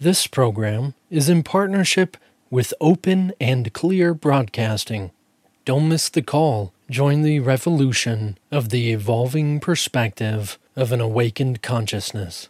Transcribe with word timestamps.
This 0.00 0.28
program 0.28 0.94
is 1.10 1.28
in 1.28 1.42
partnership 1.42 2.16
with 2.50 2.72
Open 2.80 3.32
and 3.40 3.72
Clear 3.72 4.14
Broadcasting. 4.14 5.10
Don't 5.64 5.88
miss 5.88 6.08
the 6.08 6.22
call. 6.22 6.72
Join 6.88 7.22
the 7.22 7.40
revolution 7.40 8.38
of 8.52 8.68
the 8.68 8.92
evolving 8.92 9.58
perspective 9.58 10.56
of 10.76 10.92
an 10.92 11.00
awakened 11.00 11.62
consciousness. 11.62 12.48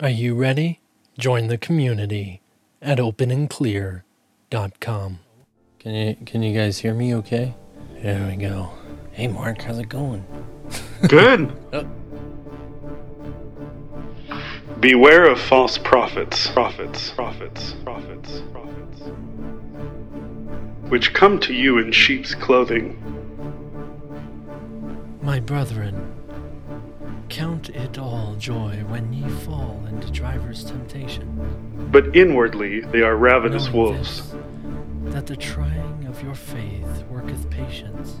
Are 0.00 0.08
you 0.08 0.34
ready? 0.34 0.80
Join 1.16 1.46
the 1.46 1.56
community 1.56 2.40
at 2.82 2.98
openandclear.com. 2.98 5.18
Can 5.78 5.94
you 5.94 6.16
can 6.26 6.42
you 6.42 6.58
guys 6.58 6.78
hear 6.78 6.94
me 6.94 7.14
okay? 7.14 7.54
There 8.02 8.26
we 8.26 8.34
go. 8.36 8.70
Hey 9.12 9.28
Mark, 9.28 9.62
how's 9.62 9.78
it 9.78 9.88
going? 9.88 10.24
Good. 11.06 11.56
Oh. 11.72 11.86
Beware 14.84 15.30
of 15.30 15.40
false 15.40 15.78
prophets, 15.78 16.46
prophets, 16.48 17.08
prophets, 17.12 17.72
prophets, 17.84 18.42
prophets, 18.52 19.00
which 20.90 21.14
come 21.14 21.40
to 21.40 21.54
you 21.54 21.78
in 21.78 21.90
sheep's 21.90 22.34
clothing, 22.34 23.00
My 25.22 25.40
brethren, 25.40 26.12
count 27.30 27.70
it 27.70 27.96
all 27.98 28.34
joy 28.34 28.84
when 28.88 29.10
ye 29.10 29.26
fall 29.26 29.82
into 29.88 30.10
divers 30.10 30.64
temptation. 30.64 31.88
but 31.90 32.14
inwardly 32.14 32.80
they 32.80 33.00
are 33.00 33.16
ravenous 33.16 33.68
knowing 33.68 33.76
wolves. 33.94 34.32
this, 34.32 35.14
that 35.14 35.26
the 35.26 35.36
trying 35.36 36.04
of 36.06 36.22
your 36.22 36.34
faith 36.34 37.04
worketh 37.08 37.48
patience. 37.48 38.16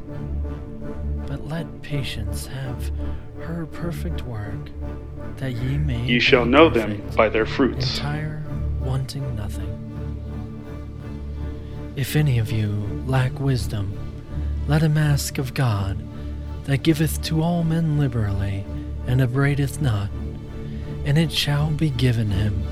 But 1.26 1.46
let 1.48 1.82
patience 1.82 2.46
have 2.46 2.90
her 3.40 3.66
perfect 3.66 4.22
work, 4.22 4.70
that 5.36 5.52
ye 5.52 5.78
may 5.78 6.04
Ye 6.04 6.18
shall 6.18 6.44
know 6.44 6.68
them 6.68 7.02
by 7.16 7.28
their 7.28 7.46
fruits. 7.46 7.96
entire, 7.98 8.42
wanting 8.80 9.34
nothing. 9.36 9.70
If 11.96 12.16
any 12.16 12.38
of 12.38 12.50
you 12.50 13.02
lack 13.06 13.38
wisdom, 13.40 13.96
let 14.66 14.82
him 14.82 14.98
ask 14.98 15.38
of 15.38 15.54
God, 15.54 15.98
that 16.64 16.82
giveth 16.82 17.22
to 17.22 17.42
all 17.42 17.62
men 17.62 17.98
liberally, 17.98 18.64
and 19.06 19.20
abradeth 19.20 19.80
not, 19.80 20.08
and 21.04 21.18
it 21.18 21.30
shall 21.30 21.70
be 21.70 21.90
given 21.90 22.30
him. 22.30 22.62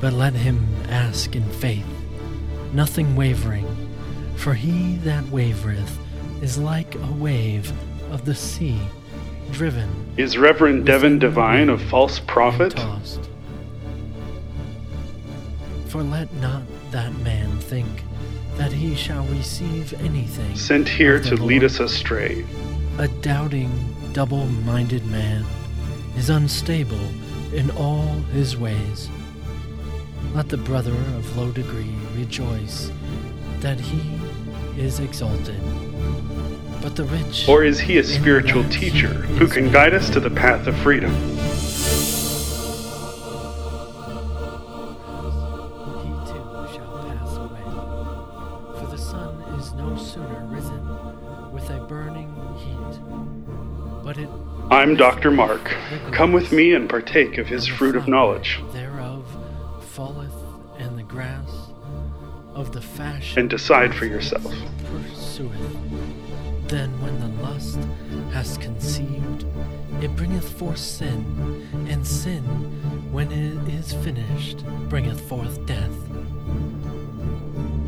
But 0.00 0.12
let 0.12 0.32
him 0.32 0.66
ask 0.88 1.34
in 1.36 1.44
faith, 1.50 1.86
nothing 2.72 3.14
wavering, 3.16 3.66
for 4.36 4.54
he 4.54 4.96
that 4.98 5.24
wavereth 5.24 5.98
is 6.42 6.58
like 6.58 6.94
a 6.96 7.12
wave 7.12 7.72
of 8.10 8.24
the 8.24 8.34
sea, 8.34 8.78
driven 9.52 9.88
Is 10.16 10.36
Reverend 10.36 10.86
Devan 10.86 11.18
Divine 11.18 11.70
a 11.70 11.78
false 11.78 12.18
prophet? 12.18 12.72
tossed. 12.72 13.30
For 15.86 16.02
let 16.02 16.32
not 16.34 16.62
that 16.90 17.14
man 17.18 17.58
think 17.58 18.02
that 18.56 18.72
he 18.72 18.94
shall 18.94 19.24
receive 19.26 19.94
anything. 20.02 20.54
Sent 20.56 20.88
here 20.88 21.20
to 21.20 21.36
lead 21.36 21.64
us 21.64 21.80
astray. 21.80 22.44
A 22.98 23.08
doubting, 23.08 23.70
double 24.12 24.46
minded 24.46 25.06
man 25.06 25.44
is 26.16 26.28
unstable 26.28 27.08
in 27.54 27.70
all 27.72 28.06
his 28.34 28.56
ways. 28.56 29.08
Let 30.34 30.48
the 30.48 30.56
brother 30.56 30.92
of 30.92 31.36
low 31.36 31.52
degree 31.52 31.94
rejoice 32.16 32.90
that 33.60 33.78
he 33.78 34.18
is 34.80 34.98
exalted. 34.98 35.60
But 36.82 36.96
the 36.96 37.04
rich. 37.04 37.48
Or 37.48 37.62
is 37.62 37.78
he 37.78 37.98
a 37.98 38.04
spiritual 38.04 38.68
teacher 38.68 39.06
who 39.06 39.46
can 39.46 39.70
guide 39.70 39.94
us 39.94 40.10
to 40.10 40.18
the 40.20 40.30
path 40.30 40.66
of 40.66 40.76
freedom? 40.78 41.12
he 41.12 41.18
too 46.26 46.66
shall 46.74 47.06
pass 47.06 47.36
away. 47.36 47.62
For 48.80 48.86
the 48.90 48.98
sun 48.98 49.40
is 49.60 49.72
no 49.74 49.96
sooner 49.96 50.44
risen 50.46 50.84
with 51.52 51.70
a 51.70 51.78
burning 51.88 52.34
heat, 52.58 52.98
but 54.04 54.18
it 54.18 54.28
I'm 54.70 54.96
Dr. 54.96 55.30
Mark. 55.30 55.64
Come 56.12 56.32
with 56.32 56.50
me 56.50 56.72
and 56.74 56.88
partake 56.88 57.38
of 57.38 57.46
his 57.46 57.66
fruit 57.66 57.94
of 57.94 58.08
knowledge, 58.08 58.58
Thereof 58.72 59.24
falleth, 59.80 60.34
and 60.78 60.98
the 60.98 61.02
grass 61.04 61.50
of 62.54 62.72
the 62.72 62.80
fashion 62.80 63.38
and 63.38 63.50
decide 63.50 63.94
for 63.94 64.06
yourself. 64.06 64.52
Forth 70.62 70.78
sin, 70.78 71.66
and 71.88 72.06
sin, 72.06 72.42
when 73.10 73.32
it 73.32 73.68
is 73.68 73.92
finished, 73.94 74.64
bringeth 74.88 75.20
forth 75.28 75.66
death. 75.66 75.90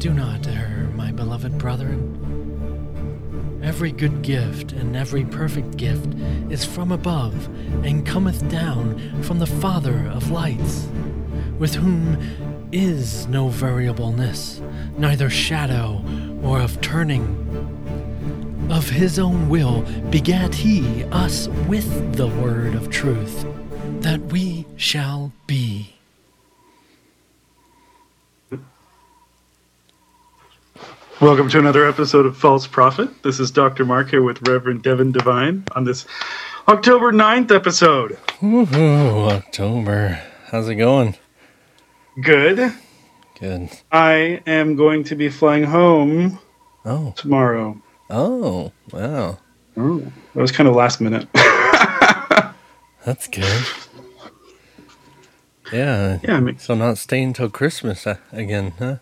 Do 0.00 0.12
not 0.12 0.48
err, 0.48 0.90
my 0.96 1.12
beloved 1.12 1.56
brethren. 1.56 2.00
Every 3.62 3.92
good 3.92 4.22
gift 4.22 4.72
and 4.72 4.96
every 4.96 5.24
perfect 5.24 5.76
gift 5.76 6.14
is 6.50 6.64
from 6.64 6.90
above, 6.90 7.46
and 7.84 8.04
cometh 8.04 8.48
down 8.48 9.22
from 9.22 9.38
the 9.38 9.46
Father 9.46 10.08
of 10.08 10.32
lights, 10.32 10.88
with 11.60 11.76
whom 11.76 12.18
is 12.72 13.28
no 13.28 13.50
variableness, 13.50 14.60
neither 14.98 15.30
shadow 15.30 16.02
or 16.42 16.60
of 16.60 16.80
turning. 16.80 17.43
Of 18.70 18.88
his 18.88 19.18
own 19.18 19.48
will 19.48 19.82
begat 20.10 20.54
he 20.54 21.04
us 21.04 21.48
with 21.68 22.16
the 22.16 22.26
word 22.26 22.74
of 22.74 22.90
truth, 22.90 23.46
that 24.00 24.20
we 24.20 24.66
shall 24.76 25.32
be. 25.46 25.94
Welcome 31.20 31.48
to 31.50 31.58
another 31.58 31.86
episode 31.86 32.26
of 32.26 32.36
False 32.36 32.66
Prophet. 32.66 33.22
This 33.22 33.38
is 33.38 33.50
Dr. 33.50 33.84
Mark 33.84 34.10
here 34.10 34.22
with 34.22 34.46
Reverend 34.48 34.82
Devan 34.82 35.12
Divine 35.12 35.64
on 35.76 35.84
this 35.84 36.06
October 36.66 37.12
9th 37.12 37.50
episode. 37.54 38.18
Ooh, 38.42 38.66
October. 39.30 40.20
How's 40.46 40.68
it 40.68 40.74
going? 40.74 41.16
Good. 42.20 42.72
Good. 43.38 43.70
I 43.92 44.42
am 44.46 44.76
going 44.76 45.04
to 45.04 45.14
be 45.14 45.28
flying 45.28 45.64
home 45.64 46.38
Oh, 46.84 47.14
tomorrow. 47.16 47.80
Oh, 48.14 48.72
wow. 48.92 49.38
Oh, 49.76 49.98
that 50.34 50.40
was 50.40 50.52
kind 50.52 50.68
of 50.68 50.74
last 50.76 51.00
minute. 51.00 51.28
That's 53.04 53.26
good. 53.28 53.62
Yeah. 55.72 56.20
yeah, 56.22 56.36
I 56.36 56.40
mean, 56.40 56.58
So 56.58 56.74
not 56.74 56.98
staying 56.98 57.32
till 57.32 57.50
Christmas 57.50 58.06
uh, 58.06 58.16
again, 58.32 58.72
huh? 58.78 58.96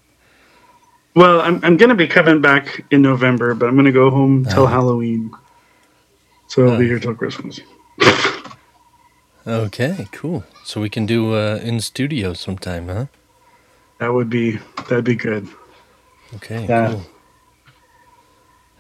well, 1.15 1.41
I'm, 1.43 1.61
I'm 1.63 1.77
going 1.77 1.91
to 1.91 1.95
be 1.95 2.07
coming 2.07 2.41
back 2.41 2.85
in 2.91 3.03
November, 3.03 3.55
but 3.55 3.67
I'm 3.69 3.75
going 3.75 3.85
to 3.85 3.93
go 3.93 4.11
home 4.11 4.47
till 4.47 4.65
Oh. 4.65 4.67
Halloween. 4.67 5.31
So 6.49 6.69
I'll 6.69 6.79
be 6.79 6.85
Oh. 6.85 6.89
here 6.89 6.99
till 6.99 7.15
Christmas. 7.15 7.61
Okay, 9.47 10.07
cool. 10.13 10.45
So 10.65 10.81
we 10.81 10.89
can 10.89 11.05
do 11.05 11.35
uh, 11.35 11.59
in 11.63 11.81
studio 11.81 12.33
sometime, 12.33 12.89
huh? 12.89 13.07
That 13.99 14.13
would 14.15 14.31
be 14.31 14.59
that'd 14.89 15.05
be 15.05 15.17
good. 15.17 15.49
Okay, 16.37 16.67
Yeah. 16.69 16.91
cool. 16.93 17.07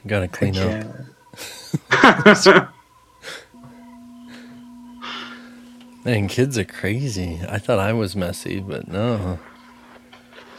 Gotta 0.06 0.28
clean 0.28 0.56
up. 0.56 0.86
Man, 6.04 6.26
kids 6.26 6.58
are 6.58 6.64
crazy. 6.64 7.40
I 7.48 7.58
thought 7.58 7.78
I 7.78 7.92
was 7.92 8.16
messy, 8.16 8.58
but 8.60 8.88
no. 8.88 9.38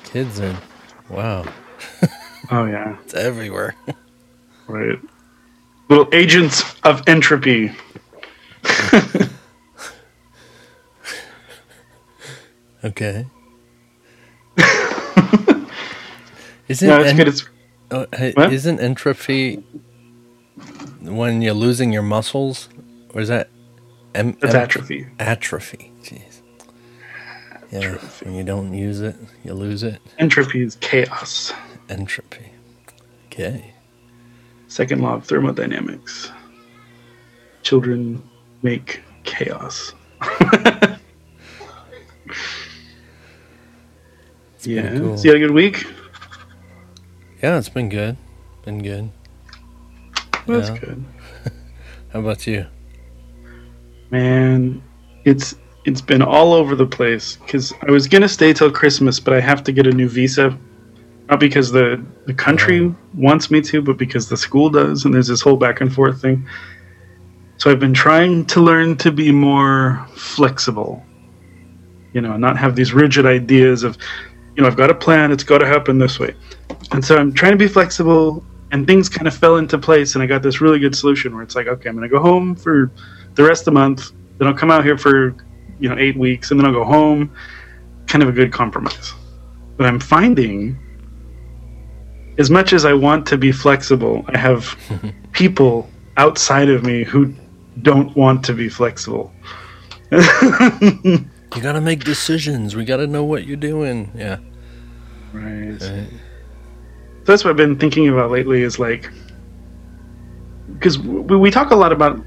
Kids 0.05 0.39
are, 0.39 0.57
wow, 1.09 1.45
oh 2.51 2.65
yeah. 2.65 2.97
it's 3.03 3.13
everywhere. 3.13 3.75
Right. 4.67 4.99
Little 5.89 6.07
agents 6.13 6.63
of 6.83 7.03
entropy. 7.07 7.71
Okay. 12.83 13.25
isn't 16.67 16.87
No, 16.87 16.99
it's 16.99 17.09
en- 17.11 17.15
good. 17.15 17.27
It's 17.29 17.43
Uh, 17.93 18.31
what? 18.33 18.51
isn't 18.51 18.79
entropy 18.79 19.57
when 21.01 21.43
you're 21.43 21.53
losing 21.53 21.93
your 21.93 22.01
muscles, 22.01 22.67
or 23.13 23.21
is 23.21 23.27
that 23.27 23.49
em- 24.15 24.35
it's 24.41 24.55
em- 24.55 24.61
atrophy. 24.61 25.07
atrophy? 25.19 25.91
Jeez. 26.01 26.41
Yeah, 27.71 27.97
when 28.23 28.33
you 28.33 28.43
don't 28.43 28.73
use 28.73 28.99
it, 28.99 29.15
you 29.43 29.53
lose 29.53 29.83
it. 29.83 30.01
Entropy 30.17 30.63
is 30.63 30.75
chaos. 30.77 31.53
Entropy. 31.89 32.51
Okay. 33.27 33.73
Second 34.67 35.01
law 35.01 35.13
of 35.15 35.25
thermodynamics. 35.25 36.31
Children 37.61 38.23
make 38.63 39.01
chaos. 39.23 39.93
yeah. 44.63 44.97
cool. 44.97 45.17
So 45.17 45.25
you 45.25 45.29
had 45.29 45.35
a 45.35 45.39
good 45.39 45.51
week? 45.51 45.85
Yeah, 47.43 47.57
it's 47.57 47.67
been 47.67 47.89
good. 47.89 48.15
Been 48.63 48.81
good. 48.81 49.11
That's 50.47 50.69
Yeah. 50.69 50.77
good. 50.77 51.03
How 52.13 52.21
about 52.21 52.47
you? 52.47 52.67
Man, 54.11 54.81
it's 55.25 55.53
it's 55.83 55.99
been 55.99 56.21
all 56.21 56.53
over 56.53 56.73
the 56.73 56.85
place 56.85 57.35
because 57.35 57.73
I 57.85 57.91
was 57.91 58.07
gonna 58.07 58.29
stay 58.29 58.53
till 58.53 58.71
Christmas, 58.71 59.19
but 59.19 59.33
I 59.33 59.41
have 59.41 59.61
to 59.65 59.73
get 59.73 59.85
a 59.85 59.91
new 59.91 60.07
visa. 60.07 60.57
Not 61.29 61.41
because 61.41 61.69
the 61.69 62.01
the 62.27 62.33
country 62.33 62.95
wants 63.13 63.51
me 63.51 63.59
to, 63.59 63.81
but 63.81 63.97
because 63.97 64.29
the 64.29 64.37
school 64.37 64.69
does, 64.69 65.03
and 65.03 65.13
there's 65.13 65.27
this 65.27 65.41
whole 65.41 65.57
back 65.57 65.81
and 65.81 65.93
forth 65.93 66.21
thing. 66.21 66.47
So 67.57 67.69
I've 67.69 67.79
been 67.79 67.93
trying 67.93 68.45
to 68.45 68.61
learn 68.61 68.95
to 68.97 69.11
be 69.11 69.33
more 69.33 70.05
flexible. 70.15 71.03
You 72.13 72.21
know, 72.21 72.37
not 72.37 72.57
have 72.57 72.77
these 72.77 72.93
rigid 72.93 73.25
ideas 73.25 73.83
of, 73.83 73.97
you 74.55 74.61
know, 74.61 74.67
I've 74.67 74.75
got 74.75 74.89
a 74.89 74.95
plan, 74.95 75.31
it's 75.31 75.43
got 75.43 75.59
to 75.59 75.65
happen 75.65 75.97
this 75.97 76.19
way. 76.19 76.35
And 76.91 77.03
so 77.03 77.17
I'm 77.17 77.33
trying 77.33 77.53
to 77.53 77.57
be 77.57 77.67
flexible, 77.67 78.43
and 78.71 78.85
things 78.85 79.09
kind 79.09 79.27
of 79.27 79.35
fell 79.35 79.57
into 79.57 79.77
place, 79.77 80.15
and 80.15 80.23
I 80.23 80.27
got 80.27 80.41
this 80.41 80.61
really 80.61 80.79
good 80.79 80.95
solution 80.95 81.33
where 81.33 81.43
it's 81.43 81.55
like, 81.55 81.67
okay, 81.67 81.89
I'm 81.89 81.95
going 81.95 82.07
to 82.07 82.13
go 82.13 82.21
home 82.21 82.55
for 82.55 82.91
the 83.35 83.43
rest 83.43 83.61
of 83.61 83.65
the 83.65 83.71
month, 83.71 84.11
then 84.37 84.47
I'll 84.47 84.53
come 84.53 84.71
out 84.71 84.83
here 84.83 84.97
for, 84.97 85.35
you 85.79 85.89
know, 85.89 85.97
eight 85.97 86.17
weeks, 86.17 86.51
and 86.51 86.59
then 86.59 86.65
I'll 86.65 86.73
go 86.73 86.83
home. 86.83 87.33
Kind 88.07 88.21
of 88.21 88.29
a 88.29 88.31
good 88.31 88.51
compromise. 88.51 89.13
But 89.77 89.87
I'm 89.87 89.99
finding, 89.99 90.77
as 92.37 92.49
much 92.49 92.73
as 92.73 92.85
I 92.85 92.93
want 92.93 93.25
to 93.27 93.37
be 93.37 93.51
flexible, 93.51 94.23
I 94.27 94.37
have 94.37 94.77
people 95.31 95.89
outside 96.17 96.69
of 96.69 96.83
me 96.83 97.03
who 97.03 97.33
don't 97.81 98.15
want 98.15 98.43
to 98.45 98.53
be 98.53 98.69
flexible. 98.69 99.33
You 101.55 101.61
gotta 101.61 101.81
make 101.81 102.03
decisions. 102.03 102.75
We 102.75 102.85
gotta 102.85 103.07
know 103.07 103.23
what 103.23 103.45
you're 103.45 103.57
doing. 103.57 104.11
Yeah. 104.15 104.37
Right. 105.33 105.79
So 105.81 106.03
that's 107.25 107.43
what 107.43 107.51
I've 107.51 107.57
been 107.57 107.77
thinking 107.77 108.09
about 108.09 108.31
lately 108.31 108.61
is 108.63 108.79
like, 108.79 109.09
because 110.73 110.97
we, 110.99 111.37
we 111.37 111.51
talk 111.51 111.71
a 111.71 111.75
lot 111.75 111.91
about 111.91 112.19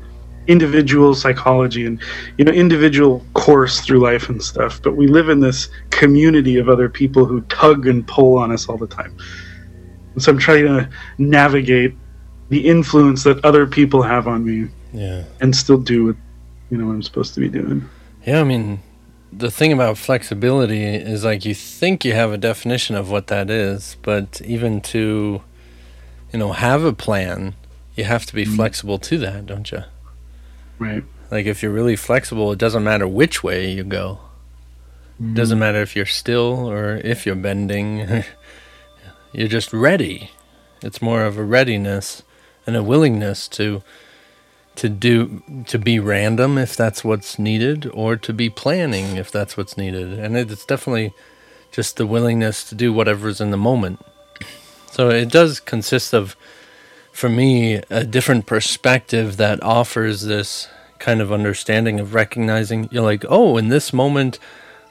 individual 0.47 1.13
psychology 1.15 1.87
and 1.87 2.01
you 2.39 2.45
know 2.45 2.53
individual 2.53 3.25
course 3.35 3.81
through 3.81 3.99
life 3.99 4.29
and 4.29 4.41
stuff 4.41 4.81
but 4.81 4.95
we 4.97 5.09
live 5.09 5.29
in 5.29 5.41
this 5.41 5.69
community 5.91 6.57
of 6.57 6.69
other 6.69 6.89
people 6.89 7.25
who 7.25 7.41
tug 7.43 7.89
and 7.89 8.07
pull 8.07 8.39
on 8.39 8.53
us 8.53 8.69
all 8.69 8.77
the 8.77 8.87
time 8.87 9.13
and 10.15 10.23
so 10.23 10.31
i'm 10.31 10.39
trying 10.39 10.65
to 10.65 10.89
navigate 11.19 11.95
the 12.51 12.65
influence 12.65 13.25
that 13.25 13.45
other 13.45 13.67
people 13.67 14.03
have 14.03 14.29
on 14.29 14.45
me 14.45 14.71
Yeah. 14.93 15.25
and 15.41 15.57
still 15.57 15.79
do 15.79 16.05
what 16.07 16.17
you 16.71 16.79
know 16.79 16.87
what 16.87 16.93
i'm 16.93 17.03
supposed 17.03 17.35
to 17.35 17.41
be 17.41 17.49
doing 17.49 17.85
Yeah, 18.25 18.41
I 18.41 18.45
mean, 18.45 18.81
the 19.37 19.51
thing 19.51 19.73
about 19.73 19.99
flexibility 19.99 20.83
is 20.83 21.25
like 21.25 21.45
you 21.45 21.55
think 21.55 22.05
you 22.05 22.15
have 22.15 22.33
a 22.33 22.39
definition 22.39 22.97
of 22.97 23.11
what 23.11 23.27
that 23.27 23.51
is, 23.51 23.97
but 24.03 24.41
even 24.43 24.81
to, 24.81 25.43
you 26.33 26.39
know, 26.39 26.53
have 26.53 26.85
a 26.85 26.93
plan, 26.93 27.55
you 27.95 28.05
have 28.05 28.25
to 28.27 28.35
be 28.35 28.45
mm-hmm. 28.45 28.57
flexible 28.57 28.99
to 28.99 29.19
that, 29.19 29.47
don't 29.47 29.71
you? 29.71 29.85
right 30.79 31.05
Like 31.31 31.47
if 31.47 31.63
you're 31.63 31.73
really 31.73 31.97
flexible, 31.97 32.53
it 32.53 32.59
doesn't 32.59 32.85
matter 32.85 33.07
which 33.07 33.43
way 33.43 33.71
you 33.71 33.85
go. 33.85 34.21
It 35.21 35.35
doesn't 35.35 35.57
mm-hmm. 35.57 35.61
matter 35.61 35.81
if 35.81 35.97
you're 35.97 36.07
still 36.07 36.71
or 36.71 36.97
if 36.97 37.27
you're 37.27 37.35
bending. 37.35 38.25
you're 39.33 39.49
just 39.49 39.73
ready. 39.73 40.31
It's 40.83 41.03
more 41.03 41.25
of 41.25 41.39
a 41.39 41.45
readiness 41.45 42.23
and 42.67 42.77
a 42.77 42.83
willingness 42.83 43.49
to 43.49 43.83
to 44.77 44.89
do 44.89 45.43
to 45.67 45.79
be 45.79 45.99
random 45.99 46.59
if 46.59 46.77
that's 46.77 47.03
what's 47.03 47.39
needed 47.39 47.91
or 47.93 48.17
to 48.17 48.33
be 48.33 48.49
planning 48.49 49.17
if 49.17 49.31
that's 49.31 49.57
what's 49.57 49.77
needed. 49.77 50.19
And 50.19 50.37
it's 50.37 50.65
definitely 50.65 51.13
just 51.73 51.97
the 51.97 52.07
willingness 52.07 52.65
to 52.69 52.75
do 52.75 52.93
whatever's 52.93 53.41
in 53.41 53.51
the 53.51 53.57
moment. 53.57 54.01
So 54.91 55.11
it 55.11 55.31
does 55.31 55.61
consist 55.61 56.15
of 56.15 56.37
for 57.13 57.29
me 57.29 57.83
a 57.91 58.05
different 58.05 58.47
perspective 58.47 59.37
that 59.39 59.63
offers 59.63 60.23
this 60.23 60.69
kind 60.99 61.21
of 61.21 61.33
understanding 61.33 62.01
of 62.01 62.15
recognizing 62.15 62.89
you're 62.91 63.03
like, 63.03 63.25
oh, 63.29 63.57
in 63.57 63.69
this 63.69 63.93
moment 63.93 64.39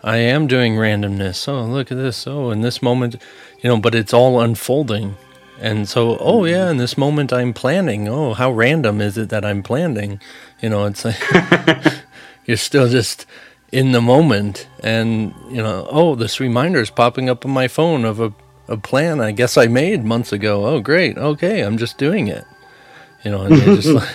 I 0.04 0.18
am 0.18 0.46
doing 0.46 0.76
randomness. 0.76 1.48
Oh, 1.48 1.66
look 1.66 1.92
at 1.92 1.98
this. 1.98 2.28
Oh, 2.28 2.52
in 2.52 2.62
this 2.62 2.82
moment, 2.82 3.16
you 3.62 3.70
know, 3.70 3.80
but 3.80 3.96
it's 3.96 4.14
all 4.14 4.40
unfolding. 4.40 5.16
And 5.60 5.88
so, 5.88 6.18
oh 6.19 6.46
yeah, 6.46 6.69
in 6.69 6.78
this 6.78 6.98
moment 6.98 7.31
I'm 7.31 7.54
planning. 7.54 8.07
Oh, 8.07 8.34
how 8.34 8.52
random 8.52 9.02
is 9.02 9.18
it 9.18 9.30
that 9.30 9.46
I'm 9.46 9.63
planning? 9.63 10.19
You 10.62 10.69
know, 10.69 10.86
it's 10.86 11.06
like 11.06 11.22
you're 12.46 12.57
still 12.57 12.90
just 12.90 13.25
in 13.72 13.92
the 13.92 14.02
moment 14.02 14.68
and 14.81 15.34
you 15.50 15.62
know, 15.62 15.88
oh, 15.90 16.16
this 16.16 16.40
reminder 16.40 16.80
is 16.80 16.90
popping 16.90 17.30
up 17.30 17.46
on 17.46 17.52
my 17.52 17.68
phone 17.68 18.06
of 18.06 18.19
a, 18.19 18.34
a 18.68 18.78
plan 18.78 19.19
I 19.19 19.31
guess 19.31 19.57
I 19.57 19.68
made 19.68 20.04
months 20.04 20.31
ago. 20.31 20.66
Oh, 20.66 20.80
great. 20.81 21.18
Okay, 21.18 21.62
I'm 21.62 21.78
just 21.78 21.98
doing 21.98 22.28
it. 22.28 22.46
You 23.24 23.31
know, 23.31 23.42
and 23.42 23.58
you're 23.58 23.75
just 23.75 23.88
like, 23.94 24.10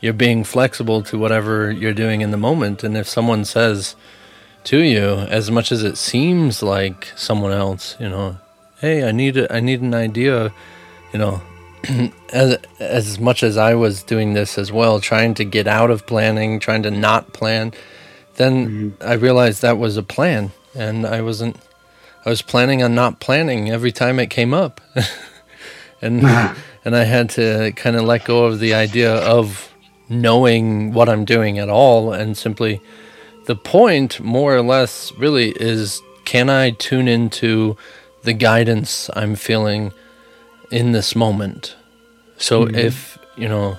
you're 0.00 0.12
being 0.12 0.44
flexible 0.44 1.02
to 1.04 1.18
whatever 1.18 1.70
you're 1.70 1.94
doing 1.94 2.20
in 2.20 2.30
the 2.30 2.36
moment. 2.36 2.84
And 2.84 2.96
if 2.96 3.08
someone 3.08 3.44
says 3.44 3.96
to 4.64 4.78
you, 4.78 5.04
as 5.04 5.50
much 5.50 5.70
as 5.72 5.82
it 5.82 5.96
seems 5.96 6.62
like 6.62 7.12
someone 7.16 7.52
else, 7.52 7.96
you 8.00 8.08
know, 8.08 8.38
hey, 8.80 9.08
I 9.08 9.12
need 9.12 9.36
a, 9.36 9.52
I 9.52 9.60
need 9.60 9.80
an 9.80 9.94
idea, 9.94 10.52
you 11.12 11.18
know, 11.18 11.42
as 12.32 12.58
as 12.78 13.18
much 13.18 13.42
as 13.42 13.56
I 13.56 13.74
was 13.74 14.02
doing 14.02 14.34
this 14.34 14.58
as 14.58 14.72
well, 14.72 15.00
trying 15.00 15.34
to 15.34 15.44
get 15.44 15.66
out 15.66 15.90
of 15.90 16.06
planning, 16.06 16.58
trying 16.60 16.82
to 16.84 16.90
not 16.90 17.32
plan, 17.32 17.72
then 18.36 18.66
mm-hmm. 18.92 19.08
I 19.08 19.14
realized 19.14 19.62
that 19.62 19.78
was 19.78 19.96
a 19.96 20.02
plan, 20.02 20.52
and 20.74 21.06
I 21.06 21.22
wasn't. 21.22 21.56
I 22.24 22.30
was 22.30 22.42
planning 22.42 22.82
on 22.82 22.94
not 22.94 23.20
planning 23.20 23.70
every 23.70 23.92
time 23.92 24.18
it 24.18 24.30
came 24.30 24.52
up, 24.52 24.80
and 26.02 26.22
and 26.84 26.96
I 26.96 27.04
had 27.04 27.30
to 27.30 27.72
kind 27.72 27.96
of 27.96 28.02
let 28.02 28.24
go 28.24 28.44
of 28.44 28.58
the 28.58 28.74
idea 28.74 29.14
of 29.14 29.72
knowing 30.08 30.92
what 30.92 31.08
I'm 31.08 31.24
doing 31.24 31.58
at 31.58 31.68
all, 31.68 32.12
and 32.12 32.36
simply 32.36 32.80
the 33.46 33.56
point, 33.56 34.20
more 34.20 34.54
or 34.54 34.62
less, 34.62 35.12
really 35.12 35.50
is 35.50 36.02
can 36.24 36.50
I 36.50 36.70
tune 36.70 37.06
into 37.06 37.76
the 38.22 38.32
guidance 38.32 39.08
I'm 39.14 39.36
feeling 39.36 39.92
in 40.70 40.92
this 40.92 41.14
moment? 41.16 41.76
So 42.38 42.68
if, 42.68 43.18
you 43.36 43.48
know, 43.48 43.78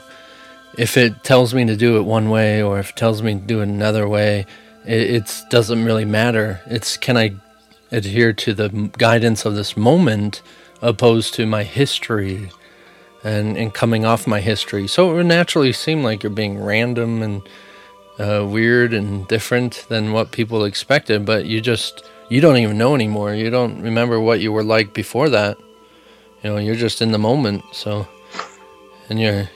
if 0.77 0.97
it 0.97 1.23
tells 1.23 1.53
me 1.53 1.65
to 1.65 1.75
do 1.75 1.97
it 1.97 2.01
one 2.01 2.29
way 2.29 2.61
or 2.61 2.79
if 2.79 2.91
it 2.91 2.95
tells 2.95 3.21
me 3.21 3.33
to 3.33 3.39
do 3.39 3.59
it 3.61 3.67
another 3.69 4.07
way, 4.07 4.45
it 4.85 5.01
it's, 5.01 5.43
doesn't 5.45 5.85
really 5.85 6.05
matter. 6.05 6.61
It's 6.65 6.97
can 6.97 7.17
I 7.17 7.35
adhere 7.91 8.33
to 8.33 8.53
the 8.53 8.69
guidance 8.97 9.45
of 9.45 9.55
this 9.55 9.77
moment 9.77 10.41
opposed 10.81 11.33
to 11.35 11.45
my 11.45 11.63
history 11.63 12.51
and, 13.23 13.57
and 13.57 13.73
coming 13.73 14.05
off 14.05 14.27
my 14.27 14.39
history. 14.39 14.87
So 14.87 15.11
it 15.11 15.15
would 15.15 15.25
naturally 15.25 15.73
seem 15.73 16.03
like 16.03 16.23
you're 16.23 16.29
being 16.29 16.61
random 16.61 17.21
and 17.21 17.41
uh, 18.19 18.45
weird 18.47 18.93
and 18.93 19.27
different 19.27 19.85
than 19.89 20.11
what 20.11 20.31
people 20.31 20.63
expected, 20.63 21.25
but 21.25 21.45
you 21.45 21.61
just 21.61 22.03
you 22.29 22.41
don't 22.41 22.57
even 22.57 22.77
know 22.77 22.93
anymore. 22.95 23.33
You 23.33 23.49
don't 23.49 23.81
remember 23.81 24.19
what 24.19 24.39
you 24.39 24.51
were 24.51 24.63
like 24.63 24.93
before 24.93 25.29
that. 25.29 25.57
You 26.43 26.51
know, 26.51 26.57
you're 26.57 26.75
just 26.75 27.01
in 27.01 27.11
the 27.11 27.17
moment. 27.17 27.63
So, 27.71 28.07
and 29.09 29.19
you're 29.19 29.49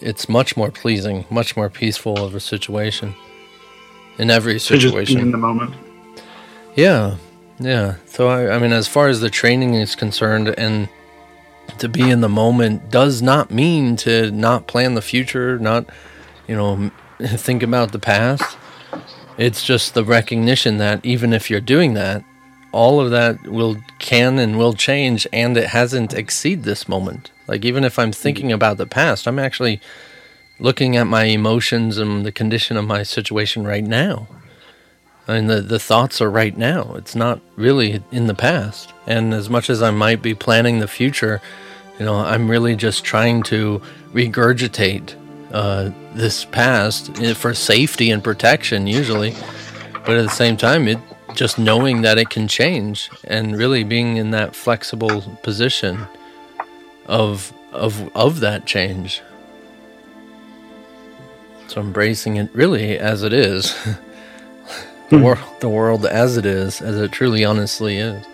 it's 0.00 0.28
much 0.28 0.56
more 0.56 0.70
pleasing, 0.70 1.24
much 1.30 1.56
more 1.56 1.68
peaceful 1.68 2.22
of 2.24 2.34
a 2.34 2.40
situation 2.40 3.14
in 4.18 4.30
every 4.30 4.58
situation 4.58 5.20
in 5.20 5.30
the 5.30 5.38
moment 5.38 5.74
Yeah, 6.74 7.16
yeah. 7.58 7.96
So 8.06 8.28
I, 8.28 8.54
I 8.54 8.58
mean, 8.58 8.72
as 8.72 8.88
far 8.88 9.08
as 9.08 9.20
the 9.20 9.30
training 9.30 9.74
is 9.74 9.96
concerned, 9.96 10.48
and 10.58 10.88
to 11.78 11.88
be 11.88 12.08
in 12.10 12.20
the 12.20 12.28
moment 12.28 12.90
does 12.90 13.22
not 13.22 13.50
mean 13.50 13.96
to 13.96 14.30
not 14.30 14.66
plan 14.66 14.94
the 14.94 15.02
future, 15.02 15.58
not 15.58 15.86
you 16.46 16.56
know 16.56 16.90
think 17.20 17.62
about 17.62 17.92
the 17.92 17.98
past. 17.98 18.56
It's 19.36 19.62
just 19.62 19.94
the 19.94 20.04
recognition 20.04 20.78
that 20.78 21.04
even 21.04 21.32
if 21.32 21.48
you're 21.48 21.60
doing 21.60 21.94
that, 21.94 22.24
all 22.72 23.00
of 23.00 23.10
that 23.10 23.42
will 23.46 23.76
can 23.98 24.38
and 24.38 24.58
will 24.58 24.74
change, 24.74 25.26
and 25.32 25.56
it 25.56 25.68
hasn't 25.68 26.14
exceed 26.14 26.62
this 26.62 26.88
moment. 26.88 27.30
Like 27.46 27.64
even 27.64 27.84
if 27.84 27.98
I'm 27.98 28.12
thinking 28.12 28.52
about 28.52 28.76
the 28.76 28.86
past, 28.86 29.26
I'm 29.26 29.38
actually 29.38 29.80
looking 30.60 30.96
at 30.96 31.06
my 31.06 31.24
emotions 31.24 31.98
and 31.98 32.26
the 32.26 32.32
condition 32.32 32.76
of 32.76 32.84
my 32.84 33.02
situation 33.02 33.64
right 33.66 33.84
now. 33.84 34.28
I 35.26 35.34
mean, 35.34 35.46
the, 35.46 35.60
the 35.60 35.78
thoughts 35.78 36.20
are 36.22 36.30
right 36.30 36.56
now. 36.56 36.94
It's 36.94 37.14
not 37.14 37.40
really 37.56 38.02
in 38.10 38.26
the 38.26 38.34
past. 38.34 38.92
And 39.06 39.34
as 39.34 39.50
much 39.50 39.68
as 39.68 39.82
I 39.82 39.90
might 39.90 40.22
be 40.22 40.34
planning 40.34 40.78
the 40.78 40.88
future, 40.88 41.42
you 41.98 42.06
know, 42.06 42.16
I'm 42.16 42.50
really 42.50 42.74
just 42.74 43.04
trying 43.04 43.42
to 43.44 43.82
regurgitate 44.12 45.14
uh, 45.52 45.90
this 46.14 46.46
past 46.46 47.20
eh, 47.20 47.34
for 47.34 47.52
safety 47.52 48.10
and 48.10 48.24
protection, 48.24 48.86
usually. 48.86 49.34
But 50.06 50.16
at 50.16 50.22
the 50.22 50.34
same 50.34 50.56
time, 50.56 50.88
it 50.88 50.98
just 51.34 51.58
knowing 51.58 52.02
that 52.02 52.18
it 52.18 52.30
can 52.30 52.48
change 52.48 53.10
and 53.24 53.56
really 53.56 53.84
being 53.84 54.16
in 54.16 54.30
that 54.32 54.54
flexible 54.54 55.20
position 55.42 56.06
of 57.06 57.52
of 57.72 58.10
of 58.16 58.40
that 58.40 58.66
change. 58.66 59.22
So 61.68 61.80
embracing 61.80 62.36
it 62.36 62.48
really 62.54 62.98
as 62.98 63.22
it 63.22 63.32
is. 63.32 63.74
the, 65.10 65.18
wor- 65.18 65.38
the 65.60 65.68
world 65.68 66.06
as 66.06 66.36
it 66.36 66.46
is, 66.46 66.80
as 66.80 66.96
it 66.96 67.12
truly 67.12 67.44
honestly 67.44 67.98
is. 67.98 68.24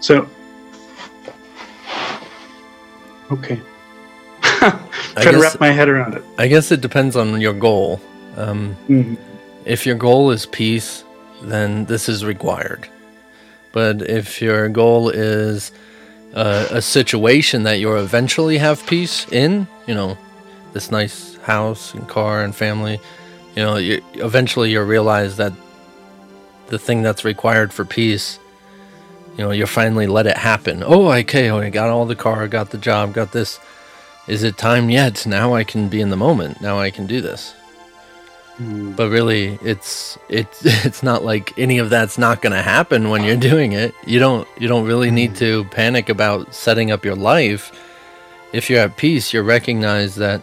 So, 0.00 0.28
okay. 3.32 3.60
Trying 4.42 5.34
to 5.34 5.40
wrap 5.40 5.58
my 5.58 5.70
head 5.72 5.88
around 5.88 6.14
it. 6.14 6.22
I 6.38 6.46
guess 6.46 6.70
it 6.70 6.80
depends 6.80 7.16
on 7.16 7.40
your 7.40 7.52
goal. 7.52 8.00
Um, 8.36 8.76
Mhm. 8.88 9.16
If 9.68 9.84
your 9.84 9.94
goal 9.94 10.30
is 10.30 10.46
peace, 10.46 11.04
then 11.42 11.84
this 11.84 12.08
is 12.08 12.24
required. 12.24 12.88
But 13.72 14.00
if 14.02 14.40
your 14.40 14.68
goal 14.70 15.10
is 15.10 15.70
uh, 16.34 16.68
a 16.70 16.80
situation 16.80 17.64
that 17.64 17.74
you'll 17.74 17.98
eventually 17.98 18.58
have 18.58 18.84
peace 18.86 19.30
in, 19.30 19.68
you 19.86 19.94
know, 19.94 20.16
this 20.72 20.90
nice 20.90 21.36
house 21.42 21.92
and 21.92 22.08
car 22.08 22.42
and 22.42 22.56
family, 22.56 22.98
you 23.54 23.62
know, 23.62 23.76
you, 23.76 24.02
eventually 24.14 24.70
you'll 24.70 24.84
realize 24.84 25.36
that 25.36 25.52
the 26.68 26.78
thing 26.78 27.02
that's 27.02 27.24
required 27.24 27.70
for 27.70 27.84
peace, 27.84 28.38
you 29.36 29.44
know, 29.44 29.50
you'll 29.50 29.66
finally 29.66 30.06
let 30.06 30.26
it 30.26 30.38
happen. 30.38 30.82
Oh, 30.84 31.12
okay, 31.12 31.50
oh, 31.50 31.58
I 31.58 31.68
got 31.68 31.90
all 31.90 32.06
the 32.06 32.16
car, 32.16 32.48
got 32.48 32.70
the 32.70 32.78
job, 32.78 33.12
got 33.12 33.32
this. 33.32 33.60
Is 34.26 34.44
it 34.44 34.56
time 34.56 34.88
yet? 34.88 35.26
Now 35.26 35.54
I 35.54 35.62
can 35.62 35.88
be 35.88 36.00
in 36.00 36.08
the 36.08 36.16
moment. 36.16 36.62
Now 36.62 36.78
I 36.78 36.90
can 36.90 37.06
do 37.06 37.20
this 37.20 37.54
But 38.60 39.10
really 39.10 39.58
it's 39.62 40.18
it's 40.28 40.64
it's 40.84 41.02
not 41.02 41.24
like 41.24 41.56
any 41.58 41.78
of 41.78 41.90
that's 41.90 42.18
not 42.18 42.42
going 42.42 42.52
to 42.52 42.62
happen 42.62 43.08
when 43.10 43.24
you're 43.24 43.36
doing 43.36 43.72
it. 43.72 43.94
You 44.06 44.18
don't 44.18 44.48
you 44.58 44.68
don't 44.68 44.86
really 44.86 45.10
need 45.10 45.36
to 45.36 45.64
panic 45.66 46.08
about 46.08 46.54
setting 46.54 46.90
up 46.90 47.04
your 47.04 47.14
life. 47.14 47.72
If 48.52 48.68
you're 48.68 48.80
at 48.80 48.96
peace 48.96 49.32
you 49.32 49.42
recognize 49.42 50.16
that 50.16 50.42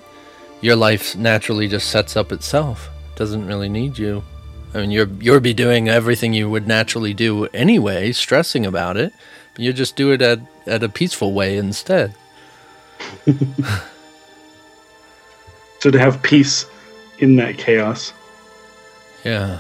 your 0.62 0.76
life 0.76 1.16
naturally 1.16 1.68
just 1.68 1.90
sets 1.90 2.16
up 2.16 2.32
itself. 2.32 2.90
It 3.14 3.18
doesn't 3.18 3.48
really 3.48 3.70
need 3.70 3.98
you. 3.98 4.24
I 4.74 4.82
mean 4.82 4.92
you're 4.92 5.10
you'll 5.20 5.40
be 5.40 5.54
doing 5.54 5.90
everything 5.90 6.34
you 6.34 6.50
would 6.50 6.68
naturally 6.68 7.14
do 7.14 7.48
anyway 7.48 8.12
stressing 8.14 8.66
about 8.66 8.98
it. 8.98 9.14
You 9.58 9.74
just 9.74 9.96
do 9.96 10.12
it 10.12 10.22
at 10.22 10.40
at 10.66 10.84
a 10.84 10.90
peaceful 10.90 11.34
way 11.34 11.58
instead. 11.58 12.16
So 15.86 15.92
to 15.92 16.00
have 16.00 16.24
peace 16.24 16.66
in 17.20 17.36
that 17.36 17.58
chaos 17.58 18.14
yeah 19.24 19.60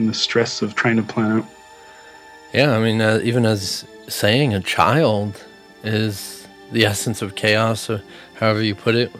and 0.00 0.08
the 0.08 0.14
stress 0.14 0.62
of 0.62 0.74
trying 0.74 0.96
to 0.96 1.02
plan 1.02 1.38
out. 1.38 1.46
Yeah, 2.52 2.76
I 2.76 2.80
mean, 2.82 3.00
uh, 3.00 3.20
even 3.22 3.46
as 3.46 3.84
saying 4.08 4.54
a 4.54 4.60
child 4.60 5.44
is 5.84 6.46
the 6.72 6.84
essence 6.84 7.22
of 7.22 7.36
chaos, 7.36 7.88
or 7.88 8.02
however 8.34 8.62
you 8.62 8.74
put 8.74 8.94
it. 8.94 9.12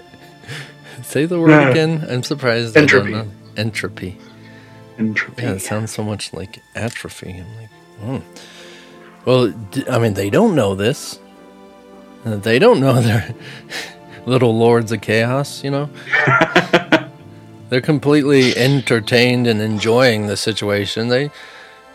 Say 1.02 1.26
the 1.26 1.38
word 1.38 1.70
again. 1.70 2.06
I'm 2.08 2.22
surprised. 2.22 2.76
Entropy. 2.76 3.08
I 3.08 3.18
don't 3.18 3.26
know. 3.28 3.32
Entropy. 3.56 4.18
Entropy. 4.98 5.42
Yeah, 5.42 5.52
it 5.52 5.60
sounds 5.60 5.92
so 5.92 6.02
much 6.02 6.32
like 6.32 6.62
atrophy. 6.74 7.42
I'm 7.42 7.56
like, 7.56 7.70
hmm. 8.22 8.40
Well, 9.26 9.52
I 9.90 9.98
mean, 9.98 10.14
they 10.14 10.30
don't 10.30 10.54
know 10.54 10.74
this. 10.74 11.18
Uh, 12.24 12.36
They 12.36 12.58
don't 12.58 12.80
know 12.80 13.00
they're 13.02 13.34
little 14.26 14.56
lords 14.56 14.92
of 14.92 15.00
chaos, 15.00 15.62
you 15.62 15.70
know? 15.70 15.88
they're 17.68 17.80
completely 17.80 18.56
entertained 18.56 19.46
and 19.46 19.60
enjoying 19.60 20.26
the 20.26 20.36
situation. 20.36 21.08
They 21.08 21.30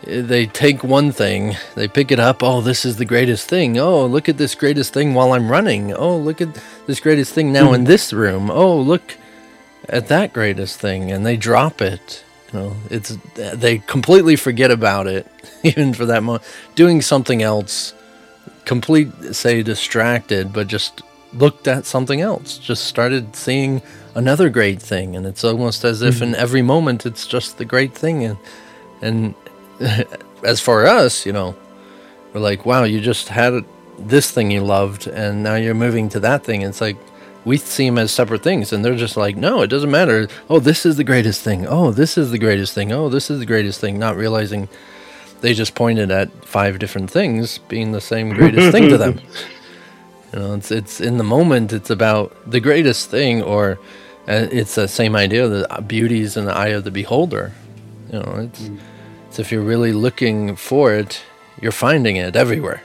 they 0.02 0.46
take 0.46 0.82
one 0.82 1.12
thing, 1.12 1.56
they 1.74 1.86
pick 1.86 2.10
it 2.10 2.18
up, 2.18 2.42
oh, 2.42 2.62
this 2.62 2.86
is 2.86 2.96
the 2.96 3.04
greatest 3.04 3.48
thing. 3.48 3.78
Oh, 3.78 4.06
look 4.06 4.30
at 4.30 4.38
this 4.38 4.54
greatest 4.54 4.94
thing 4.94 5.12
while 5.12 5.34
I'm 5.34 5.50
running. 5.50 5.92
Oh, 5.92 6.16
look 6.16 6.40
at 6.40 6.58
this 6.86 7.00
greatest 7.00 7.34
thing 7.34 7.52
now 7.52 7.74
in 7.74 7.82
hmm. 7.82 7.86
this 7.86 8.12
room. 8.12 8.50
Oh, 8.50 8.80
look 8.80 9.16
at 9.90 10.08
that 10.08 10.32
greatest 10.32 10.80
thing 10.80 11.12
and 11.12 11.26
they 11.26 11.36
drop 11.36 11.82
it. 11.82 12.24
You 12.52 12.58
know, 12.58 12.76
it's 12.88 13.16
they 13.34 13.78
completely 13.78 14.36
forget 14.36 14.70
about 14.70 15.06
it 15.06 15.26
even 15.62 15.92
for 15.92 16.06
that 16.06 16.22
moment. 16.22 16.44
Doing 16.74 17.02
something 17.02 17.42
else 17.42 17.92
complete 18.64 19.10
say 19.34 19.62
distracted 19.62 20.52
but 20.52 20.66
just 20.66 21.02
looked 21.32 21.68
at 21.68 21.86
something 21.86 22.20
else 22.20 22.58
just 22.58 22.84
started 22.84 23.36
seeing 23.36 23.80
another 24.14 24.48
great 24.48 24.82
thing 24.82 25.14
and 25.14 25.26
it's 25.26 25.44
almost 25.44 25.84
as 25.84 26.02
if 26.02 26.20
in 26.20 26.30
mm-hmm. 26.30 26.40
every 26.40 26.62
moment 26.62 27.06
it's 27.06 27.26
just 27.26 27.58
the 27.58 27.64
great 27.64 27.94
thing 27.94 28.24
and 28.24 28.36
and 29.00 29.34
as 30.44 30.60
for 30.60 30.86
us 30.86 31.24
you 31.24 31.32
know 31.32 31.54
we're 32.32 32.40
like 32.40 32.66
wow 32.66 32.82
you 32.82 33.00
just 33.00 33.28
had 33.28 33.64
this 34.00 34.30
thing 34.30 34.50
you 34.50 34.62
loved 34.62 35.06
and 35.06 35.42
now 35.42 35.54
you're 35.54 35.74
moving 35.74 36.08
to 36.10 36.20
that 36.20 36.44
thing. 36.44 36.62
It's 36.62 36.80
like 36.80 36.96
we 37.44 37.56
see 37.56 37.86
them 37.86 37.98
as 37.98 38.12
separate 38.12 38.42
things 38.42 38.72
and 38.72 38.84
they're 38.84 38.96
just 38.96 39.16
like 39.16 39.36
no 39.36 39.62
it 39.62 39.68
doesn't 39.68 39.90
matter. 39.90 40.28
Oh 40.48 40.58
this 40.58 40.86
is 40.86 40.96
the 40.96 41.04
greatest 41.04 41.42
thing. 41.42 41.66
Oh 41.66 41.90
this 41.90 42.16
is 42.16 42.30
the 42.30 42.38
greatest 42.38 42.74
thing. 42.74 42.92
Oh 42.92 43.08
this 43.08 43.30
is 43.30 43.38
the 43.38 43.46
greatest 43.46 43.80
thing. 43.80 43.98
Not 43.98 44.16
realizing 44.16 44.68
they 45.40 45.54
just 45.54 45.74
pointed 45.74 46.10
at 46.10 46.30
five 46.44 46.78
different 46.78 47.10
things 47.10 47.58
being 47.58 47.92
the 47.92 48.00
same 48.00 48.30
greatest 48.30 48.72
thing 48.72 48.88
to 48.88 48.98
them. 48.98 49.20
You 50.32 50.38
know, 50.38 50.54
it's 50.54 50.70
it's 50.70 51.00
in 51.00 51.18
the 51.18 51.24
moment. 51.24 51.72
It's 51.72 51.90
about 51.90 52.34
the 52.50 52.60
greatest 52.60 53.10
thing, 53.10 53.42
or 53.42 53.78
uh, 54.28 54.46
it's 54.52 54.76
the 54.76 54.86
same 54.86 55.16
idea. 55.16 55.48
The 55.48 55.84
beauty 55.86 56.20
is 56.20 56.36
in 56.36 56.44
the 56.44 56.54
eye 56.54 56.68
of 56.68 56.84
the 56.84 56.90
beholder. 56.90 57.52
You 58.12 58.20
know, 58.20 58.34
it's 58.38 58.70
it's 59.28 59.38
if 59.38 59.50
you're 59.50 59.62
really 59.62 59.92
looking 59.92 60.56
for 60.56 60.94
it, 60.94 61.22
you're 61.60 61.72
finding 61.72 62.16
it 62.16 62.36
everywhere. 62.36 62.82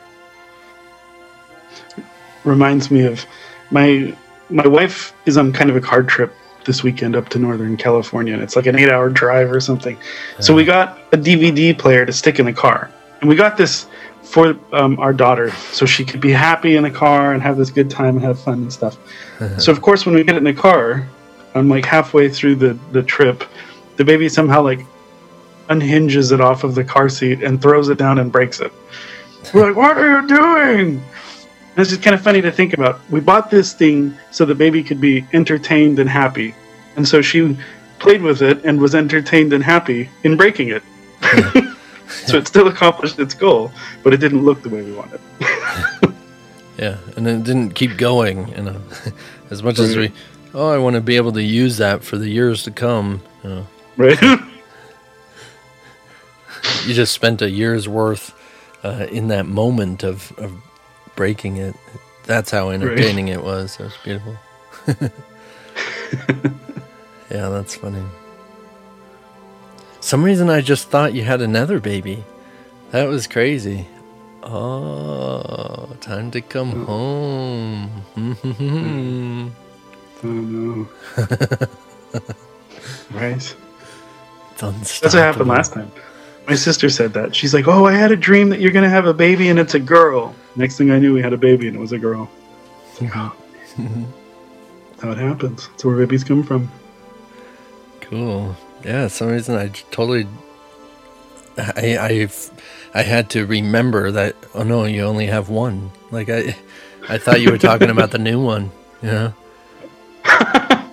reminds 2.45 2.91
me 2.91 3.03
of 3.03 3.25
my 3.71 4.15
my 4.49 4.67
wife 4.67 5.13
is 5.25 5.37
on 5.37 5.51
kind 5.51 5.69
of 5.69 5.75
a 5.75 5.81
car 5.81 6.03
trip 6.03 6.31
this 6.65 6.83
weekend 6.83 7.15
up 7.15 7.29
to 7.29 7.39
northern 7.39 7.75
california 7.77 8.33
and 8.33 8.41
it's 8.41 8.55
like 8.55 8.65
an 8.67 8.77
eight 8.77 8.89
hour 8.89 9.09
drive 9.09 9.51
or 9.51 9.59
something 9.59 9.97
so 10.39 10.53
we 10.53 10.63
got 10.63 10.99
a 11.11 11.17
dvd 11.17 11.77
player 11.77 12.05
to 12.05 12.13
stick 12.13 12.39
in 12.39 12.45
the 12.45 12.53
car 12.53 12.91
and 13.19 13.29
we 13.29 13.35
got 13.35 13.57
this 13.57 13.87
for 14.25 14.57
um, 14.73 14.99
our 14.99 15.13
daughter 15.13 15.51
so 15.71 15.85
she 15.85 16.03
could 16.03 16.19
be 16.19 16.31
happy 16.31 16.75
in 16.75 16.83
the 16.83 16.91
car 16.91 17.33
and 17.33 17.41
have 17.41 17.57
this 17.57 17.69
good 17.69 17.89
time 17.89 18.15
and 18.15 18.25
have 18.25 18.39
fun 18.39 18.63
and 18.63 18.73
stuff 18.73 18.97
so 19.59 19.71
of 19.71 19.81
course 19.81 20.05
when 20.05 20.15
we 20.15 20.23
get 20.23 20.35
in 20.35 20.43
the 20.43 20.53
car 20.53 21.07
i'm 21.53 21.69
like 21.69 21.85
halfway 21.85 22.27
through 22.27 22.55
the 22.55 22.77
the 22.91 23.03
trip 23.03 23.43
the 23.97 24.03
baby 24.03 24.27
somehow 24.27 24.61
like 24.61 24.79
unhinges 25.69 26.31
it 26.31 26.41
off 26.41 26.63
of 26.63 26.75
the 26.75 26.83
car 26.83 27.09
seat 27.09 27.43
and 27.43 27.61
throws 27.61 27.89
it 27.89 27.97
down 27.97 28.19
and 28.19 28.31
breaks 28.31 28.59
it 28.59 28.71
we're 29.53 29.67
like 29.67 29.75
what 29.75 29.97
are 29.97 30.21
you 30.21 30.27
doing 30.27 31.03
and 31.75 31.81
it's 31.81 31.89
just 31.89 32.01
kind 32.01 32.13
of 32.13 32.21
funny 32.21 32.41
to 32.41 32.53
think 32.53 32.71
about. 32.73 33.01
We 33.09 33.19
bought 33.19 33.51
this 33.51 33.73
thing 33.73 34.17
so 34.31 34.45
the 34.45 34.55
baby 34.55 34.81
could 34.81 35.01
be 35.01 35.25
entertained 35.33 35.99
and 35.99 36.09
happy. 36.09 36.55
And 36.95 37.05
so 37.05 37.21
she 37.21 37.57
played 37.99 38.21
with 38.21 38.41
it 38.41 38.63
and 38.63 38.79
was 38.79 38.95
entertained 38.95 39.51
and 39.51 39.61
happy 39.61 40.09
in 40.23 40.37
breaking 40.37 40.69
it. 40.69 40.83
so 42.27 42.37
it 42.37 42.47
still 42.47 42.67
accomplished 42.67 43.19
its 43.19 43.33
goal, 43.33 43.71
but 44.03 44.13
it 44.13 44.17
didn't 44.17 44.43
look 44.43 44.61
the 44.61 44.69
way 44.69 44.81
we 44.81 44.91
wanted. 44.93 45.19
Yeah, 46.77 46.97
and 47.15 47.27
it 47.27 47.43
didn't 47.43 47.71
keep 47.71 47.97
going. 47.97 48.49
You 48.49 48.63
know, 48.63 48.81
as 49.49 49.63
much 49.63 49.79
as 49.79 49.95
we, 49.95 50.11
oh, 50.53 50.69
I 50.69 50.77
want 50.77 50.95
to 50.95 51.01
be 51.01 51.15
able 51.15 51.31
to 51.33 51.41
use 51.41 51.77
that 51.77 52.03
for 52.03 52.17
the 52.17 52.29
years 52.29 52.63
to 52.63 52.71
come. 52.71 53.21
You 53.43 53.49
know, 53.49 53.67
right? 53.97 54.21
you 56.85 56.93
just 56.93 57.13
spent 57.13 57.41
a 57.41 57.49
year's 57.49 57.87
worth 57.87 58.33
uh, 58.83 59.07
in 59.09 59.29
that 59.29 59.45
moment 59.45 60.03
of, 60.03 60.33
of 60.37 60.51
breaking 61.15 61.57
it. 61.57 61.75
That's 62.23 62.51
how 62.51 62.71
entertaining 62.71 63.29
it 63.29 63.43
was. 63.43 63.79
It 63.79 63.83
was 63.83 63.97
beautiful. 64.03 64.37
yeah, 67.29 67.49
that's 67.49 67.75
funny. 67.75 68.03
Some 70.05 70.23
reason 70.23 70.51
I 70.51 70.61
just 70.61 70.89
thought 70.89 71.15
you 71.15 71.23
had 71.23 71.41
another 71.41 71.79
baby. 71.79 72.23
That 72.91 73.09
was 73.09 73.25
crazy. 73.25 73.87
Oh, 74.43 75.89
time 75.99 76.29
to 76.29 76.41
come 76.41 76.85
home. 76.85 77.89
oh 80.23 80.27
no. 80.27 80.87
right? 83.13 83.55
That's 84.59 85.01
what 85.01 85.13
happened 85.13 85.49
last 85.49 85.73
time. 85.73 85.91
My 86.47 86.53
sister 86.53 86.87
said 86.87 87.13
that. 87.13 87.35
She's 87.35 87.55
like, 87.55 87.67
"Oh, 87.67 87.85
I 87.85 87.93
had 87.93 88.11
a 88.11 88.15
dream 88.15 88.49
that 88.49 88.59
you're 88.59 88.71
gonna 88.71 88.87
have 88.87 89.07
a 89.07 89.13
baby 89.13 89.49
and 89.49 89.57
it's 89.57 89.73
a 89.73 89.79
girl." 89.79 90.35
Next 90.55 90.77
thing 90.77 90.91
I 90.91 90.99
knew, 90.99 91.15
we 91.15 91.23
had 91.23 91.33
a 91.33 91.37
baby 91.37 91.67
and 91.67 91.75
it 91.75 91.79
was 91.79 91.93
a 91.93 91.97
girl. 91.97 92.29
How 93.09 93.33
it 95.01 95.17
happens. 95.17 95.67
That's 95.67 95.83
where 95.83 95.97
babies 95.97 96.23
come 96.23 96.43
from. 96.43 96.71
Cool. 98.01 98.55
Yeah, 98.85 99.07
some 99.07 99.29
reason 99.29 99.55
I 99.55 99.69
totally 99.89 100.27
I 101.57 101.97
I 101.97 102.29
I 102.93 103.01
had 103.01 103.31
to 103.31 103.47
remember 103.47 104.11
that 104.11 104.35
oh 104.53 104.61
no, 104.61 104.85
you 104.85 105.01
only 105.01 105.25
have 105.25 105.49
one. 105.49 105.89
Like 106.11 106.29
I 106.29 106.55
I 107.09 107.17
thought 107.17 107.41
you 107.41 107.49
were 107.49 107.57
talking 107.57 107.89
about 107.89 108.11
the 108.11 108.19
new 108.19 108.39
one, 108.39 108.69
you 109.01 109.09
know? 109.09 109.33
I 110.25 110.85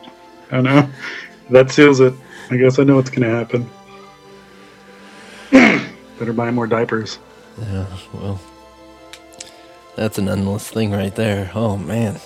know. 0.52 0.88
That 1.50 1.70
seals 1.70 2.00
it. 2.00 2.14
I 2.50 2.56
guess 2.56 2.78
I 2.78 2.84
know 2.84 2.96
what's 2.96 3.10
gonna 3.10 3.28
happen. 3.28 3.68
Better 6.18 6.32
buy 6.32 6.50
more 6.50 6.66
diapers. 6.66 7.18
Yeah, 7.60 7.86
well. 8.14 8.40
That's 9.96 10.16
an 10.16 10.30
endless 10.30 10.70
thing 10.70 10.92
right 10.92 11.14
there. 11.14 11.50
Oh 11.54 11.76
man. 11.76 12.18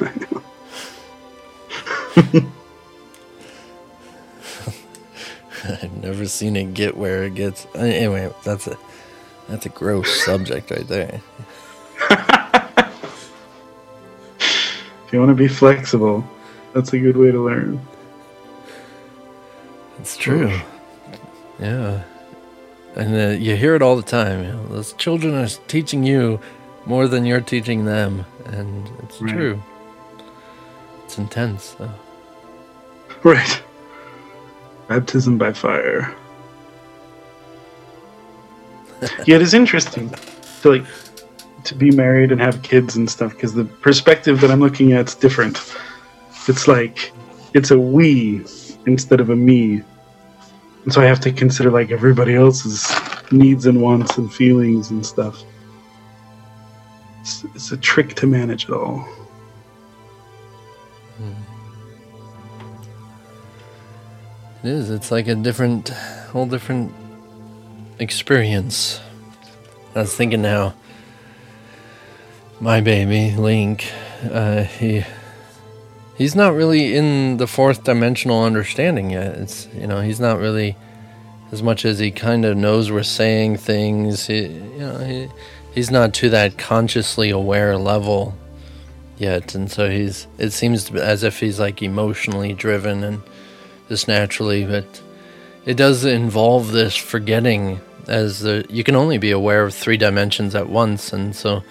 I've 5.82 5.96
never 6.02 6.26
seen 6.26 6.56
it 6.56 6.74
get 6.74 6.96
where 6.96 7.24
it 7.24 7.34
gets. 7.34 7.66
Anyway, 7.74 8.32
that's 8.44 8.66
a 8.66 8.76
that's 9.48 9.66
a 9.66 9.70
gross 9.70 10.24
subject 10.24 10.70
right 10.70 10.86
there. 10.88 11.20
If 15.06 15.14
you 15.14 15.18
want 15.18 15.30
to 15.30 15.34
be 15.34 15.48
flexible, 15.48 16.24
That's 16.72 16.92
a 16.92 16.98
good 17.00 17.16
way 17.16 17.32
to 17.32 17.40
learn. 17.44 17.80
It's 19.98 20.16
true. 20.16 20.56
Yeah. 21.58 22.04
And 22.94 23.16
uh, 23.16 23.36
you 23.36 23.56
hear 23.56 23.74
it 23.74 23.82
all 23.82 23.96
the 23.96 24.02
time. 24.04 24.44
You 24.44 24.52
know, 24.52 24.66
those 24.68 24.92
children 24.92 25.34
are 25.34 25.48
teaching 25.66 26.04
you 26.04 26.38
more 26.86 27.08
than 27.08 27.26
you're 27.26 27.40
teaching 27.40 27.86
them. 27.86 28.24
And 28.46 28.88
it's 29.02 29.20
Right. 29.20 29.34
true. 29.34 29.60
It's 31.04 31.18
intense, 31.18 31.72
though. 31.72 31.90
Right. 33.24 33.60
Baptism 34.90 35.38
by 35.38 35.52
fire. 35.52 36.12
yeah, 39.24 39.36
it 39.36 39.42
is 39.42 39.54
interesting 39.54 40.12
to 40.62 40.68
like 40.68 40.84
to 41.62 41.76
be 41.76 41.92
married 41.92 42.32
and 42.32 42.40
have 42.40 42.60
kids 42.62 42.96
and 42.96 43.08
stuff 43.08 43.30
because 43.30 43.54
the 43.54 43.66
perspective 43.66 44.40
that 44.40 44.50
I'm 44.50 44.58
looking 44.58 44.92
at 44.92 45.06
is 45.06 45.14
different. 45.14 45.76
It's 46.48 46.66
like 46.66 47.12
it's 47.54 47.70
a 47.70 47.78
we 47.78 48.44
instead 48.84 49.20
of 49.20 49.30
a 49.30 49.36
me, 49.36 49.80
and 50.82 50.92
so 50.92 51.00
I 51.00 51.04
have 51.04 51.20
to 51.20 51.30
consider 51.30 51.70
like 51.70 51.92
everybody 51.92 52.34
else's 52.34 52.92
needs 53.30 53.66
and 53.66 53.80
wants 53.80 54.18
and 54.18 54.34
feelings 54.34 54.90
and 54.90 55.06
stuff. 55.06 55.40
It's, 57.20 57.44
it's 57.54 57.70
a 57.70 57.76
trick 57.76 58.14
to 58.16 58.26
manage 58.26 58.64
it 58.64 58.72
all. 58.72 59.06
Hmm. 61.16 61.49
It 64.62 64.68
is. 64.68 64.90
It's 64.90 65.10
like 65.10 65.26
a 65.26 65.34
different, 65.34 65.88
whole 65.88 66.44
different 66.44 66.92
experience. 67.98 69.00
I 69.94 70.00
was 70.00 70.14
thinking 70.14 70.42
now, 70.42 70.74
my 72.60 72.82
baby 72.82 73.34
Link, 73.36 73.90
uh, 74.30 74.64
he 74.64 75.04
he's 76.16 76.34
not 76.34 76.52
really 76.52 76.94
in 76.94 77.38
the 77.38 77.46
fourth 77.46 77.84
dimensional 77.84 78.44
understanding 78.44 79.10
yet. 79.10 79.34
It's 79.36 79.66
you 79.74 79.86
know 79.86 80.02
he's 80.02 80.20
not 80.20 80.38
really 80.38 80.76
as 81.52 81.62
much 81.62 81.86
as 81.86 81.98
he 81.98 82.10
kind 82.10 82.44
of 82.44 82.54
knows 82.56 82.90
we're 82.90 83.02
saying 83.02 83.56
things. 83.56 84.26
He, 84.26 84.42
you 84.42 84.78
know 84.78 84.98
he 84.98 85.28
he's 85.74 85.90
not 85.90 86.12
to 86.14 86.28
that 86.30 86.58
consciously 86.58 87.30
aware 87.30 87.78
level 87.78 88.36
yet, 89.16 89.54
and 89.54 89.70
so 89.70 89.88
he's. 89.88 90.26
It 90.36 90.50
seems 90.50 90.90
as 90.90 91.22
if 91.22 91.40
he's 91.40 91.58
like 91.58 91.82
emotionally 91.82 92.52
driven 92.52 93.02
and 93.02 93.22
just 93.90 94.06
naturally, 94.06 94.64
but 94.64 95.02
it 95.66 95.76
does 95.76 96.04
involve 96.04 96.70
this 96.70 96.94
forgetting 96.94 97.80
as 98.06 98.38
the 98.40 98.64
you 98.70 98.84
can 98.84 98.94
only 98.94 99.18
be 99.18 99.32
aware 99.32 99.64
of 99.64 99.74
three 99.74 99.96
dimensions 99.96 100.54
at 100.54 100.68
once, 100.68 101.12
and 101.12 101.34
so 101.34 101.62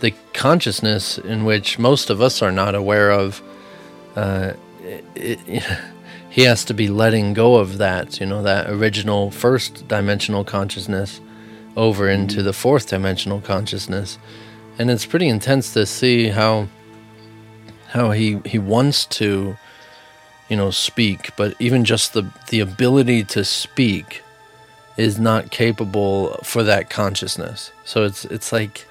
the 0.00 0.14
consciousness 0.32 1.18
in 1.18 1.44
which 1.44 1.78
most 1.78 2.08
of 2.08 2.22
us 2.22 2.40
are 2.40 2.50
not 2.50 2.74
aware 2.74 3.10
of, 3.10 3.42
uh, 4.16 4.54
it, 4.82 5.04
it, 5.14 5.62
he 6.30 6.42
has 6.42 6.64
to 6.64 6.74
be 6.74 6.88
letting 6.88 7.34
go 7.34 7.56
of 7.56 7.76
that, 7.76 8.18
you 8.18 8.24
know, 8.24 8.42
that 8.42 8.70
original 8.70 9.30
first 9.30 9.86
dimensional 9.88 10.44
consciousness 10.44 11.20
over 11.76 12.08
into 12.08 12.42
the 12.42 12.54
fourth 12.54 12.88
dimensional 12.88 13.42
consciousness, 13.42 14.18
and 14.78 14.90
it's 14.90 15.04
pretty 15.04 15.28
intense 15.28 15.74
to 15.74 15.84
see 15.84 16.28
how 16.28 16.66
how 17.88 18.10
he 18.12 18.40
he 18.46 18.58
wants 18.58 19.04
to 19.04 19.58
you 20.48 20.56
know 20.56 20.70
speak 20.70 21.34
but 21.36 21.54
even 21.58 21.84
just 21.84 22.12
the 22.12 22.26
the 22.48 22.60
ability 22.60 23.22
to 23.24 23.44
speak 23.44 24.22
is 24.96 25.18
not 25.18 25.50
capable 25.50 26.38
for 26.42 26.64
that 26.64 26.90
consciousness. 26.90 27.70
So 27.84 28.04
it's 28.04 28.24
it's 28.26 28.52
like 28.52 28.86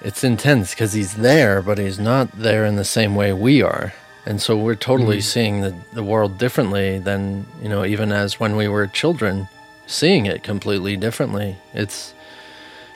it's 0.00 0.24
intense 0.24 0.70
because 0.70 0.92
he's 0.92 1.14
there 1.14 1.62
but 1.62 1.78
he's 1.78 1.98
not 1.98 2.30
there 2.32 2.66
in 2.66 2.76
the 2.76 2.84
same 2.84 3.14
way 3.14 3.32
we 3.32 3.62
are. 3.62 3.94
And 4.26 4.40
so 4.40 4.56
we're 4.56 4.74
totally 4.74 5.18
mm-hmm. 5.18 5.22
seeing 5.22 5.60
the, 5.60 5.74
the 5.92 6.02
world 6.02 6.38
differently 6.38 6.98
than 6.98 7.46
you 7.62 7.68
know 7.68 7.84
even 7.84 8.10
as 8.10 8.40
when 8.40 8.56
we 8.56 8.68
were 8.68 8.86
children 8.86 9.48
seeing 9.86 10.26
it 10.26 10.42
completely 10.42 10.96
differently. 10.96 11.56
It's 11.72 12.12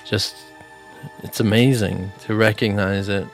just 0.04 0.36
it's 1.22 1.38
amazing 1.38 2.10
to 2.22 2.34
recognize 2.34 3.08
it. 3.08 3.26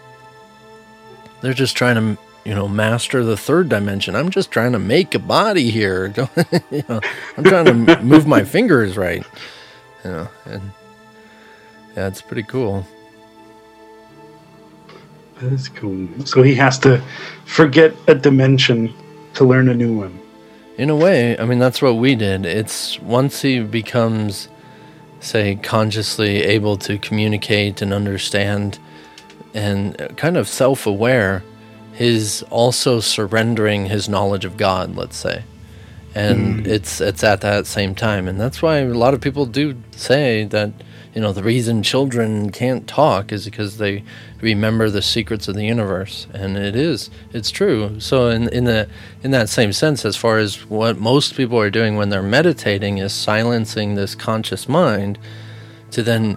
They're 1.41 1.55
just 1.55 1.77
trying 1.77 1.97
to 1.97 2.21
you 2.45 2.55
know 2.55 2.69
master 2.69 3.25
the 3.25 3.37
third 3.37 3.69
dimension 3.69 4.15
i'm 4.15 4.31
just 4.31 4.51
trying 4.51 4.73
to 4.73 4.79
make 4.79 5.15
a 5.15 5.19
body 5.19 5.71
here 5.71 6.13
you 6.71 6.85
know, 6.89 7.01
i'm 7.37 7.45
trying 7.45 7.65
to 7.65 8.03
move 8.03 8.27
my 8.27 8.45
fingers 8.45 8.97
right 8.97 9.25
you 10.05 10.11
know 10.11 10.29
and 10.47 10.63
yeah 11.97 12.07
it's 12.07 12.23
pretty 12.23 12.43
cool 12.43 12.87
That 15.41 15.53
is 15.53 15.69
cool. 15.69 16.07
So 16.25 16.43
he 16.43 16.55
has 16.55 16.79
to 16.81 17.03
forget 17.45 17.93
a 18.07 18.15
dimension 18.15 18.95
to 19.35 19.45
learn 19.45 19.69
a 19.69 19.75
new 19.75 19.97
one. 19.99 20.19
in 20.79 20.91
a 20.91 20.97
way 20.97 21.37
i 21.39 21.45
mean 21.45 21.59
that's 21.59 21.81
what 21.83 21.97
we 21.97 22.15
did 22.15 22.45
it's 22.47 22.99
once 23.01 23.43
he 23.43 23.61
becomes 23.61 24.49
say 25.21 25.57
consciously 25.57 26.43
able 26.43 26.77
to 26.77 26.99
communicate 26.99 27.81
and 27.83 27.93
understand 27.93 28.79
and 29.55 29.97
kind 30.17 30.37
of 30.37 30.47
self-aware 30.49 31.43
he's 31.95 32.43
also 32.45 33.01
surrendering 33.01 33.87
his 33.87 34.09
knowledge 34.09 34.45
of 34.45 34.57
god 34.57 34.95
let's 34.97 35.17
say. 35.17 35.45
And 36.15 36.61
hmm. 36.61 36.71
it's 36.71 37.01
it's 37.01 37.25
at 37.25 37.41
that 37.41 37.67
same 37.67 37.95
time. 37.95 38.29
And 38.29 38.41
that's 38.41 38.63
why 38.63 38.79
a 38.79 38.87
lot 38.87 39.15
of 39.15 39.21
people 39.21 39.47
do 39.47 39.77
say 39.93 40.45
that 40.45 40.73
you 41.13 41.21
know 41.21 41.33
the 41.33 41.43
reason 41.43 41.83
children 41.83 42.51
can't 42.51 42.87
talk 42.87 43.33
is 43.33 43.45
because 43.45 43.79
they 43.79 44.05
remember 44.41 44.91
the 44.91 45.03
secrets 45.03 45.49
of 45.49 45.57
the 45.57 45.65
universe. 45.65 46.29
And 46.33 46.57
it 46.57 46.77
is 46.77 47.11
it's 47.33 47.51
true. 47.51 47.99
So 47.99 48.29
in 48.29 48.49
in 48.51 48.65
the 48.65 48.89
in 49.25 49.33
that 49.33 49.49
same 49.49 49.73
sense 49.73 50.05
as 50.05 50.17
far 50.17 50.39
as 50.39 50.69
what 50.69 50.99
most 50.99 51.37
people 51.37 51.59
are 51.59 51.71
doing 51.71 51.97
when 51.97 52.11
they're 52.11 52.23
meditating 52.23 52.99
is 52.99 53.13
silencing 53.13 53.97
this 53.97 54.15
conscious 54.15 54.69
mind 54.69 55.19
to 55.91 56.03
then 56.03 56.37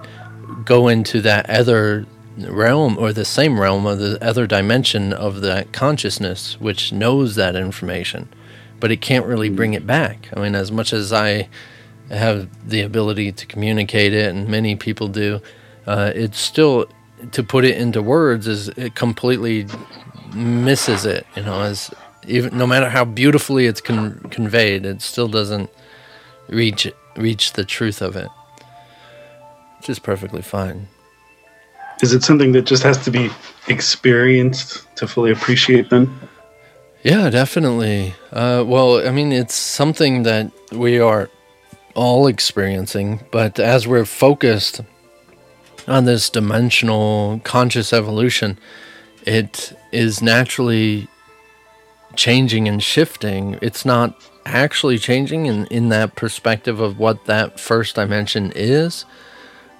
go 0.66 0.88
into 0.88 1.22
that 1.22 1.50
other 1.50 2.06
realm 2.38 2.98
or 2.98 3.12
the 3.14 3.26
same 3.26 3.60
realm 3.60 3.86
of 3.86 4.00
the 4.00 4.24
other 4.24 4.46
dimension 4.46 5.12
of 5.14 5.42
that 5.42 5.72
consciousness 5.72 6.60
which 6.60 6.94
knows 6.94 7.36
that 7.36 7.56
information 7.56 8.30
but 8.80 8.92
it 8.92 9.02
can't 9.02 9.26
really 9.26 9.50
bring 9.50 9.74
it 9.74 9.88
back. 9.88 10.30
I 10.36 10.40
mean 10.40 10.54
as 10.54 10.72
much 10.72 10.94
as 10.94 11.12
i 11.12 11.50
have 12.10 12.48
the 12.70 12.82
ability 12.82 13.32
to 13.32 13.46
communicate 13.46 14.14
it 14.14 14.34
and 14.34 14.48
many 14.48 14.76
people 14.76 15.08
do 15.08 15.42
uh, 15.86 16.12
it's 16.16 16.40
still 16.40 16.88
to 17.32 17.44
put 17.44 17.66
it 17.66 17.78
into 17.78 18.02
words 18.02 18.48
is 18.48 18.70
it 18.70 18.96
completely 18.96 19.66
misses 20.34 21.06
it 21.06 21.26
you 21.36 21.44
know 21.44 21.62
as 21.62 21.92
even 22.28 22.58
no 22.58 22.68
matter 22.68 22.90
how 22.90 23.04
beautifully 23.04 23.66
it's 23.66 23.82
con- 23.82 24.20
conveyed 24.32 24.86
it 24.86 25.02
still 25.02 25.28
doesn't 25.28 25.70
reach 26.48 26.92
reach 27.16 27.54
the 27.54 27.66
truth 27.66 28.02
of 28.02 28.16
it 28.16 28.30
which 29.78 29.90
is 29.90 30.00
perfectly 30.00 30.42
fine 30.42 30.88
Is 32.02 32.14
it 32.14 32.24
something 32.24 32.52
that 32.52 32.64
just 32.64 32.84
has 32.84 33.04
to 33.06 33.12
be 33.12 33.30
experienced 33.68 34.88
to 34.98 35.08
fully 35.08 35.32
appreciate 35.32 35.90
then? 35.90 36.14
Yeah, 37.04 37.30
definitely. 37.30 38.16
Uh, 38.32 38.64
well, 38.68 39.06
I 39.08 39.12
mean, 39.12 39.32
it's 39.32 39.56
something 39.56 40.24
that 40.24 40.52
we 40.72 41.00
are 41.00 41.30
all 41.96 42.28
experiencing, 42.28 43.22
but 43.32 43.60
as 43.60 43.88
we're 43.88 44.06
focused 44.06 44.82
on 45.88 46.06
this 46.06 46.30
dimensional 46.30 47.42
conscious 47.44 47.94
evolution, 47.94 48.60
it 49.26 49.78
is 49.92 50.22
naturally 50.22 51.08
changing 52.16 52.68
and 52.68 52.84
shifting. 52.84 53.58
It's 53.62 53.86
not 53.86 54.22
actually 54.46 54.98
changing 54.98 55.46
in, 55.46 55.66
in 55.68 55.90
that 55.90 56.16
perspective 56.16 56.80
of 56.80 57.00
what 57.00 57.26
that 57.26 57.60
first 57.60 57.96
dimension 57.96 58.52
is, 58.56 59.06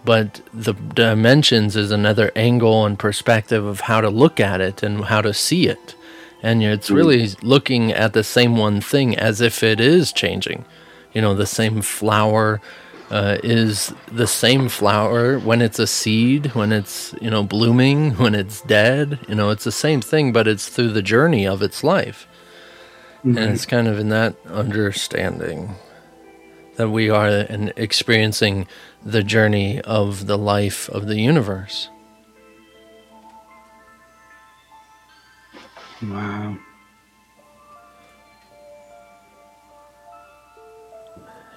but 0.08 0.40
the 0.54 0.72
dimensions 0.72 1.76
is 1.76 1.92
another 1.92 2.32
angle 2.34 2.86
and 2.86 2.98
perspective 2.98 3.66
of 3.66 3.82
how 3.82 4.00
to 4.00 4.10
look 4.10 4.40
at 4.40 4.62
it 4.62 4.82
and 4.82 5.04
how 5.04 5.22
to 5.22 5.34
see 5.34 5.68
it. 5.68 5.96
And 6.42 6.64
it's 6.64 6.90
really 6.90 7.28
looking 7.42 7.92
at 7.92 8.14
the 8.14 8.24
same 8.24 8.56
one 8.56 8.80
thing 8.80 9.18
as 9.18 9.42
if 9.42 9.64
it 9.64 9.82
is 9.82 10.14
changing. 10.14 10.64
You 11.14 11.20
know, 11.20 11.34
the 11.34 11.46
same 11.46 11.82
flower 11.82 12.62
uh, 13.12 13.40
is 13.44 13.94
the 14.10 14.28
same 14.28 14.70
flower 14.70 15.40
when 15.40 15.62
it's 15.62 15.78
a 15.78 15.88
seed, 15.88 16.56
when 16.56 16.72
it's, 16.72 17.14
you 17.20 17.30
know, 17.30 17.44
blooming, 17.44 18.12
when 18.24 18.34
it's 18.34 18.62
dead. 18.62 19.20
You 19.28 19.36
know, 19.36 19.50
it's 19.50 19.66
the 19.66 19.74
same 19.74 20.00
thing, 20.00 20.32
but 20.32 20.48
it's 20.48 20.70
through 20.70 20.94
the 20.94 21.02
journey 21.02 21.46
of 21.46 21.62
its 21.62 21.84
life. 21.84 22.30
And 23.24 23.38
it's 23.40 23.66
kind 23.66 23.90
of 23.90 24.00
in 24.00 24.08
that 24.08 24.38
understanding 24.46 25.76
that 26.78 26.90
we 26.90 27.10
are 27.10 27.46
experiencing 27.76 28.68
the 29.06 29.24
journey 29.24 29.82
of 29.82 30.28
the 30.28 30.38
life 30.38 30.90
of 30.90 31.08
the 31.08 31.16
universe. 31.20 31.90
Wow. 36.02 36.58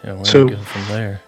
Yeah, 0.05 0.15
where 0.15 0.25
So- 0.25 0.49
to 0.49 0.55
go 0.57 0.63
from 0.63 0.83
there? 0.89 1.21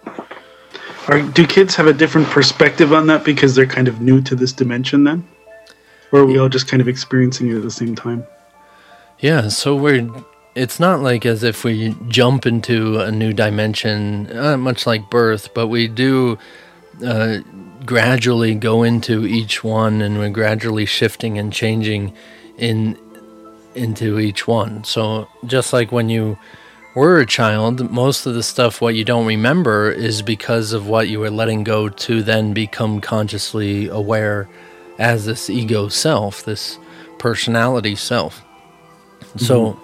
Are, 1.09 1.21
do 1.21 1.47
kids 1.47 1.75
have 1.75 1.89
a 1.89 1.93
different 1.93 2.29
perspective 2.29 2.93
on 2.93 3.09
that 3.09 3.25
because 3.25 3.55
they're 3.57 3.67
kind 3.67 3.89
of 3.89 4.01
new 4.01 4.21
to 4.23 4.37
this 4.37 4.53
dimension 4.53 5.03
then? 5.05 5.27
Or 6.13 6.21
are 6.21 6.27
we 6.27 6.39
all 6.39 6.49
just 6.49 6.69
kind 6.69 6.81
of 6.81 6.87
experiencing 6.89 7.51
it 7.51 7.57
at 7.57 7.63
the 7.63 7.71
same 7.71 7.97
time? 7.97 8.25
Yeah, 9.19 9.49
so 9.49 9.75
we're 9.75 10.09
it's 10.55 10.79
not 10.79 11.01
like 11.01 11.25
as 11.25 11.43
if 11.43 11.65
we 11.65 11.97
jump 12.09 12.47
into 12.47 12.99
a 13.01 13.11
new 13.11 13.33
dimension, 13.33 14.37
uh, 14.37 14.57
much 14.57 14.87
like 14.87 15.11
birth, 15.11 15.55
but 15.55 15.69
we 15.69 15.89
do 15.89 16.39
uh, 17.05 17.39
gradually 17.87 18.55
go 18.55 18.83
into 18.83 19.27
each 19.27 19.65
one, 19.65 20.03
and 20.03 20.19
we're 20.19 20.31
gradually 20.31 20.87
shifting 20.87 21.39
and 21.39 21.53
changing 21.53 22.15
in 22.59 22.99
into 23.75 24.19
each 24.19 24.47
one. 24.47 24.85
So 24.85 25.29
just 25.47 25.73
like 25.73 25.91
when 25.91 26.11
you 26.11 26.39
were 26.95 27.21
a 27.21 27.27
child, 27.27 27.91
most 27.91 28.27
of 28.27 28.35
the 28.35 28.43
stuff 28.43 28.83
what 28.83 28.95
you 28.95 29.05
don't 29.05 29.27
remember 29.27 29.91
is 29.91 30.21
because 30.21 30.75
of 30.75 30.87
what 30.87 31.09
you 31.09 31.21
were 31.21 31.31
letting 31.31 31.65
go 31.65 31.89
to 31.89 32.23
then 32.23 32.53
become 32.53 33.01
consciously 33.01 33.89
aware 33.89 34.47
as 34.99 35.25
this 35.25 35.49
ego 35.49 35.89
self, 35.89 36.45
this 36.45 36.79
personality 37.19 37.97
self. 37.97 38.45
Mm-hmm. 39.23 39.39
So 39.39 39.81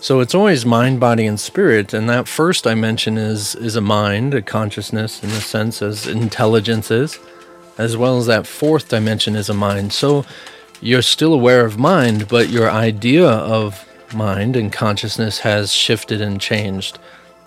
so 0.00 0.20
it's 0.20 0.34
always 0.34 0.64
mind, 0.64 1.00
body, 1.00 1.26
and 1.26 1.40
spirit, 1.40 1.92
and 1.92 2.08
that 2.08 2.28
first 2.28 2.66
I 2.66 2.74
mention 2.74 3.18
is 3.18 3.54
is 3.56 3.74
a 3.74 3.80
mind, 3.80 4.32
a 4.34 4.42
consciousness 4.42 5.22
in 5.22 5.30
the 5.30 5.40
sense 5.40 5.82
as 5.82 6.06
intelligence 6.06 6.90
is, 6.90 7.18
as 7.76 7.96
well 7.96 8.18
as 8.18 8.26
that 8.26 8.46
fourth 8.46 8.88
dimension 8.88 9.34
is 9.34 9.48
a 9.48 9.54
mind. 9.54 9.92
So 9.92 10.24
you're 10.80 11.02
still 11.02 11.34
aware 11.34 11.64
of 11.64 11.78
mind, 11.78 12.28
but 12.28 12.48
your 12.48 12.70
idea 12.70 13.28
of 13.28 13.84
mind 14.14 14.56
and 14.56 14.72
consciousness 14.72 15.40
has 15.40 15.72
shifted 15.72 16.20
and 16.20 16.40
changed. 16.40 16.98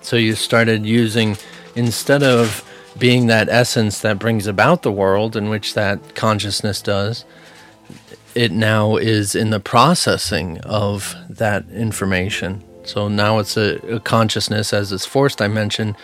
So 0.02 0.18
you 0.18 0.36
started 0.36 0.86
using 0.86 1.38
instead 1.76 2.22
of 2.22 2.68
being 3.00 3.28
that 3.28 3.48
essence 3.48 4.02
that 4.02 4.20
brings 4.20 4.48
about 4.48 4.82
the 4.82 4.92
world 4.92 5.38
in 5.38 5.50
which 5.50 5.74
that 5.76 6.16
consciousness 6.16 6.82
does 6.82 7.24
it 8.36 8.52
now 8.52 8.96
is 8.98 9.36
in 9.36 9.50
the 9.50 9.60
processing 9.60 10.60
of 10.60 11.16
that 11.30 11.70
information. 11.70 12.64
So 12.84 13.08
now 13.08 13.40
it's 13.40 13.58
a, 13.58 13.76
a, 13.88 14.00
consciousness 14.00 14.74
as 14.74 14.92
its 14.92 15.06
fourth 15.06 15.38
dimension 15.38 15.96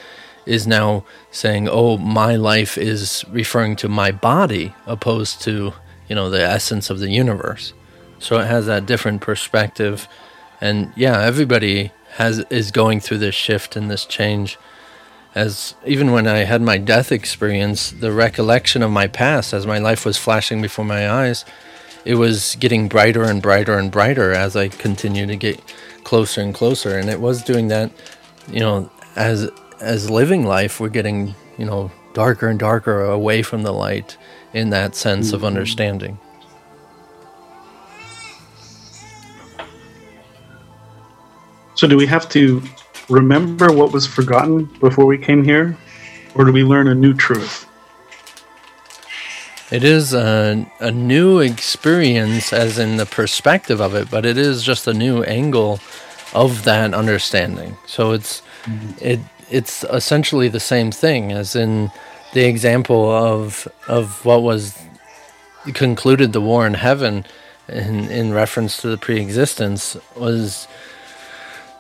is 0.46 0.68
now 0.68 1.06
saying, 1.32 1.68
"Oh, 1.70 1.98
my 1.98 2.36
life 2.36 2.78
is 2.78 3.26
referring 3.30 3.76
to 3.78 3.90
my 3.90 4.12
body 4.12 4.76
opposed 4.86 5.42
to, 5.44 5.74
you 6.08 6.16
know, 6.16 6.30
the 6.30 6.42
essence 6.42 6.90
of 6.90 7.00
the 7.00 7.10
universe." 7.10 7.74
So 8.20 8.40
it 8.40 8.48
has 8.48 8.66
that 8.68 8.86
different 8.86 9.22
perspective 9.22 10.08
and 10.60 10.92
yeah, 10.96 11.22
everybody 11.22 11.92
has 12.16 12.40
is 12.50 12.72
going 12.72 13.00
through 13.00 13.20
this 13.20 13.36
shift 13.36 13.76
and 13.76 13.90
this 13.92 14.06
change 14.06 14.58
as 15.36 15.76
even 15.86 16.12
when 16.12 16.26
I 16.26 16.40
had 16.40 16.64
my 16.64 16.80
death 16.80 17.12
experience, 17.12 17.92
the 17.92 18.12
recollection 18.12 18.82
of 18.82 18.90
my 18.90 19.06
past 19.06 19.54
as 19.54 19.68
my 19.68 19.78
life 19.78 20.04
was 20.04 20.18
flashing 20.18 20.64
before 20.64 20.84
my 20.86 21.08
eyes, 21.08 21.46
it 22.08 22.16
was 22.16 22.56
getting 22.56 22.88
brighter 22.88 23.24
and 23.26 23.42
brighter 23.42 23.78
and 23.78 23.92
brighter 23.92 24.32
as 24.32 24.56
I 24.56 24.70
continued 24.70 25.28
to 25.28 25.36
get 25.36 25.62
closer 26.06 26.40
and 26.40 26.54
closer. 26.54 26.98
And 26.98 27.10
it 27.10 27.20
was 27.20 27.44
doing 27.44 27.68
that, 27.68 27.92
you 28.50 28.62
know, 28.62 28.90
as 29.18 29.52
as 29.82 30.10
living 30.10 30.46
life, 30.46 30.80
we're 30.80 30.88
getting, 30.88 31.36
you 31.58 31.66
know, 31.66 31.92
darker 32.14 32.48
and 32.48 32.58
darker 32.58 33.04
away 33.04 33.42
from 33.42 33.64
the 33.64 33.74
light 33.74 34.18
in 34.54 34.70
that 34.70 34.96
sense 34.96 35.28
mm-hmm. 35.28 35.36
of 35.36 35.44
understanding. 35.44 36.18
So, 41.76 41.90
do 41.90 41.98
we 41.98 42.06
have 42.06 42.30
to 42.30 42.64
remember 43.10 43.74
what 43.74 43.92
was 43.92 44.08
forgotten 44.08 44.64
before 44.80 45.06
we 45.06 45.18
came 45.18 45.44
here, 45.44 45.78
or 46.36 46.46
do 46.46 46.54
we 46.54 46.64
learn 46.64 46.88
a 46.88 46.96
new 46.96 47.14
truth? 47.14 47.68
It 49.70 49.84
is 49.84 50.14
a, 50.14 50.66
a 50.80 50.92
new 50.92 51.40
experience, 51.40 52.54
as 52.54 52.80
in 52.80 52.98
the 52.98 53.06
perspective 53.06 53.82
of 53.82 53.96
it, 53.96 54.10
but 54.10 54.26
it 54.26 54.38
is 54.38 54.64
just 54.64 54.88
a 54.88 54.94
new 54.94 55.24
angle 55.24 55.80
of 56.34 56.64
that 56.64 56.94
understanding. 56.94 57.78
So 57.86 58.12
it's 58.12 58.42
mm-hmm. 58.64 58.92
it 59.02 59.20
it's 59.50 59.84
essentially 59.86 60.48
the 60.50 60.60
same 60.60 60.92
thing 60.92 61.32
as 61.32 61.56
in 61.56 61.92
the 62.34 62.46
example 62.46 63.10
of 63.10 63.68
of 63.88 64.24
what 64.26 64.42
was 64.42 64.78
concluded 65.74 66.34
the 66.34 66.42
war 66.42 66.66
in 66.68 66.74
heaven 66.74 67.26
in 67.68 68.10
in 68.10 68.34
reference 68.34 68.78
to 68.82 68.88
the 68.88 68.98
pre-existence 68.98 69.98
was 70.16 70.68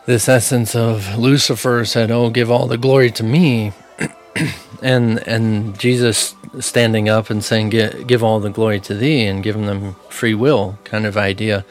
this 0.05 0.29
essence 0.29 0.73
of 0.73 1.17
Lucifer 1.17 1.83
said, 1.83 2.11
"Oh, 2.11 2.29
give 2.29 2.49
all 2.49 2.67
the 2.67 2.77
glory 2.77 3.11
to 3.11 3.23
me." 3.23 3.73
and 4.81 5.25
and 5.27 5.77
Jesus 5.79 6.35
standing 6.59 7.09
up 7.09 7.29
and 7.29 7.43
saying, 7.43 7.69
"Give 7.69 8.23
all 8.23 8.39
the 8.39 8.49
glory 8.49 8.79
to 8.81 8.93
Thee," 8.93 9.25
and 9.25 9.43
giving 9.43 9.65
them 9.65 9.95
free 10.09 10.33
will, 10.33 10.77
kind 10.83 11.05
of 11.05 11.17
idea, 11.17 11.65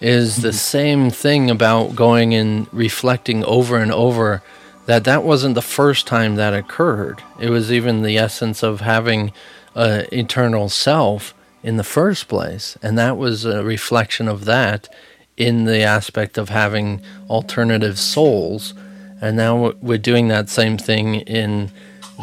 is 0.00 0.36
the 0.36 0.48
mm-hmm. 0.48 0.56
same 0.56 1.10
thing 1.10 1.50
about 1.50 1.96
going 1.96 2.34
and 2.34 2.66
reflecting 2.72 3.44
over 3.44 3.78
and 3.78 3.92
over 3.92 4.42
that 4.86 5.04
that 5.04 5.24
wasn't 5.24 5.54
the 5.54 5.62
first 5.62 6.06
time 6.06 6.36
that 6.36 6.54
occurred. 6.54 7.22
It 7.40 7.50
was 7.50 7.72
even 7.72 8.02
the 8.02 8.18
essence 8.18 8.62
of 8.62 8.80
having 8.80 9.32
an 9.74 10.06
eternal 10.12 10.68
self 10.68 11.34
in 11.62 11.76
the 11.76 11.84
first 11.84 12.28
place, 12.28 12.78
and 12.82 12.96
that 12.96 13.16
was 13.16 13.44
a 13.44 13.64
reflection 13.64 14.28
of 14.28 14.44
that 14.44 14.88
in 15.36 15.64
the 15.64 15.82
aspect 15.82 16.38
of 16.38 16.48
having 16.48 17.02
alternative 17.28 17.98
souls. 17.98 18.74
And 19.20 19.36
now 19.36 19.72
we're 19.80 19.98
doing 19.98 20.28
that 20.28 20.48
same 20.48 20.78
thing 20.78 21.16
in 21.16 21.70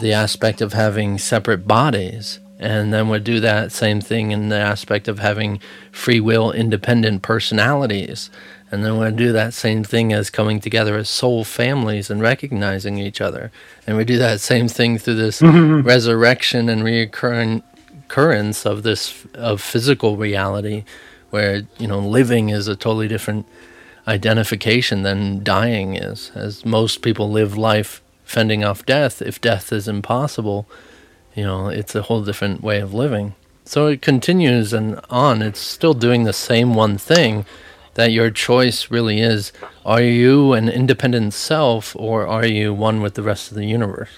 the 0.01 0.13
aspect 0.13 0.61
of 0.61 0.73
having 0.73 1.17
separate 1.17 1.67
bodies. 1.67 2.39
And 2.59 2.93
then 2.93 3.09
would 3.09 3.23
do 3.25 3.39
that 3.41 3.71
same 3.73 3.99
thing 3.99 4.31
in 4.31 4.47
the 4.49 4.57
aspect 4.57 5.07
of 5.07 5.19
having 5.19 5.59
free 5.91 6.21
will, 6.21 6.51
independent 6.51 7.21
personalities. 7.21 8.29
And 8.73 8.83
then 8.83 8.97
we'd 8.97 9.17
do 9.17 9.31
that 9.33 9.53
same 9.53 9.83
thing 9.83 10.13
as 10.13 10.31
coming 10.31 10.59
together 10.59 10.97
as 10.97 11.07
soul 11.07 11.43
families 11.43 12.09
and 12.09 12.21
recognizing 12.21 12.97
each 12.97 13.21
other. 13.21 13.51
And 13.85 13.97
we 13.97 14.03
do 14.03 14.17
that 14.17 14.39
same 14.39 14.67
thing 14.67 14.97
through 14.97 15.13
this 15.13 15.41
resurrection 15.43 16.69
and 16.69 16.81
reoccurrence 16.81 18.65
of 18.65 18.81
this 18.81 19.27
of 19.35 19.61
physical 19.61 20.17
reality, 20.17 20.85
where 21.29 21.67
you 21.77 21.87
know 21.87 21.99
living 21.99 22.49
is 22.49 22.67
a 22.67 22.75
totally 22.75 23.07
different 23.07 23.45
identification 24.07 25.03
than 25.03 25.43
dying 25.43 25.95
is. 25.95 26.31
As 26.33 26.65
most 26.65 27.03
people 27.03 27.29
live 27.29 27.55
life 27.55 28.01
fending 28.23 28.63
off 28.63 28.85
death, 28.85 29.21
if 29.21 29.39
death 29.39 29.71
is 29.71 29.87
impossible, 29.87 30.67
you 31.35 31.43
know, 31.43 31.67
it's 31.67 31.95
a 31.95 32.03
whole 32.03 32.23
different 32.23 32.61
way 32.61 32.79
of 32.79 32.93
living. 32.93 33.35
So 33.65 33.87
it 33.87 34.01
continues 34.01 34.73
and 34.73 34.99
on. 35.09 35.41
It's 35.41 35.59
still 35.59 35.93
doing 35.93 36.23
the 36.23 36.33
same 36.33 36.73
one 36.73 36.97
thing 36.97 37.45
that 37.93 38.11
your 38.11 38.31
choice 38.31 38.89
really 38.89 39.21
is 39.21 39.51
are 39.85 40.01
you 40.01 40.53
an 40.53 40.67
independent 40.67 41.33
self 41.33 41.95
or 41.95 42.27
are 42.27 42.45
you 42.45 42.73
one 42.73 43.01
with 43.01 43.13
the 43.13 43.21
rest 43.21 43.51
of 43.51 43.57
the 43.57 43.65
universe? 43.65 44.09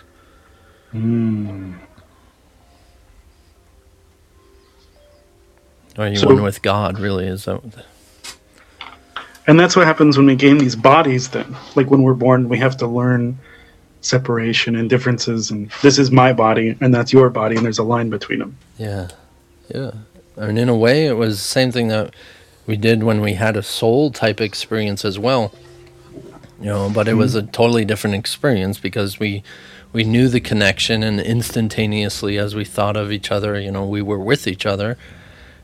Mm. 0.93 1.77
Are 5.97 6.07
you 6.09 6.17
so, 6.17 6.27
one 6.27 6.43
with 6.43 6.61
God, 6.61 6.99
really? 6.99 7.27
Is 7.27 7.45
that. 7.45 7.61
And 9.47 9.59
that's 9.59 9.75
what 9.75 9.85
happens 9.85 10.17
when 10.17 10.25
we 10.25 10.35
gain 10.35 10.57
these 10.57 10.75
bodies, 10.75 11.29
then. 11.29 11.55
Like 11.75 11.89
when 11.91 12.01
we're 12.01 12.13
born, 12.13 12.49
we 12.49 12.57
have 12.57 12.77
to 12.77 12.87
learn 12.87 13.37
separation 14.05 14.75
and 14.75 14.89
differences 14.89 15.49
and 15.49 15.71
this 15.81 15.97
is 15.97 16.11
my 16.11 16.31
body 16.31 16.77
and 16.79 16.93
that's 16.93 17.11
your 17.11 17.29
body 17.29 17.55
and 17.55 17.65
there's 17.65 17.79
a 17.79 17.83
line 17.83 18.09
between 18.09 18.39
them. 18.39 18.57
Yeah. 18.77 19.09
Yeah. 19.73 19.91
And 20.35 20.59
in 20.59 20.69
a 20.69 20.75
way 20.75 21.07
it 21.07 21.13
was 21.13 21.37
the 21.37 21.47
same 21.47 21.71
thing 21.71 21.87
that 21.87 22.13
we 22.67 22.77
did 22.77 23.03
when 23.03 23.21
we 23.21 23.33
had 23.33 23.57
a 23.57 23.63
soul 23.63 24.11
type 24.11 24.39
experience 24.39 25.03
as 25.03 25.17
well. 25.17 25.51
You 26.59 26.67
know 26.67 26.89
but 26.93 27.07
it 27.07 27.11
mm-hmm. 27.11 27.19
was 27.19 27.35
a 27.35 27.43
totally 27.43 27.83
different 27.83 28.15
experience 28.15 28.79
because 28.79 29.19
we 29.19 29.43
we 29.91 30.03
knew 30.03 30.27
the 30.27 30.41
connection 30.41 31.03
and 31.03 31.19
instantaneously 31.19 32.37
as 32.37 32.53
we 32.53 32.65
thought 32.65 32.97
of 32.97 33.11
each 33.11 33.31
other 33.31 33.59
you 33.59 33.71
know 33.71 33.85
we 33.85 34.01
were 34.01 34.19
with 34.19 34.47
each 34.47 34.65
other. 34.65 34.97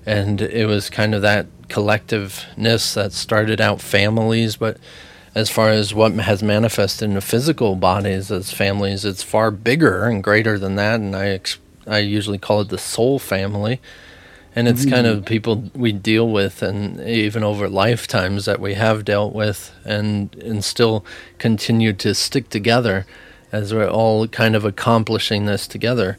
And 0.04 0.41
it 0.41 0.65
was 0.65 0.89
kind 0.89 1.13
of 1.13 1.21
that 1.21 1.45
collectiveness 1.67 2.95
that 2.95 3.13
started 3.13 3.62
out 3.62 3.82
families 3.82 4.58
but 4.58 4.77
as 5.34 5.50
far 5.50 5.70
as 5.70 5.94
what 5.94 6.12
has 6.13 6.44
manifested 6.44 7.08
in 7.10 7.15
the 7.15 7.22
physical 7.22 7.76
bodies 7.76 8.32
as 8.32 8.52
families, 8.52 9.06
it's 9.06 9.24
far 9.24 9.52
bigger 9.52 10.04
and 10.04 10.24
greater 10.24 10.60
than 10.60 10.76
that. 10.76 11.00
And 11.00 11.15
I, 11.15 11.28
ex- 11.30 11.60
I 11.88 12.00
usually 12.00 12.38
call 12.38 12.62
it 12.62 12.70
the 12.70 12.78
soul 12.78 13.20
family. 13.20 13.80
And 14.54 14.67
it's 14.67 14.82
mm-hmm. 14.82 14.94
kind 14.94 15.08
of 15.08 15.20
mm. 15.20 15.26
people 15.26 15.72
we 15.74 15.94
deal 15.94 16.30
with, 16.30 16.62
and 16.62 17.00
even 17.08 17.41
over 17.41 17.70
lifetimes 17.70 18.44
that 18.44 18.60
we 18.60 18.74
have 18.74 19.06
dealt 19.06 19.34
with, 19.34 19.72
and 19.86 20.36
and 20.36 20.62
still 20.62 21.06
continue 21.38 21.94
to 21.94 22.13
stick 22.13 22.50
together, 22.50 23.06
as 23.54 23.74
we're 23.74 23.88
all 23.89 24.28
kind 24.28 24.54
of 24.58 24.65
accomplishing 24.65 25.46
this 25.46 25.67
together. 25.67 26.17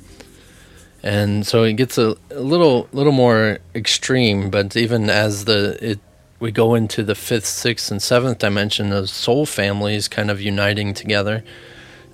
And 1.03 1.47
so 1.47 1.65
it 1.65 1.75
gets 1.75 1.99
a, 1.99 2.17
a 2.31 2.41
little 2.41 2.89
little 2.93 3.13
more 3.13 3.59
extreme, 3.75 4.49
but 4.49 4.79
even 4.79 5.11
as 5.11 5.45
the 5.45 5.77
it 5.87 6.01
we 6.43 6.51
go 6.51 6.75
into 6.75 7.05
the 7.05 7.15
fifth, 7.15 7.47
sixth, 7.47 7.89
and 7.93 8.03
seventh 8.03 8.39
dimension 8.39 8.93
of 8.93 9.09
soul 9.09 9.47
families 9.47 10.09
kind 10.09 10.29
of 10.29 10.41
uniting 10.41 10.93
together, 10.93 11.45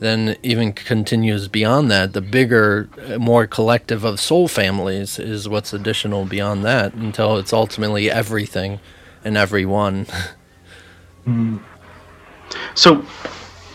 then 0.01 0.37
even 0.43 0.75
continues 0.75 1.49
beyond 1.49 1.91
that. 1.91 2.13
The 2.13 2.21
bigger, 2.21 2.91
more 3.19 3.47
collective 3.47 4.05
of 4.05 4.21
soul 4.21 4.47
families 4.47 5.19
is 5.19 5.49
what's 5.49 5.73
additional 5.73 6.27
beyond 6.27 6.63
that 6.67 6.93
until 6.93 7.39
it's 7.39 7.55
ultimately 7.55 8.11
everything 8.11 8.81
and 9.25 9.37
everyone. 9.37 10.07
Hmm. 11.25 11.59
So, 12.75 13.05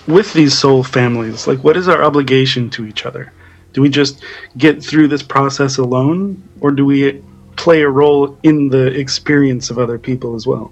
with 0.08 0.34
these 0.34 0.58
soul 0.58 0.84
families, 0.84 1.46
like, 1.46 1.63
what 1.63 1.78
is 1.78 1.88
our 1.88 2.04
obligation 2.04 2.72
to 2.72 2.88
each 2.88 3.06
other? 3.06 3.32
Do 3.74 3.82
we 3.84 3.89
just 3.89 4.24
get 4.58 4.84
through 4.84 5.10
this 5.10 5.22
process 5.22 5.78
alone, 5.78 6.42
or 6.62 6.72
do 6.72 6.84
we 6.84 7.22
play 7.56 7.82
a 7.82 7.89
role 7.89 8.38
in 8.44 8.70
the 8.70 8.88
experience 8.88 9.70
of 9.70 9.80
other 9.80 9.98
people 9.98 10.36
as 10.36 10.46
well? 10.46 10.72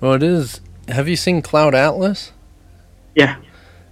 Well, 0.00 0.14
it 0.14 0.22
is. 0.22 0.60
Have 0.88 1.08
you 1.08 1.16
seen 1.16 1.42
Cloud 1.42 1.74
Atlas? 1.74 2.32
Yeah. 3.14 3.36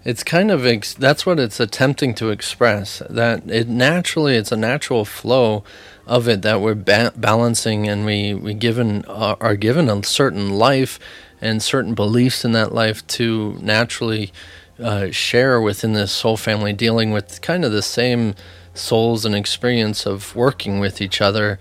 It's 0.04 0.22
kind 0.22 0.50
of 0.50 0.66
ex- 0.66 0.92
that's 0.94 1.24
what 1.24 1.40
it's 1.40 1.58
attempting 1.58 2.14
to 2.16 2.28
express. 2.28 3.02
That 3.08 3.48
it 3.48 3.68
naturally, 3.68 4.36
it's 4.36 4.52
a 4.52 4.56
natural 4.56 5.04
flow 5.06 5.64
of 6.06 6.28
it 6.28 6.42
that 6.42 6.60
we're 6.60 6.74
ba- 6.74 7.14
balancing, 7.16 7.88
and 7.88 8.04
we 8.04 8.34
we 8.34 8.52
given 8.52 9.04
uh, 9.08 9.36
are 9.40 9.56
given 9.56 9.88
a 9.88 10.04
certain 10.04 10.50
life 10.50 10.98
and 11.40 11.62
certain 11.62 11.94
beliefs 11.94 12.44
in 12.44 12.52
that 12.52 12.74
life 12.74 13.06
to 13.06 13.58
naturally 13.62 14.30
uh, 14.78 15.10
share 15.10 15.58
within 15.60 15.94
this 15.94 16.12
soul 16.12 16.36
family, 16.36 16.74
dealing 16.74 17.10
with 17.10 17.40
kind 17.40 17.64
of 17.64 17.72
the 17.72 17.82
same 17.82 18.34
souls 18.74 19.24
and 19.24 19.34
experience 19.34 20.04
of 20.04 20.36
working 20.36 20.80
with 20.80 21.00
each 21.00 21.20
other 21.20 21.58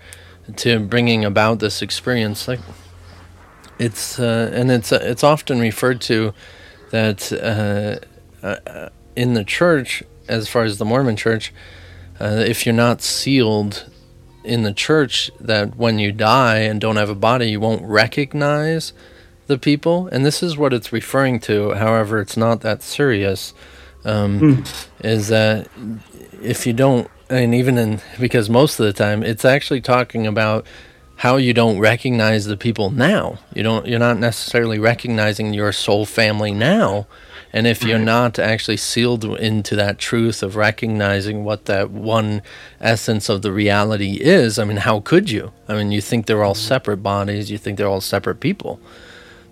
to 0.56 0.80
bringing 0.80 1.24
about 1.24 1.58
this 1.58 1.82
experience. 1.82 2.48
Like 2.48 2.60
it's 3.78 4.18
uh, 4.18 4.50
and 4.52 4.70
it's 4.70 4.92
uh, 4.92 5.00
it's 5.02 5.24
often 5.24 5.60
referred 5.60 6.00
to 6.02 6.32
that 6.90 7.32
uh, 7.32 8.46
uh, 8.46 8.88
in 9.16 9.34
the 9.34 9.44
church, 9.44 10.02
as 10.28 10.48
far 10.48 10.64
as 10.64 10.78
the 10.78 10.84
Mormon 10.84 11.16
church, 11.16 11.52
uh, 12.20 12.44
if 12.46 12.66
you're 12.66 12.74
not 12.74 13.02
sealed 13.02 13.88
in 14.44 14.62
the 14.62 14.72
church, 14.72 15.30
that 15.40 15.76
when 15.76 15.98
you 15.98 16.12
die 16.12 16.58
and 16.58 16.80
don't 16.80 16.96
have 16.96 17.10
a 17.10 17.14
body, 17.14 17.50
you 17.50 17.60
won't 17.60 17.82
recognize 17.82 18.92
the 19.46 19.58
people. 19.58 20.08
And 20.08 20.24
this 20.24 20.42
is 20.42 20.56
what 20.56 20.72
it's 20.72 20.92
referring 20.92 21.40
to. 21.40 21.72
However, 21.72 22.20
it's 22.20 22.36
not 22.36 22.60
that 22.60 22.82
serious. 22.82 23.54
Um, 24.04 24.40
mm. 24.40 24.86
Is 25.02 25.28
that 25.28 25.68
if 26.42 26.66
you 26.66 26.74
don't, 26.74 27.10
and 27.34 27.54
even 27.54 27.78
in 27.78 28.00
because 28.18 28.48
most 28.48 28.78
of 28.80 28.86
the 28.86 28.92
time, 28.92 29.22
it's 29.22 29.44
actually 29.44 29.80
talking 29.80 30.26
about 30.26 30.66
how 31.16 31.36
you 31.36 31.54
don't 31.54 31.78
recognize 31.78 32.46
the 32.46 32.56
people 32.56 32.90
now. 32.90 33.38
You 33.54 33.62
don't. 33.62 33.86
You're 33.86 33.98
not 33.98 34.18
necessarily 34.18 34.78
recognizing 34.78 35.54
your 35.54 35.72
soul 35.72 36.06
family 36.06 36.52
now 36.52 37.06
and 37.54 37.68
if 37.68 37.84
you're 37.84 38.00
not 38.00 38.40
actually 38.40 38.78
sealed 38.78 39.24
into 39.24 39.76
that 39.76 39.96
truth 39.96 40.42
of 40.42 40.56
recognizing 40.56 41.44
what 41.44 41.66
that 41.66 41.88
one 41.88 42.42
essence 42.80 43.28
of 43.28 43.42
the 43.42 43.52
reality 43.52 44.14
is, 44.20 44.58
I 44.58 44.64
mean, 44.64 44.78
how 44.78 44.98
could 44.98 45.30
you? 45.30 45.52
I 45.68 45.74
mean, 45.74 45.92
you 45.92 46.00
think 46.00 46.26
they're 46.26 46.42
all 46.42 46.56
separate 46.56 46.96
bodies, 46.96 47.52
you 47.52 47.58
think 47.58 47.78
they're 47.78 47.86
all 47.86 48.00
separate 48.00 48.40
people. 48.40 48.80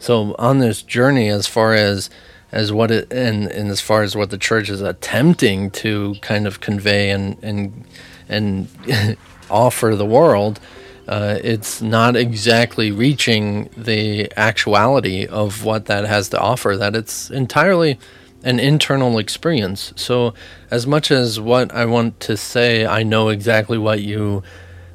So 0.00 0.34
on 0.36 0.58
this 0.58 0.82
journey, 0.82 1.28
as 1.28 1.46
far 1.46 1.74
as 1.74 2.10
as 2.52 2.72
what 2.72 2.90
it 2.90 3.12
and, 3.12 3.48
and 3.48 3.70
as 3.70 3.80
far 3.80 4.02
as 4.02 4.14
what 4.14 4.30
the 4.30 4.38
church 4.38 4.68
is 4.68 4.82
attempting 4.82 5.70
to 5.70 6.14
kind 6.20 6.46
of 6.46 6.60
convey 6.60 7.10
and 7.10 7.36
and 7.42 7.84
and 8.28 8.68
offer 9.50 9.96
the 9.96 10.06
world, 10.06 10.60
uh, 11.08 11.38
it's 11.42 11.82
not 11.82 12.16
exactly 12.16 12.90
reaching 12.90 13.68
the 13.76 14.30
actuality 14.36 15.26
of 15.26 15.64
what 15.64 15.86
that 15.86 16.04
has 16.04 16.28
to 16.30 16.38
offer, 16.38 16.76
that 16.76 16.94
it's 16.94 17.30
entirely 17.30 17.98
an 18.44 18.58
internal 18.60 19.18
experience. 19.18 19.92
So, 19.96 20.34
as 20.70 20.86
much 20.86 21.10
as 21.10 21.38
what 21.40 21.72
I 21.72 21.84
want 21.86 22.20
to 22.20 22.36
say, 22.36 22.86
I 22.86 23.02
know 23.02 23.28
exactly 23.28 23.78
what 23.78 24.00
you 24.00 24.42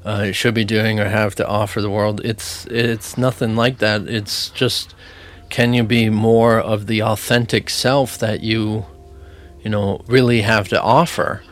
uh, 0.03 0.31
should 0.31 0.53
be 0.53 0.65
doing 0.65 0.99
or 0.99 1.09
have 1.09 1.35
to 1.35 1.47
offer 1.47 1.81
the 1.81 1.89
world, 1.89 2.21
it's, 2.23 2.65
it's 2.67 3.17
nothing 3.17 3.55
like 3.55 3.79
that. 3.79 4.07
It's 4.07 4.49
just 4.49 4.95
can 5.49 5.73
you 5.73 5.83
be 5.83 6.09
more 6.09 6.59
of 6.59 6.87
the 6.87 7.01
authentic 7.01 7.69
self 7.69 8.17
that 8.19 8.41
you, 8.41 8.85
you 9.61 9.69
know, 9.69 10.01
really 10.07 10.41
have 10.41 10.67
to 10.69 10.81
offer? 10.81 11.43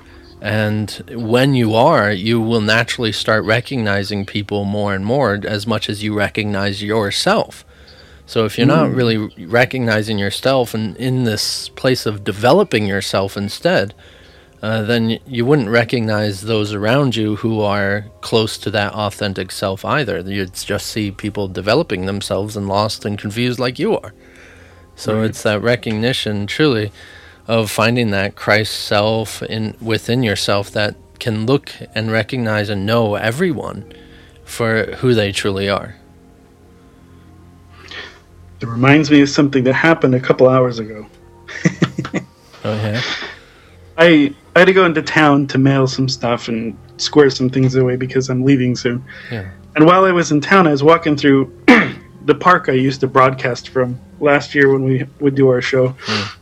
And 0.42 0.92
when 1.10 1.56
you 1.56 1.74
are, 1.74 2.12
you 2.12 2.40
will 2.40 2.62
naturally 2.62 3.12
start 3.12 3.44
recognizing 3.46 4.26
people 4.26 4.64
more 4.66 4.94
and 4.94 5.06
more 5.06 5.40
as 5.44 5.66
much 5.66 5.90
as 5.90 6.04
you 6.04 6.14
recognize 6.14 6.84
yourself. 6.84 7.66
So 8.26 8.46
if 8.46 8.58
you're 8.58 8.68
mm. 8.68 8.76
not 8.76 8.92
really 8.92 9.46
recognizing 9.48 10.20
yourself 10.20 10.74
and 10.74 10.96
in 10.98 11.24
this 11.24 11.70
place 11.70 12.06
of 12.06 12.24
developing 12.24 12.86
yourself 12.86 13.38
instead, 13.38 13.94
uh, 14.66 14.82
then 14.82 15.20
you 15.28 15.46
wouldn't 15.46 15.70
recognize 15.70 16.42
those 16.42 16.74
around 16.74 17.16
you 17.16 17.36
who 17.36 17.62
are 17.62 18.08
close 18.22 18.58
to 18.58 18.72
that 18.72 18.92
authentic 18.94 19.52
self 19.52 19.86
either. 19.86 20.22
You'd 20.22 20.56
just 20.56 20.88
see 20.88 21.12
people 21.12 21.48
developing 21.48 22.08
themselves 22.08 22.58
and 22.58 22.68
lost 22.68 23.06
and 23.06 23.16
confused 23.16 23.60
like 23.60 23.78
you 23.78 23.96
are. 23.96 24.16
So 24.96 25.18
right. 25.18 25.30
it's 25.30 25.44
that 25.44 25.62
recognition, 25.62 26.48
truly 26.48 26.92
of 27.48 27.70
finding 27.70 28.10
that 28.10 28.36
Christ 28.36 28.74
self 28.88 29.44
in 29.44 29.76
within 29.80 30.24
yourself 30.24 30.72
that 30.72 30.96
can 31.20 31.46
look 31.46 31.72
and 31.94 32.12
recognize 32.12 32.68
and 32.68 32.88
know 32.88 33.14
everyone 33.14 33.94
for 34.46 34.96
who 34.96 35.14
they 35.14 35.32
truly 35.32 35.70
are. 35.70 35.96
It 38.62 38.68
reminds 38.68 39.12
me 39.12 39.22
of 39.22 39.30
something 39.30 39.64
that 39.66 39.74
happened 39.74 40.16
a 40.16 40.20
couple 40.20 40.50
hours 40.50 40.80
ago. 40.80 41.06
okay. 42.66 43.00
I 44.00 44.36
I 44.56 44.60
had 44.60 44.66
to 44.66 44.74
go 44.74 44.86
into 44.86 45.02
town 45.02 45.48
to 45.48 45.58
mail 45.58 45.88
some 45.88 46.08
stuff 46.08 46.48
and 46.48 46.78
square 46.98 47.30
some 47.30 47.50
things 47.50 47.76
away 47.76 47.98
because 47.98 48.30
I'm 48.30 48.44
leaving 48.44 48.76
soon. 48.76 49.04
Yeah. 49.32 49.50
And 49.76 49.86
while 49.86 50.06
I 50.06 50.12
was 50.12 50.32
in 50.32 50.40
town, 50.40 50.68
I 50.68 50.72
was 50.72 50.82
walking 50.82 51.18
through 51.18 51.54
the 52.26 52.36
park 52.36 52.70
I 52.70 52.74
used 52.74 53.02
to 53.02 53.08
broadcast 53.08 53.70
from 53.70 54.00
last 54.22 54.56
year 54.56 54.72
when 54.72 54.86
we 54.86 55.06
would 55.20 55.36
do 55.36 55.50
our 55.50 55.62
show. 55.62 55.90
Mm 55.90 56.36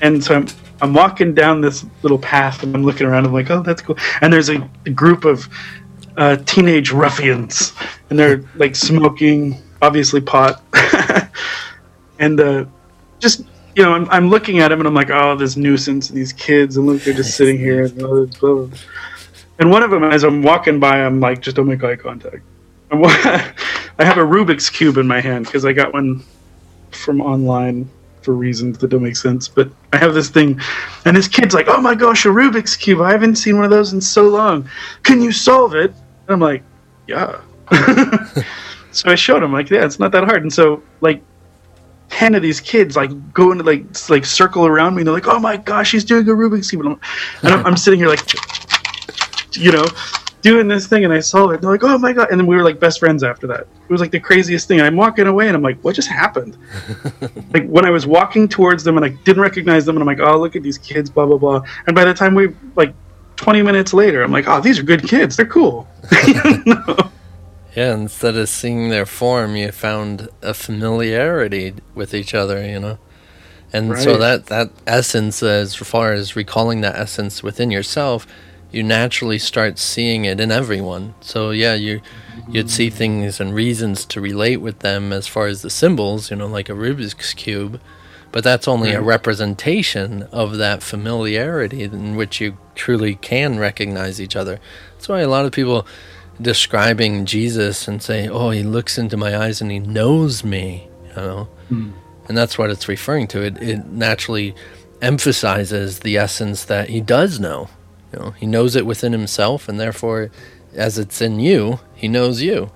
and 0.00 0.22
so 0.22 0.36
I'm 0.36 0.46
I'm 0.82 0.92
walking 0.92 1.34
down 1.34 1.62
this 1.62 1.86
little 2.02 2.18
path 2.18 2.62
and 2.62 2.74
I'm 2.74 2.84
looking 2.84 3.06
around. 3.06 3.24
I'm 3.24 3.32
like, 3.32 3.50
oh, 3.50 3.62
that's 3.62 3.80
cool. 3.80 3.96
And 4.20 4.30
there's 4.30 4.50
a, 4.50 4.68
a 4.84 4.90
group 4.90 5.24
of 5.24 5.48
uh, 6.18 6.36
teenage 6.44 6.92
ruffians, 6.92 7.72
and 8.10 8.18
they're 8.18 8.44
like 8.56 8.76
smoking, 8.76 9.62
obviously 9.80 10.20
pot, 10.20 10.62
and 12.18 12.38
uh, 12.40 12.66
just 13.20 13.44
you 13.76 13.82
know, 13.82 13.92
I'm, 13.92 14.08
I'm 14.08 14.28
looking 14.30 14.58
at 14.60 14.72
him 14.72 14.80
and 14.80 14.88
I'm 14.88 14.94
like, 14.94 15.10
oh, 15.10 15.36
this 15.36 15.56
nuisance, 15.56 16.08
these 16.08 16.32
kids, 16.32 16.78
and 16.78 16.86
look, 16.86 17.02
they're 17.02 17.12
just 17.12 17.36
sitting 17.36 17.58
here. 17.58 17.84
And, 17.84 17.96
blah, 17.96 18.08
blah, 18.08 18.26
blah. 18.64 18.78
and 19.58 19.70
one 19.70 19.82
of 19.82 19.90
them, 19.90 20.02
as 20.02 20.24
I'm 20.24 20.42
walking 20.42 20.80
by, 20.80 21.04
I'm 21.04 21.20
like, 21.20 21.42
just 21.42 21.56
don't 21.56 21.68
make 21.68 21.84
eye 21.84 21.96
contact. 21.96 22.42
I 22.90 24.04
have 24.04 24.16
a 24.16 24.22
Rubik's 24.22 24.70
cube 24.70 24.96
in 24.96 25.06
my 25.06 25.20
hand 25.20 25.44
because 25.44 25.64
I 25.64 25.72
got 25.74 25.92
one 25.92 26.24
from 26.90 27.20
online 27.20 27.90
for 28.22 28.32
reasons 28.32 28.78
that 28.78 28.88
don't 28.88 29.02
make 29.02 29.16
sense. 29.16 29.46
But 29.46 29.70
I 29.92 29.98
have 29.98 30.14
this 30.14 30.30
thing, 30.30 30.60
and 31.04 31.16
this 31.16 31.28
kid's 31.28 31.52
like, 31.52 31.66
"Oh 31.68 31.80
my 31.80 31.94
gosh, 31.94 32.24
a 32.26 32.28
Rubik's 32.28 32.76
cube! 32.76 33.00
I 33.00 33.10
haven't 33.10 33.36
seen 33.36 33.56
one 33.56 33.64
of 33.64 33.70
those 33.70 33.92
in 33.92 34.00
so 34.00 34.28
long. 34.28 34.68
Can 35.02 35.20
you 35.20 35.32
solve 35.32 35.74
it?" 35.74 35.90
And 35.90 36.34
I'm 36.34 36.40
like, 36.40 36.62
"Yeah." 37.08 37.40
so 38.92 39.10
I 39.10 39.16
showed 39.16 39.42
him, 39.42 39.52
like, 39.52 39.68
"Yeah, 39.68 39.84
it's 39.84 39.98
not 39.98 40.12
that 40.12 40.24
hard." 40.24 40.42
And 40.42 40.52
so, 40.52 40.82
like, 41.00 41.22
ten 42.08 42.34
of 42.34 42.42
these 42.42 42.60
kids 42.60 42.96
like 42.96 43.10
go 43.32 43.52
into 43.52 43.64
like 43.64 43.84
like 44.08 44.24
circle 44.24 44.66
around 44.66 44.94
me, 44.94 45.00
and 45.00 45.06
they're 45.06 45.14
like, 45.14 45.28
"Oh 45.28 45.38
my 45.38 45.56
gosh, 45.56 45.92
he's 45.92 46.04
doing 46.04 46.28
a 46.28 46.32
Rubik's 46.32 46.70
cube!" 46.70 46.82
And 46.82 46.94
I'm, 46.94 47.00
and 47.42 47.54
I'm, 47.54 47.66
I'm 47.66 47.76
sitting 47.76 47.98
here 47.98 48.08
like, 48.08 48.20
you 49.56 49.72
know, 49.72 49.86
doing 50.46 50.68
this 50.68 50.86
thing 50.86 51.04
and 51.04 51.12
I 51.12 51.18
saw 51.18 51.50
it. 51.50 51.54
and 51.54 51.64
They're 51.64 51.72
like, 51.72 51.82
oh 51.82 51.98
my 51.98 52.12
god! 52.12 52.30
And 52.30 52.38
then 52.38 52.46
we 52.46 52.54
were 52.54 52.62
like 52.62 52.78
best 52.78 53.00
friends 53.00 53.24
after 53.24 53.48
that. 53.48 53.60
It 53.60 53.90
was 53.90 54.00
like 54.00 54.12
the 54.12 54.20
craziest 54.20 54.68
thing. 54.68 54.80
I'm 54.80 54.96
walking 54.96 55.26
away 55.26 55.48
and 55.48 55.56
I'm 55.56 55.62
like, 55.62 55.80
what 55.82 55.96
just 55.96 56.08
happened? 56.08 56.56
like 57.52 57.66
when 57.66 57.84
I 57.84 57.90
was 57.90 58.06
walking 58.06 58.46
towards 58.46 58.84
them 58.84 58.96
and 58.96 59.04
I 59.04 59.08
didn't 59.24 59.42
recognize 59.42 59.84
them 59.84 59.96
and 59.96 60.02
I'm 60.02 60.06
like, 60.06 60.20
oh 60.20 60.38
look 60.38 60.54
at 60.54 60.62
these 60.62 60.78
kids, 60.78 61.10
blah 61.10 61.26
blah 61.26 61.38
blah. 61.38 61.62
And 61.86 61.96
by 61.96 62.04
the 62.04 62.14
time 62.14 62.34
we 62.34 62.54
like 62.76 62.94
20 63.36 63.62
minutes 63.62 63.92
later, 63.92 64.22
I'm 64.22 64.30
like, 64.30 64.46
oh 64.46 64.60
these 64.60 64.78
are 64.78 64.84
good 64.84 65.02
kids. 65.08 65.36
They're 65.36 65.46
cool. 65.46 65.88
Yeah, 67.76 67.92
instead 67.92 68.36
of 68.36 68.48
seeing 68.48 68.88
their 68.88 69.04
form, 69.04 69.54
you 69.54 69.70
found 69.70 70.30
a 70.40 70.54
familiarity 70.54 71.74
with 71.94 72.14
each 72.14 72.34
other, 72.34 72.66
you 72.66 72.80
know. 72.80 72.98
And 73.70 73.90
right. 73.90 74.02
so 74.02 74.16
that 74.16 74.46
that 74.46 74.70
essence, 74.86 75.42
as 75.42 75.74
far 75.74 76.14
as 76.14 76.34
recalling 76.34 76.80
that 76.80 76.96
essence 76.96 77.42
within 77.42 77.70
yourself, 77.70 78.26
you 78.72 78.82
naturally 78.82 79.38
start 79.38 79.78
seeing 79.78 80.24
it 80.24 80.40
in 80.40 80.50
everyone. 80.50 81.14
So 81.20 81.50
yeah, 81.50 81.74
you 81.74 82.00
you'd 82.48 82.70
see 82.70 82.88
things 82.88 83.40
and 83.40 83.54
reasons 83.54 84.06
to 84.06 84.22
relate 84.22 84.58
with 84.58 84.78
them 84.78 85.12
as 85.12 85.26
far 85.26 85.46
as 85.46 85.60
the 85.60 85.70
symbols, 85.70 86.30
you 86.30 86.36
know, 86.36 86.46
like 86.46 86.70
a 86.70 86.72
Rubik's 86.72 87.34
cube, 87.34 87.78
but 88.32 88.42
that's 88.42 88.66
only 88.66 88.92
a 88.92 89.02
representation 89.02 90.22
of 90.32 90.56
that 90.56 90.82
familiarity 90.82 91.82
in 91.82 92.16
which 92.16 92.40
you 92.40 92.56
truly 92.74 93.16
can 93.16 93.58
recognize 93.58 94.18
each 94.18 94.36
other. 94.36 94.60
That's 94.92 95.08
why 95.08 95.20
a 95.20 95.28
lot 95.28 95.44
of 95.44 95.52
people 95.52 95.86
describing 96.40 97.26
Jesus 97.26 97.88
and 97.88 98.02
say, 98.02 98.28
"Oh, 98.28 98.50
he 98.50 98.62
looks 98.62 98.98
into 98.98 99.16
my 99.16 99.36
eyes 99.36 99.60
and 99.60 99.70
he 99.70 99.78
knows 99.78 100.44
me," 100.44 100.88
you 101.08 101.16
know. 101.16 101.48
Mm. 101.70 101.92
And 102.28 102.36
that's 102.36 102.58
what 102.58 102.70
it's 102.70 102.88
referring 102.88 103.28
to. 103.28 103.42
It 103.42 103.62
it 103.62 103.86
naturally 103.86 104.54
emphasizes 105.02 106.00
the 106.00 106.16
essence 106.16 106.64
that 106.64 106.88
he 106.88 107.00
does 107.00 107.38
know 107.38 107.68
you 108.12 108.18
know, 108.18 108.30
he 108.32 108.46
knows 108.46 108.76
it 108.76 108.86
within 108.86 109.12
himself, 109.12 109.68
and 109.68 109.78
therefore, 109.80 110.30
as 110.74 110.98
it's 110.98 111.20
in 111.20 111.40
you, 111.40 111.80
he 111.94 112.08
knows 112.08 112.40
you. 112.40 112.70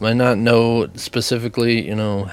Might 0.00 0.14
not 0.16 0.38
know 0.38 0.88
specifically, 0.94 1.86
you 1.86 1.94
know, 1.94 2.30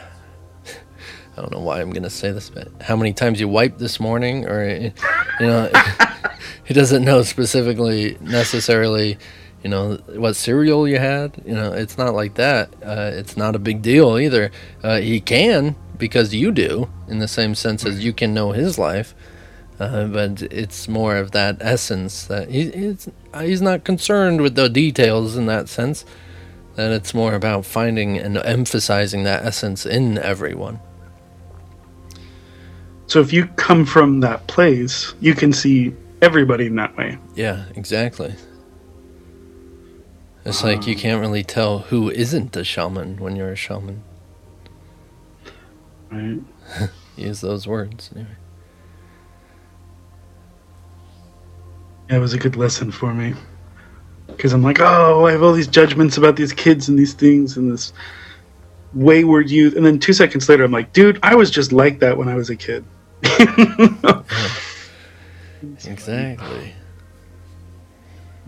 I 1.37 1.41
don't 1.41 1.51
know 1.51 1.59
why 1.59 1.81
I'm 1.81 1.91
gonna 1.91 2.09
say 2.09 2.31
this, 2.31 2.49
but 2.49 2.69
how 2.81 2.95
many 2.95 3.13
times 3.13 3.39
you 3.39 3.47
wiped 3.47 3.79
this 3.79 3.99
morning, 3.99 4.45
or 4.45 4.67
you 4.69 4.93
know, 5.39 5.71
he 6.63 6.73
doesn't 6.73 7.03
know 7.03 7.23
specifically 7.23 8.17
necessarily, 8.21 9.17
you 9.65 9.71
know, 9.71 9.95
what 10.09 10.35
cereal 10.35 10.87
you 10.87 10.99
had. 10.99 11.41
You 11.43 11.55
know, 11.55 11.73
it's 11.73 11.97
not 11.97 12.13
like 12.13 12.35
that. 12.35 12.71
Uh, 12.83 13.09
it's 13.11 13.35
not 13.35 13.55
a 13.55 13.59
big 13.59 13.81
deal 13.81 14.19
either. 14.19 14.51
Uh, 14.83 14.99
he 14.99 15.19
can 15.19 15.75
because 15.97 16.35
you 16.35 16.51
do, 16.51 16.87
in 17.07 17.17
the 17.17 17.27
same 17.27 17.55
sense 17.55 17.83
as 17.83 18.05
you 18.05 18.13
can 18.13 18.31
know 18.31 18.51
his 18.51 18.77
life. 18.77 19.15
Uh, 19.79 20.05
but 20.05 20.43
it's 20.43 20.87
more 20.87 21.15
of 21.15 21.31
that 21.31 21.57
essence 21.61 22.25
that 22.25 22.51
he, 22.51 22.69
he's 22.69 23.09
he's 23.41 23.59
not 23.59 23.83
concerned 23.83 24.41
with 24.41 24.53
the 24.53 24.69
details 24.69 25.35
in 25.35 25.47
that 25.47 25.67
sense. 25.67 26.05
That 26.75 26.91
it's 26.91 27.15
more 27.15 27.33
about 27.33 27.65
finding 27.65 28.19
and 28.19 28.37
emphasizing 28.37 29.23
that 29.23 29.43
essence 29.43 29.83
in 29.83 30.19
everyone. 30.19 30.79
So 33.07 33.19
if 33.19 33.33
you 33.33 33.47
come 33.55 33.83
from 33.83 34.19
that 34.19 34.45
place, 34.45 35.15
you 35.21 35.33
can 35.33 35.51
see 35.51 35.91
everybody 36.21 36.67
in 36.67 36.75
that 36.75 36.95
way. 36.95 37.17
Yeah, 37.33 37.65
exactly. 37.75 38.35
It's 40.45 40.63
um, 40.63 40.69
like 40.69 40.87
you 40.87 40.95
can't 40.95 41.19
really 41.19 41.43
tell 41.43 41.79
who 41.79 42.09
isn't 42.09 42.55
a 42.55 42.63
shaman 42.63 43.17
when 43.17 43.35
you're 43.35 43.51
a 43.51 43.55
shaman. 43.55 44.03
Right. 46.11 46.39
Use 47.17 47.41
those 47.41 47.67
words 47.67 48.11
anyway. 48.13 48.29
Yeah, 52.09 52.17
it 52.17 52.19
was 52.19 52.33
a 52.33 52.37
good 52.37 52.55
lesson 52.55 52.91
for 52.91 53.13
me. 53.13 53.33
Because 54.27 54.53
I'm 54.53 54.61
like, 54.61 54.79
oh, 54.79 55.25
I 55.25 55.31
have 55.31 55.41
all 55.41 55.53
these 55.53 55.67
judgments 55.67 56.17
about 56.17 56.35
these 56.35 56.53
kids 56.53 56.89
and 56.89 56.99
these 56.99 57.13
things 57.13 57.57
and 57.57 57.71
this 57.71 57.93
wayward 58.93 59.49
youth. 59.49 59.75
And 59.75 59.85
then 59.85 59.97
two 59.97 60.13
seconds 60.13 60.47
later, 60.49 60.63
I'm 60.63 60.71
like, 60.71 60.93
dude, 60.93 61.19
I 61.23 61.35
was 61.35 61.49
just 61.49 61.71
like 61.71 61.99
that 61.99 62.17
when 62.17 62.27
I 62.27 62.35
was 62.35 62.49
a 62.49 62.55
kid. 62.55 62.83
exactly. 65.85 66.73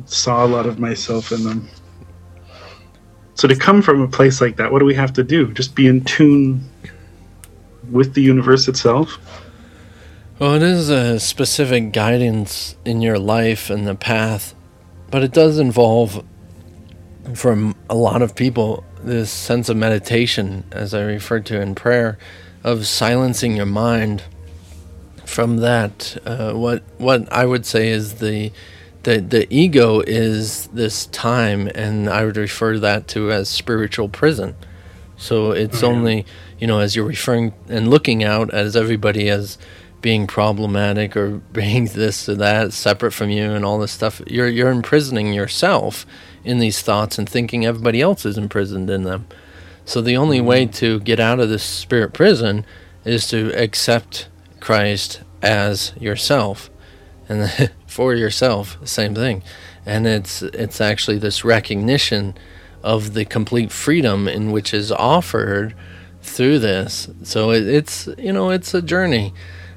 Saw 0.06 0.46
a 0.46 0.48
lot 0.48 0.66
of 0.66 0.80
myself 0.80 1.32
in 1.32 1.44
them. 1.44 1.68
So 3.38 3.47
to 3.47 3.56
come 3.56 3.84
from 3.84 4.02
a 4.02 4.08
place 4.08 4.41
like 4.41 4.58
that, 4.58 4.71
what 4.71 4.80
do 4.80 4.86
we 4.86 4.95
have 4.95 5.13
to 5.13 5.23
do? 5.23 5.54
Just 5.54 5.76
be 5.76 5.86
in 5.86 6.04
tune 6.04 6.67
with 7.91 8.15
the 8.15 8.21
universe 8.21 8.67
itself? 8.67 9.19
Well, 10.39 10.56
it 10.56 10.63
is 10.63 10.89
a 10.89 11.19
specific 11.19 11.93
guidance 11.93 12.76
in 12.84 13.02
your 13.02 13.19
life 13.19 13.69
and 13.69 13.88
the 13.88 13.93
path, 13.93 14.56
but 15.12 15.21
it 15.21 15.34
does 15.34 15.60
involve, 15.60 16.26
from 17.36 17.76
a 17.89 17.95
lot 17.95 18.23
of 18.23 18.36
people, 18.36 18.84
this 19.04 19.32
sense 19.32 19.69
of 19.69 19.78
meditation, 19.78 20.63
as 20.71 20.95
I 20.95 21.04
referred 21.04 21.45
to 21.47 21.62
in 21.62 21.76
prayer, 21.76 22.17
of 22.63 22.88
silencing 22.88 23.56
your 23.56 23.67
mind 23.67 24.23
from 25.26 25.58
that, 25.58 26.17
uh, 26.26 26.54
what 26.54 26.82
what 26.97 27.32
I 27.32 27.45
would 27.45 27.65
say 27.65 27.89
is 27.89 28.15
the 28.15 28.52
the 29.08 29.22
the 29.22 29.48
ego 29.50 30.02
is 30.02 30.67
this 30.67 31.06
time, 31.06 31.70
and 31.74 32.10
I 32.10 32.26
would 32.26 32.36
refer 32.36 32.78
that 32.80 33.08
to 33.10 33.32
as 33.32 33.48
spiritual 33.48 34.10
prison. 34.10 34.54
So 35.15 35.52
it's 35.52 35.82
oh, 35.82 35.91
only 35.91 36.26
you 36.60 36.67
know 36.67 36.80
as 36.80 36.93
you're 36.93 37.06
referring 37.06 37.54
and 37.70 37.89
looking 37.89 38.22
out 38.22 38.54
as 38.54 38.76
everybody 38.76 39.30
as 39.30 39.58
being 40.02 40.28
problematic 40.28 41.15
or 41.15 41.30
being 41.54 41.86
this 41.86 42.28
or 42.28 42.36
that 42.36 42.74
separate 42.74 43.13
from 43.13 43.30
you 43.30 43.54
and 43.54 43.63
all 43.63 43.80
this 43.80 43.93
stuff. 43.93 44.22
You're 44.28 44.50
you're 44.50 44.72
imprisoning 44.72 45.32
yourself 45.32 46.06
in 46.43 46.60
these 46.60 46.82
thoughts 46.82 47.17
and 47.17 47.30
thinking 47.30 47.65
everybody 47.65 48.02
else 48.02 48.26
is 48.26 48.38
imprisoned 48.38 48.89
in 48.89 49.04
them. 49.04 49.26
So 49.86 50.02
the 50.02 50.17
only 50.17 50.41
way 50.41 50.65
mm-hmm. 50.65 50.74
to 50.74 51.00
get 51.00 51.22
out 51.22 51.39
of 51.39 51.48
this 51.48 51.63
spirit 51.63 52.12
prison 52.12 52.65
is 53.06 53.26
to 53.30 53.54
accept 53.54 54.28
Christ 54.60 55.22
as 55.41 55.93
yourself, 55.98 56.70
and 57.30 57.72
for 57.88 58.13
yourself, 58.13 58.78
same 58.88 59.15
thing. 59.15 59.41
And 59.86 60.06
it's 60.06 60.41
it's 60.41 60.80
actually 60.82 61.17
this 61.17 61.43
recognition 61.43 62.36
of 62.84 63.13
the 63.13 63.26
complete 63.26 63.71
freedom 63.71 64.28
in 64.28 64.52
which 64.52 64.73
is 64.73 64.91
offered 64.91 65.73
through 66.21 66.60
this. 66.60 67.10
So 67.23 67.52
it, 67.52 67.67
it's 67.67 68.08
you 68.17 68.34
know 68.34 68.52
it's 68.52 68.73
a 68.73 68.82
journey, 68.82 69.34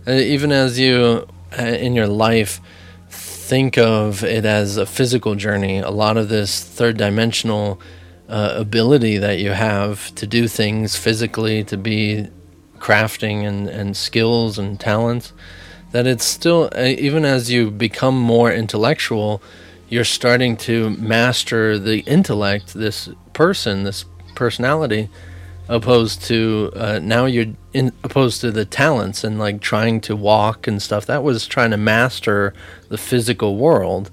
uh, 0.06 0.12
even 0.12 0.52
as 0.52 0.78
you 0.78 1.26
uh, 1.58 1.62
in 1.62 1.94
your 1.94 2.08
life 2.08 2.60
think 3.08 3.78
of 3.78 4.22
it 4.22 4.44
as 4.44 4.76
a 4.76 4.86
physical 4.86 5.34
journey. 5.34 5.78
A 5.78 5.90
lot 5.90 6.16
of 6.16 6.28
this 6.28 6.62
third 6.62 6.96
dimensional 6.96 7.80
uh, 8.28 8.54
ability 8.56 9.18
that 9.18 9.38
you 9.38 9.50
have 9.50 10.14
to 10.16 10.26
do 10.26 10.46
things 10.46 10.96
physically, 10.96 11.64
to 11.64 11.76
be 11.76 12.28
crafting 12.78 13.46
and, 13.46 13.68
and 13.68 13.96
skills 13.96 14.58
and 14.58 14.78
talents 14.80 15.32
that 15.92 16.06
it's 16.06 16.24
still 16.24 16.70
uh, 16.76 16.82
even 16.82 17.24
as 17.24 17.50
you 17.50 17.70
become 17.70 18.18
more 18.18 18.52
intellectual 18.52 19.42
you're 19.88 20.04
starting 20.04 20.56
to 20.56 20.90
master 20.90 21.78
the 21.78 22.00
intellect 22.00 22.74
this 22.74 23.08
person 23.32 23.84
this 23.84 24.04
personality 24.34 25.08
opposed 25.70 26.20
to 26.24 26.72
uh, 26.74 26.98
now 27.00 27.26
you're 27.26 27.54
in 27.72 27.92
opposed 28.02 28.40
to 28.40 28.50
the 28.50 28.64
talents 28.64 29.22
and 29.22 29.38
like 29.38 29.60
trying 29.60 30.00
to 30.00 30.16
walk 30.16 30.66
and 30.66 30.82
stuff. 30.82 31.06
That 31.06 31.22
was 31.22 31.46
trying 31.46 31.70
to 31.70 31.76
master 31.76 32.52
the 32.88 32.98
physical 32.98 33.56
world. 33.56 34.10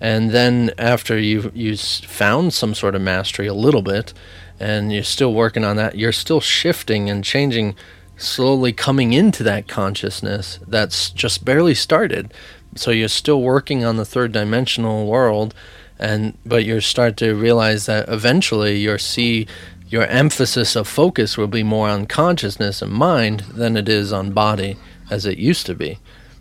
And 0.00 0.30
then 0.30 0.70
after 0.78 1.18
you 1.18 1.52
you 1.54 1.76
found 1.76 2.54
some 2.54 2.74
sort 2.74 2.94
of 2.94 3.02
mastery 3.02 3.46
a 3.46 3.54
little 3.54 3.82
bit 3.82 4.14
and 4.58 4.92
you're 4.92 5.02
still 5.02 5.34
working 5.34 5.64
on 5.64 5.76
that 5.76 5.96
you're 5.96 6.12
still 6.12 6.40
shifting 6.40 7.10
and 7.10 7.22
changing 7.22 7.76
slowly 8.16 8.72
coming 8.72 9.12
into 9.12 9.42
that 9.42 9.68
consciousness 9.68 10.58
that's 10.66 11.10
just 11.10 11.44
barely 11.44 11.74
started. 11.74 12.32
So 12.76 12.90
you're 12.90 13.08
still 13.08 13.42
working 13.42 13.84
on 13.84 13.96
the 13.96 14.04
third 14.04 14.32
dimensional 14.32 15.06
world 15.06 15.54
and 15.98 16.36
but 16.44 16.64
you 16.64 16.80
start 16.80 17.16
to 17.18 17.34
realize 17.34 17.86
that 17.86 18.08
eventually 18.08 18.78
your 18.78 18.98
see 18.98 19.46
your 19.88 20.06
emphasis 20.06 20.74
of 20.74 20.88
focus 20.88 21.36
will 21.36 21.46
be 21.46 21.62
more 21.62 21.88
on 21.88 22.06
consciousness 22.06 22.82
and 22.82 22.92
mind 22.92 23.40
than 23.40 23.76
it 23.76 23.88
is 23.88 24.12
on 24.12 24.32
body 24.32 24.76
as 25.10 25.24
it 25.24 25.38
used 25.38 25.66
to 25.66 25.74
be. 25.74 25.98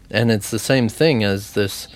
And 0.10 0.32
it's 0.32 0.50
the 0.50 0.60
same 0.60 0.90
thing 0.90 1.24
as 1.24 1.54
this 1.54 1.88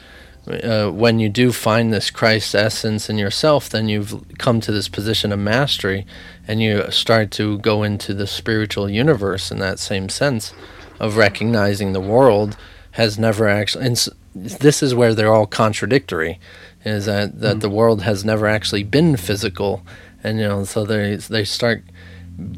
uh, 0.48 0.90
when 0.90 1.20
you 1.20 1.30
do 1.30 1.52
find 1.52 1.92
this 1.92 2.10
Christ 2.10 2.56
essence 2.56 3.10
in 3.10 3.18
yourself, 3.18 3.70
then 3.70 3.90
you've 3.90 4.24
come 4.38 4.62
to 4.62 4.72
this 4.72 4.88
position 4.88 5.32
of 5.32 5.40
mastery 5.40 6.06
and 6.48 6.62
you 6.62 6.90
start 6.90 7.32
to 7.32 7.60
go 7.60 7.84
into 7.84 8.14
the 8.14 8.28
spiritual 8.28 8.90
universe 8.90 9.52
in 9.52 9.60
that 9.60 9.80
same 9.80 10.10
sense 10.10 10.54
of 11.00 11.18
recognizing 11.18 11.94
the 11.94 12.00
world 12.00 12.58
has 12.92 13.20
never 13.20 13.48
actually 13.48 13.86
and 13.86 14.08
this 14.34 14.82
is 14.82 14.96
where 14.96 15.14
they're 15.14 15.34
all 15.34 15.46
contradictory 15.46 16.40
is 16.84 17.06
that, 17.06 17.40
that 17.40 17.58
mm. 17.58 17.62
the 17.62 17.70
world 17.70 18.02
has 18.04 18.26
never 18.26 18.48
actually 18.48 18.84
been 18.84 19.16
physical 19.16 19.84
and 20.24 20.40
you 20.40 20.48
know 20.48 20.64
so 20.64 20.84
they 20.84 21.16
they 21.16 21.44
start 21.44 21.84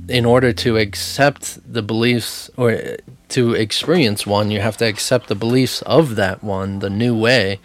in 0.07 0.25
order 0.25 0.51
to 0.51 0.77
accept 0.77 1.59
the 1.71 1.81
beliefs 1.81 2.49
or 2.57 2.97
to 3.29 3.53
experience 3.53 4.25
one 4.25 4.51
you 4.51 4.59
have 4.59 4.77
to 4.77 4.85
accept 4.85 5.27
the 5.27 5.35
beliefs 5.35 5.81
of 5.83 6.15
that 6.15 6.43
one 6.43 6.79
the 6.79 6.89
new 6.89 7.15
way. 7.15 7.59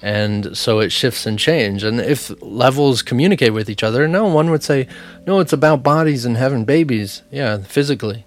And 0.00 0.56
so 0.56 0.78
it 0.78 0.92
shifts 0.92 1.26
and 1.26 1.36
change. 1.36 1.82
And 1.82 2.00
if 2.00 2.30
levels 2.40 3.02
communicate 3.02 3.52
with 3.52 3.68
each 3.68 3.82
other 3.82 4.06
no 4.06 4.26
one 4.26 4.50
would 4.50 4.62
say 4.62 4.86
no 5.26 5.40
it's 5.40 5.52
about 5.52 5.82
bodies 5.82 6.24
and 6.24 6.36
having 6.36 6.64
babies. 6.64 7.22
Yeah 7.30 7.58
physically 7.58 8.24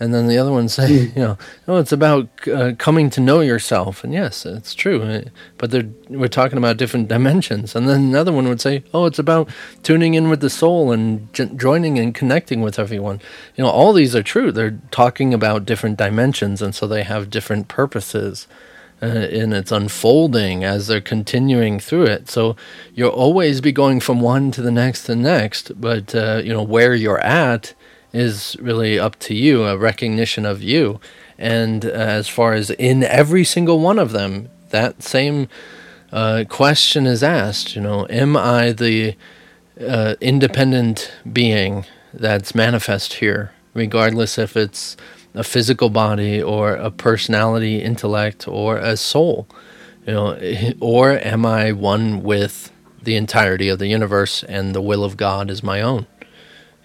and 0.00 0.12
then 0.12 0.26
the 0.26 0.38
other 0.38 0.52
one 0.52 0.68
say 0.68 0.92
you 0.92 1.12
know 1.16 1.38
no 1.66 1.76
it's 1.76 1.92
about 1.92 2.28
uh, 2.48 2.72
coming 2.78 3.10
to 3.10 3.20
know 3.20 3.40
yourself. 3.40 4.04
And 4.04 4.12
yes 4.12 4.44
it's 4.46 4.74
true 4.74 5.02
uh, 5.02 5.22
but 5.58 5.72
we're 6.08 6.28
talking 6.28 6.58
about 6.58 6.76
different 6.76 7.08
dimensions. 7.08 7.74
And 7.74 7.88
then 7.88 8.02
another 8.02 8.32
one 8.32 8.48
would 8.48 8.60
say 8.60 8.84
oh 8.92 9.06
it's 9.06 9.18
about 9.18 9.48
tuning 9.82 10.14
in 10.14 10.28
with 10.28 10.40
the 10.40 10.50
soul 10.50 10.92
and 10.92 11.32
j- 11.32 11.50
joining 11.56 11.98
and 11.98 12.14
connecting 12.14 12.62
with 12.62 12.78
everyone. 12.78 13.20
You 13.56 13.64
know 13.64 13.70
all 13.70 13.92
these 13.92 14.14
are 14.16 14.22
true. 14.22 14.52
They're 14.52 14.78
talking 14.90 15.32
about 15.32 15.64
different 15.66 15.98
dimensions 15.98 16.62
and 16.62 16.74
so 16.74 16.86
they 16.86 17.02
have 17.02 17.30
different 17.30 17.68
purposes 17.68 18.46
uh, 19.02 19.06
in 19.06 19.52
its 19.52 19.70
unfolding 19.70 20.64
as 20.64 20.86
they're 20.86 21.00
continuing 21.00 21.78
through 21.78 22.04
it. 22.04 22.30
So 22.30 22.56
you'll 22.94 23.10
always 23.10 23.60
be 23.60 23.72
going 23.72 24.00
from 24.00 24.20
one 24.20 24.50
to 24.52 24.62
the 24.62 24.70
next 24.70 25.02
to 25.02 25.08
the 25.08 25.16
next, 25.16 25.78
but 25.80 26.14
uh, 26.14 26.40
you 26.44 26.52
know 26.52 26.62
where 26.62 26.94
you're 26.94 27.20
at 27.20 27.74
is 28.14 28.56
really 28.60 28.98
up 28.98 29.18
to 29.18 29.34
you, 29.34 29.64
a 29.64 29.76
recognition 29.76 30.46
of 30.46 30.62
you. 30.62 31.00
And 31.36 31.84
uh, 31.84 31.88
as 31.88 32.28
far 32.28 32.54
as 32.54 32.70
in 32.70 33.02
every 33.02 33.44
single 33.44 33.80
one 33.80 33.98
of 33.98 34.12
them, 34.12 34.48
that 34.70 35.02
same 35.02 35.48
uh, 36.12 36.44
question 36.48 37.06
is 37.06 37.22
asked. 37.22 37.74
You 37.74 37.82
know, 37.82 38.06
am 38.08 38.36
I 38.36 38.72
the 38.72 39.16
uh, 39.80 40.14
independent 40.20 41.12
being 41.30 41.84
that's 42.12 42.54
manifest 42.54 43.14
here, 43.14 43.52
regardless 43.74 44.38
if 44.38 44.56
it's 44.56 44.96
a 45.34 45.42
physical 45.42 45.90
body 45.90 46.40
or 46.40 46.74
a 46.74 46.92
personality, 46.92 47.82
intellect, 47.82 48.46
or 48.46 48.76
a 48.76 48.96
soul? 48.96 49.48
You 50.06 50.12
know, 50.12 50.72
or 50.80 51.18
am 51.18 51.44
I 51.44 51.72
one 51.72 52.22
with 52.22 52.70
the 53.02 53.16
entirety 53.16 53.68
of 53.68 53.78
the 53.78 53.88
universe 53.88 54.44
and 54.44 54.74
the 54.74 54.80
will 54.80 55.02
of 55.02 55.16
God 55.16 55.50
is 55.50 55.64
my 55.64 55.82
own? 55.82 56.06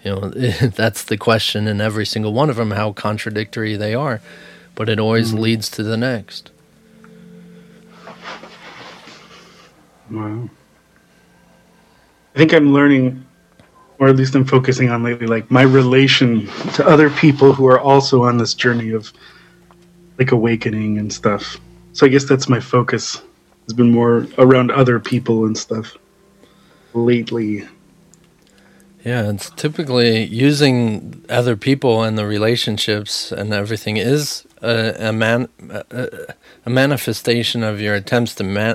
You 0.04 0.12
know, 0.12 0.28
that's 0.30 1.04
the 1.04 1.16
question 1.16 1.66
in 1.66 1.80
every 1.80 2.06
single 2.06 2.32
one 2.32 2.50
of 2.50 2.56
them, 2.56 2.72
how 2.72 2.92
contradictory 2.92 3.76
they 3.76 3.94
are. 3.94 4.20
But 4.74 4.88
it 4.88 4.98
always 4.98 5.32
mm. 5.32 5.40
leads 5.40 5.68
to 5.70 5.82
the 5.82 5.96
next. 5.96 6.50
Wow. 10.10 10.48
I 12.34 12.38
think 12.38 12.52
I'm 12.52 12.72
learning, 12.72 13.24
or 13.98 14.08
at 14.08 14.16
least 14.16 14.34
I'm 14.34 14.44
focusing 14.44 14.88
on 14.88 15.02
lately, 15.02 15.26
like 15.26 15.50
my 15.50 15.62
relation 15.62 16.46
to 16.74 16.86
other 16.86 17.10
people 17.10 17.52
who 17.52 17.66
are 17.66 17.78
also 17.78 18.24
on 18.24 18.38
this 18.38 18.54
journey 18.54 18.90
of 18.92 19.12
like 20.18 20.32
awakening 20.32 20.98
and 20.98 21.12
stuff. 21.12 21.58
So 21.92 22.06
I 22.06 22.08
guess 22.08 22.24
that's 22.24 22.48
my 22.48 22.60
focus. 22.60 23.22
Has 23.66 23.74
been 23.74 23.90
more 23.90 24.26
around 24.38 24.70
other 24.70 24.98
people 24.98 25.44
and 25.44 25.56
stuff 25.56 25.96
lately. 26.94 27.68
Yeah, 29.04 29.30
it's 29.30 29.48
typically 29.50 30.24
using 30.24 31.24
other 31.30 31.56
people 31.56 32.02
and 32.02 32.18
the 32.18 32.26
relationships 32.26 33.32
and 33.32 33.52
everything 33.52 33.96
is 33.96 34.46
a, 34.60 35.08
a 35.08 35.12
man 35.12 35.48
a, 35.70 36.34
a, 36.66 36.70
manifestation 36.70 37.62
of 37.62 37.80
your 37.80 37.94
attempts 37.94 38.34
to 38.34 38.44
ma- 38.44 38.74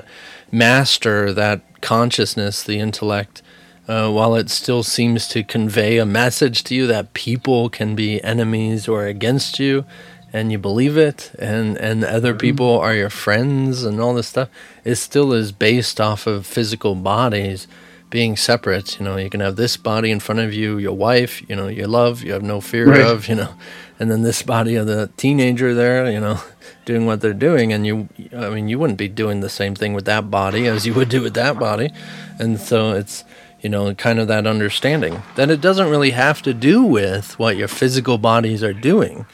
master 0.50 1.32
that 1.32 1.80
consciousness, 1.80 2.64
the 2.64 2.80
intellect, 2.80 3.40
uh, 3.86 4.10
while 4.10 4.34
it 4.34 4.50
still 4.50 4.82
seems 4.82 5.28
to 5.28 5.44
convey 5.44 5.98
a 5.98 6.06
message 6.06 6.64
to 6.64 6.74
you 6.74 6.88
that 6.88 7.14
people 7.14 7.68
can 7.68 7.94
be 7.94 8.22
enemies 8.24 8.88
or 8.88 9.06
against 9.06 9.60
you, 9.60 9.84
and 10.32 10.50
you 10.50 10.58
believe 10.58 10.96
it, 10.98 11.30
and 11.38 11.76
and 11.76 12.04
other 12.04 12.32
mm-hmm. 12.32 12.38
people 12.38 12.80
are 12.80 12.94
your 12.94 13.10
friends 13.10 13.84
and 13.84 14.00
all 14.00 14.14
this 14.14 14.26
stuff, 14.26 14.48
it 14.84 14.96
still 14.96 15.32
is 15.32 15.52
based 15.52 16.00
off 16.00 16.26
of 16.26 16.46
physical 16.46 16.96
bodies 16.96 17.68
being 18.10 18.36
separate. 18.36 18.98
You 18.98 19.04
know, 19.04 19.16
you 19.16 19.30
can 19.30 19.40
have 19.40 19.56
this 19.56 19.76
body 19.76 20.10
in 20.10 20.20
front 20.20 20.40
of 20.40 20.52
you, 20.52 20.78
your 20.78 20.94
wife, 20.94 21.42
you 21.48 21.56
know, 21.56 21.68
your 21.68 21.88
love, 21.88 22.22
you 22.22 22.32
have 22.32 22.42
no 22.42 22.60
fear 22.60 22.90
right. 22.90 23.00
of, 23.00 23.28
you 23.28 23.34
know, 23.34 23.54
and 23.98 24.10
then 24.10 24.22
this 24.22 24.42
body 24.42 24.74
of 24.74 24.86
the 24.86 25.10
teenager 25.16 25.74
there, 25.74 26.10
you 26.10 26.20
know, 26.20 26.40
doing 26.84 27.06
what 27.06 27.20
they're 27.20 27.34
doing. 27.34 27.72
And 27.72 27.86
you, 27.86 28.08
I 28.36 28.50
mean, 28.50 28.68
you 28.68 28.78
wouldn't 28.78 28.98
be 28.98 29.08
doing 29.08 29.40
the 29.40 29.48
same 29.48 29.74
thing 29.74 29.94
with 29.94 30.04
that 30.04 30.30
body 30.30 30.66
as 30.66 30.86
you 30.86 30.94
would 30.94 31.08
do 31.08 31.22
with 31.22 31.34
that 31.34 31.58
body. 31.58 31.90
And 32.38 32.60
so 32.60 32.92
it's, 32.92 33.24
you 33.60 33.70
know, 33.70 33.94
kind 33.94 34.18
of 34.18 34.28
that 34.28 34.46
understanding 34.46 35.22
that 35.34 35.50
it 35.50 35.60
doesn't 35.60 35.90
really 35.90 36.10
have 36.10 36.42
to 36.42 36.54
do 36.54 36.82
with 36.82 37.38
what 37.38 37.56
your 37.56 37.68
physical 37.68 38.18
bodies 38.18 38.62
are 38.62 38.74
doing. 38.74 39.26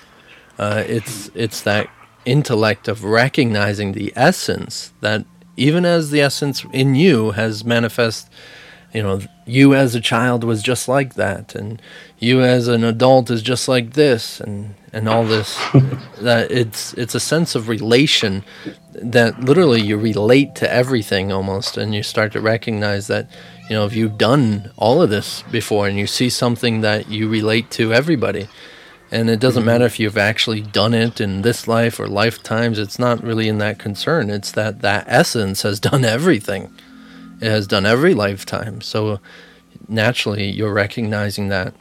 Uh, 0.59 0.85
it's 0.87 1.31
it's 1.35 1.61
that 1.63 1.91
intellect 2.25 2.87
of 2.87 3.05
recognizing 3.05 3.93
the 3.93 4.13
essence 4.15 4.93
that 5.01 5.25
even 5.57 5.85
as 5.85 6.11
the 6.11 6.21
essence 6.21 6.65
in 6.73 6.95
you 6.95 7.33
has 7.33 7.65
manifest 7.65 8.31
you 8.93 9.03
know 9.03 9.21
you 9.47 9.75
as 9.75 9.95
a 9.95 10.01
child 10.01 10.45
was 10.45 10.63
just 10.63 10.89
like 10.89 11.15
that 11.15 11.55
and 11.55 11.81
you 12.19 12.43
as 12.43 12.69
an 12.69 12.85
adult 12.85 13.31
is 13.31 13.43
just 13.43 13.69
like 13.69 13.95
this 13.95 14.41
and 14.41 14.75
and 14.93 15.09
all 15.09 15.25
this 15.25 15.57
that 16.21 16.51
it's 16.51 16.93
it's 16.95 17.15
a 17.15 17.21
sense 17.21 17.55
of 17.55 17.69
relation 17.69 18.45
that 18.93 19.41
literally 19.41 19.81
you 19.81 19.97
relate 19.97 20.55
to 20.55 20.71
everything 20.71 21.33
almost 21.33 21.77
and 21.77 21.95
you 21.95 22.03
start 22.03 22.33
to 22.33 22.41
recognize 22.41 23.07
that 23.07 23.29
you 23.69 23.77
know 23.77 23.87
if 23.87 23.95
you've 23.95 24.19
done 24.19 24.71
all 24.77 25.01
of 25.03 25.11
this 25.11 25.43
before 25.51 25.89
and 25.89 25.99
you 25.99 26.07
see 26.07 26.29
something 26.29 26.83
that 26.83 27.09
you 27.09 27.29
relate 27.29 27.71
to 27.71 27.93
everybody 27.93 28.49
and 29.11 29.29
it 29.29 29.41
doesn't 29.41 29.61
mm-hmm. 29.61 29.69
matter 29.69 29.85
if 29.85 29.99
you've 29.99 30.19
actually 30.19 30.61
done 30.61 30.95
it 30.95 31.21
in 31.21 31.43
this 31.43 31.67
life 31.67 31.99
or 31.99 32.07
lifetimes 32.07 32.79
it's 32.79 32.99
not 32.99 33.23
really 33.23 33.49
in 33.49 33.59
that 33.59 33.79
concern 33.79 34.29
it's 34.29 34.53
that 34.53 34.83
that 34.83 35.05
essence 35.09 35.63
has 35.63 35.81
done 35.91 36.05
everything 36.05 36.71
it 37.43 37.51
has 37.51 37.67
done 37.67 37.85
every 37.85 38.15
lifetime. 38.15 38.81
So 38.81 39.19
naturally, 39.89 40.49
you're 40.49 40.73
recognizing 40.73 41.49
that, 41.49 41.75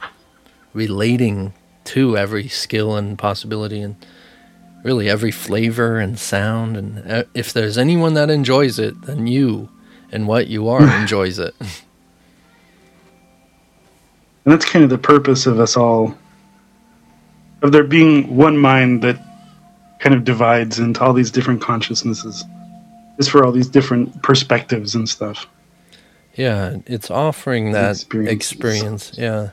relating 0.74 1.54
to 1.84 2.18
every 2.18 2.48
skill 2.48 2.96
and 2.96 3.16
possibility, 3.16 3.80
and 3.80 3.94
really 4.82 5.08
every 5.08 5.30
flavor 5.30 6.00
and 6.00 6.18
sound. 6.18 6.76
And 6.76 7.10
uh, 7.10 7.24
if 7.32 7.52
there's 7.52 7.78
anyone 7.78 8.14
that 8.14 8.28
enjoys 8.28 8.80
it, 8.80 9.02
then 9.02 9.28
you 9.28 9.68
and 10.10 10.26
what 10.26 10.48
you 10.48 10.68
are 10.68 10.82
enjoys 11.00 11.38
it. 11.38 11.54
And 11.60 11.70
that's 14.52 14.68
kind 14.68 14.82
of 14.82 14.90
the 14.90 14.98
purpose 14.98 15.46
of 15.46 15.60
us 15.60 15.76
all, 15.76 16.18
of 17.62 17.70
there 17.70 17.84
being 17.84 18.36
one 18.36 18.58
mind 18.58 19.02
that 19.02 19.16
kind 20.00 20.16
of 20.16 20.24
divides 20.24 20.80
into 20.80 21.00
all 21.00 21.12
these 21.12 21.30
different 21.30 21.62
consciousnesses 21.62 22.44
is 23.18 23.28
for 23.28 23.44
all 23.44 23.52
these 23.52 23.68
different 23.68 24.20
perspectives 24.24 24.96
and 24.96 25.08
stuff. 25.08 25.46
Yeah, 26.34 26.78
it's 26.86 27.10
offering 27.10 27.72
that 27.72 28.04
experience. 28.14 29.12
Yeah, 29.16 29.50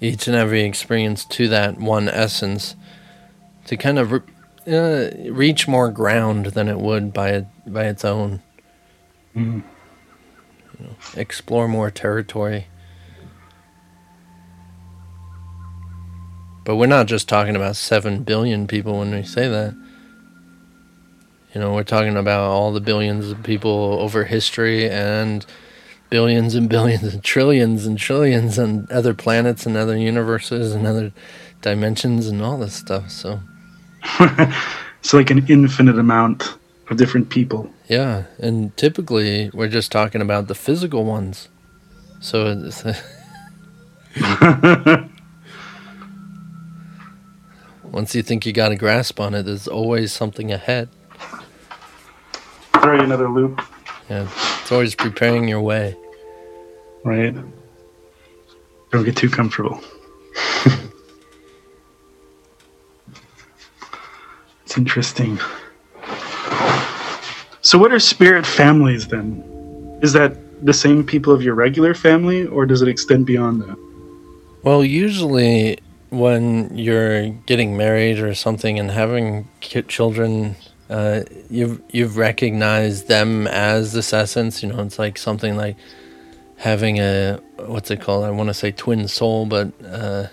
each 0.00 0.26
and 0.26 0.36
every 0.36 0.62
experience 0.62 1.24
to 1.26 1.48
that 1.48 1.78
one 1.78 2.08
essence 2.08 2.76
to 3.66 3.76
kind 3.76 3.98
of 3.98 4.12
uh, 4.66 5.10
reach 5.30 5.66
more 5.66 5.90
ground 5.90 6.46
than 6.46 6.68
it 6.68 6.78
would 6.78 7.12
by 7.12 7.46
by 7.66 7.86
its 7.86 8.04
own. 8.04 8.42
Mm. 9.34 9.62
You 10.78 10.86
know, 10.86 10.96
explore 11.16 11.68
more 11.68 11.90
territory. 11.90 12.66
But 16.64 16.76
we're 16.76 16.86
not 16.86 17.06
just 17.06 17.28
talking 17.28 17.56
about 17.56 17.76
7 17.76 18.22
billion 18.22 18.66
people 18.66 18.98
when 18.98 19.10
we 19.10 19.22
say 19.22 19.48
that. 19.48 19.74
You 21.54 21.60
know, 21.60 21.74
we're 21.74 21.84
talking 21.84 22.16
about 22.16 22.50
all 22.50 22.72
the 22.72 22.80
billions 22.80 23.30
of 23.30 23.42
people 23.42 23.98
over 24.00 24.24
history 24.24 24.88
and 24.88 25.44
billions 26.14 26.54
and 26.54 26.68
billions 26.68 27.12
and 27.12 27.24
trillions 27.24 27.86
and 27.86 27.98
trillions 27.98 28.56
and 28.56 28.88
other 28.92 29.12
planets 29.12 29.66
and 29.66 29.76
other 29.76 29.96
universes 29.96 30.72
and 30.72 30.86
other 30.86 31.12
dimensions 31.60 32.28
and 32.28 32.40
all 32.40 32.56
this 32.56 32.72
stuff. 32.72 33.10
So 33.10 33.40
it's 35.00 35.12
like 35.12 35.30
an 35.30 35.44
infinite 35.48 35.98
amount 35.98 36.54
of 36.88 36.98
different 36.98 37.30
people. 37.30 37.68
Yeah, 37.88 38.26
and 38.38 38.76
typically 38.76 39.50
we're 39.52 39.66
just 39.66 39.90
talking 39.90 40.20
about 40.20 40.46
the 40.46 40.54
physical 40.54 41.04
ones. 41.04 41.48
So 42.20 42.46
it's 42.46 42.84
once 47.82 48.14
you 48.14 48.22
think 48.22 48.46
you 48.46 48.52
got 48.52 48.70
a 48.70 48.76
grasp 48.76 49.18
on 49.18 49.34
it, 49.34 49.46
there's 49.46 49.66
always 49.66 50.12
something 50.12 50.52
ahead. 50.52 50.88
Try 52.72 53.02
another 53.02 53.28
loop. 53.28 53.60
Yeah, 54.08 54.28
it's 54.62 54.70
always 54.70 54.94
preparing 54.94 55.48
your 55.48 55.60
way. 55.60 55.96
Right. 57.04 57.34
Don't 58.90 59.04
get 59.04 59.16
too 59.16 59.30
comfortable. 59.30 59.80
it's 64.64 64.76
interesting. 64.76 65.38
So, 67.60 67.78
what 67.78 67.92
are 67.92 67.98
spirit 67.98 68.46
families 68.46 69.06
then? 69.08 69.42
Is 70.02 70.12
that 70.14 70.36
the 70.64 70.72
same 70.72 71.04
people 71.04 71.32
of 71.32 71.42
your 71.42 71.54
regular 71.54 71.94
family, 71.94 72.46
or 72.46 72.66
does 72.66 72.82
it 72.82 72.88
extend 72.88 73.26
beyond 73.26 73.62
that? 73.62 73.76
Well, 74.62 74.84
usually 74.84 75.78
when 76.10 76.76
you're 76.76 77.28
getting 77.46 77.76
married 77.76 78.18
or 78.18 78.34
something 78.34 78.78
and 78.78 78.90
having 78.90 79.48
children 79.60 80.56
uh, 80.90 81.22
you've 81.48 81.80
you've 81.90 82.16
recognized 82.16 83.08
them 83.08 83.46
as 83.46 83.92
this 83.92 84.12
essence. 84.12 84.62
You 84.62 84.70
know, 84.70 84.80
it's 84.82 84.98
like 84.98 85.16
something 85.18 85.56
like 85.56 85.76
having 86.56 86.98
a 86.98 87.40
what's 87.56 87.90
it 87.90 88.00
called? 88.00 88.24
I 88.24 88.30
want 88.30 88.48
to 88.48 88.54
say 88.54 88.72
twin 88.72 89.08
soul, 89.08 89.46
but 89.46 89.72
uh, 89.84 90.26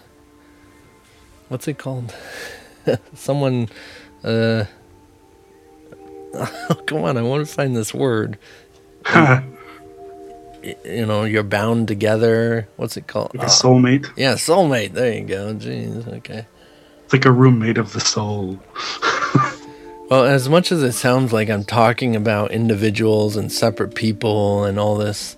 what's 1.50 1.68
it 1.68 1.78
called? 1.78 2.14
Someone. 3.14 3.70
Uh, 4.24 4.66
oh, 6.34 6.82
come 6.86 7.04
on! 7.04 7.18
I 7.18 7.22
want 7.22 7.46
to 7.46 7.54
find 7.54 7.76
this 7.76 7.94
word. 7.94 8.38
you 10.64 11.06
know, 11.06 11.24
you're 11.24 11.44
bound 11.44 11.88
together. 11.88 12.68
What's 12.78 12.98
it 12.98 13.08
called? 13.08 13.36
Like 13.36 13.48
a 13.48 13.50
soulmate. 13.50 14.06
Uh, 14.06 14.14
yeah, 14.16 14.34
soulmate. 14.34 14.94
There 14.94 15.14
you 15.14 15.26
go. 15.26 15.54
Jeez. 15.56 16.08
Okay. 16.18 16.46
It's 17.04 17.14
like 17.14 17.26
a 17.26 17.32
roommate 17.32 17.78
of 17.78 17.94
the 17.94 18.00
soul. 18.00 18.60
Well, 20.12 20.26
as 20.26 20.50
much 20.50 20.74
as 20.74 20.84
it 20.84 20.92
sounds 20.92 21.32
like 21.32 21.50
I'm 21.50 21.64
talking 21.64 22.18
about 22.18 22.52
individuals 22.52 23.38
and 23.38 23.50
separate 23.50 23.96
people 23.96 24.66
and 24.66 24.78
all 24.78 24.98
this, 24.98 25.38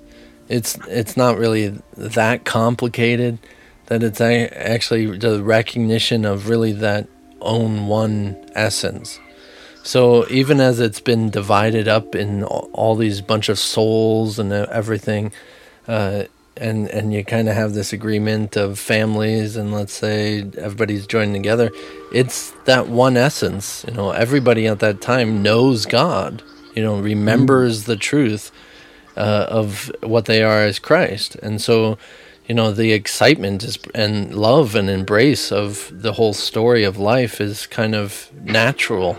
it's 0.50 0.78
it's 0.88 1.18
not 1.18 1.38
really 1.38 1.80
that 1.98 2.46
complicated. 2.46 3.39
That 3.88 4.02
it's 4.02 4.22
actually 4.22 5.18
the 5.18 5.44
recognition 5.44 6.26
of 6.26 6.48
really 6.48 6.72
that 6.74 7.08
own 7.41 7.88
one 7.88 8.50
essence. 8.56 9.20
So 9.84 10.26
even 10.30 10.62
as 10.62 10.80
it's 10.80 11.02
been 11.02 11.30
divided 11.30 11.89
up 11.89 12.16
in 12.16 12.44
all 12.44 12.96
these 12.96 13.20
bunch 13.20 13.50
of 13.50 13.60
souls 13.60 14.39
and 14.39 14.54
everything, 14.54 15.34
uh, 15.88 16.24
and 16.58 16.88
and 16.89 17.14
you 17.14 17.24
kind 17.24 17.50
of 17.50 17.56
have 17.56 17.74
this 17.74 17.94
agreement 17.94 18.56
of 18.56 18.78
families 18.78 19.56
and 19.56 19.74
let's 19.74 19.94
say 19.94 20.41
everybody's 20.58 21.08
joined 21.08 21.34
together 21.34 21.72
it's 22.12 22.52
that 22.66 22.88
one 22.88 23.18
essence 23.18 23.84
you 23.88 23.94
know 23.94 24.12
everybody 24.12 24.68
at 24.68 24.80
that 24.80 25.02
time 25.02 25.41
knows 25.41 25.86
god 25.86 26.44
you 26.76 26.84
know 26.84 27.00
remembers 27.00 27.84
mm. 27.84 27.86
the 27.88 27.96
truth 27.96 28.52
uh, 29.16 29.45
of 29.49 29.91
what 30.01 30.26
they 30.26 30.43
are 30.43 30.61
as 30.61 30.80
christ. 30.80 31.36
And 31.36 31.61
so 31.61 31.97
you 32.47 32.55
know 32.55 32.72
the 32.72 32.91
excitement 32.91 33.64
is 33.64 33.80
and 33.95 34.36
love 34.36 34.76
and 34.76 34.89
embrace 34.89 35.51
of 35.51 35.89
the 35.91 36.14
whole 36.14 36.34
story 36.34 36.84
of 36.84 36.97
life 36.97 37.39
is 37.39 37.68
kind 37.68 37.95
of 37.95 38.30
natural. 38.43 39.18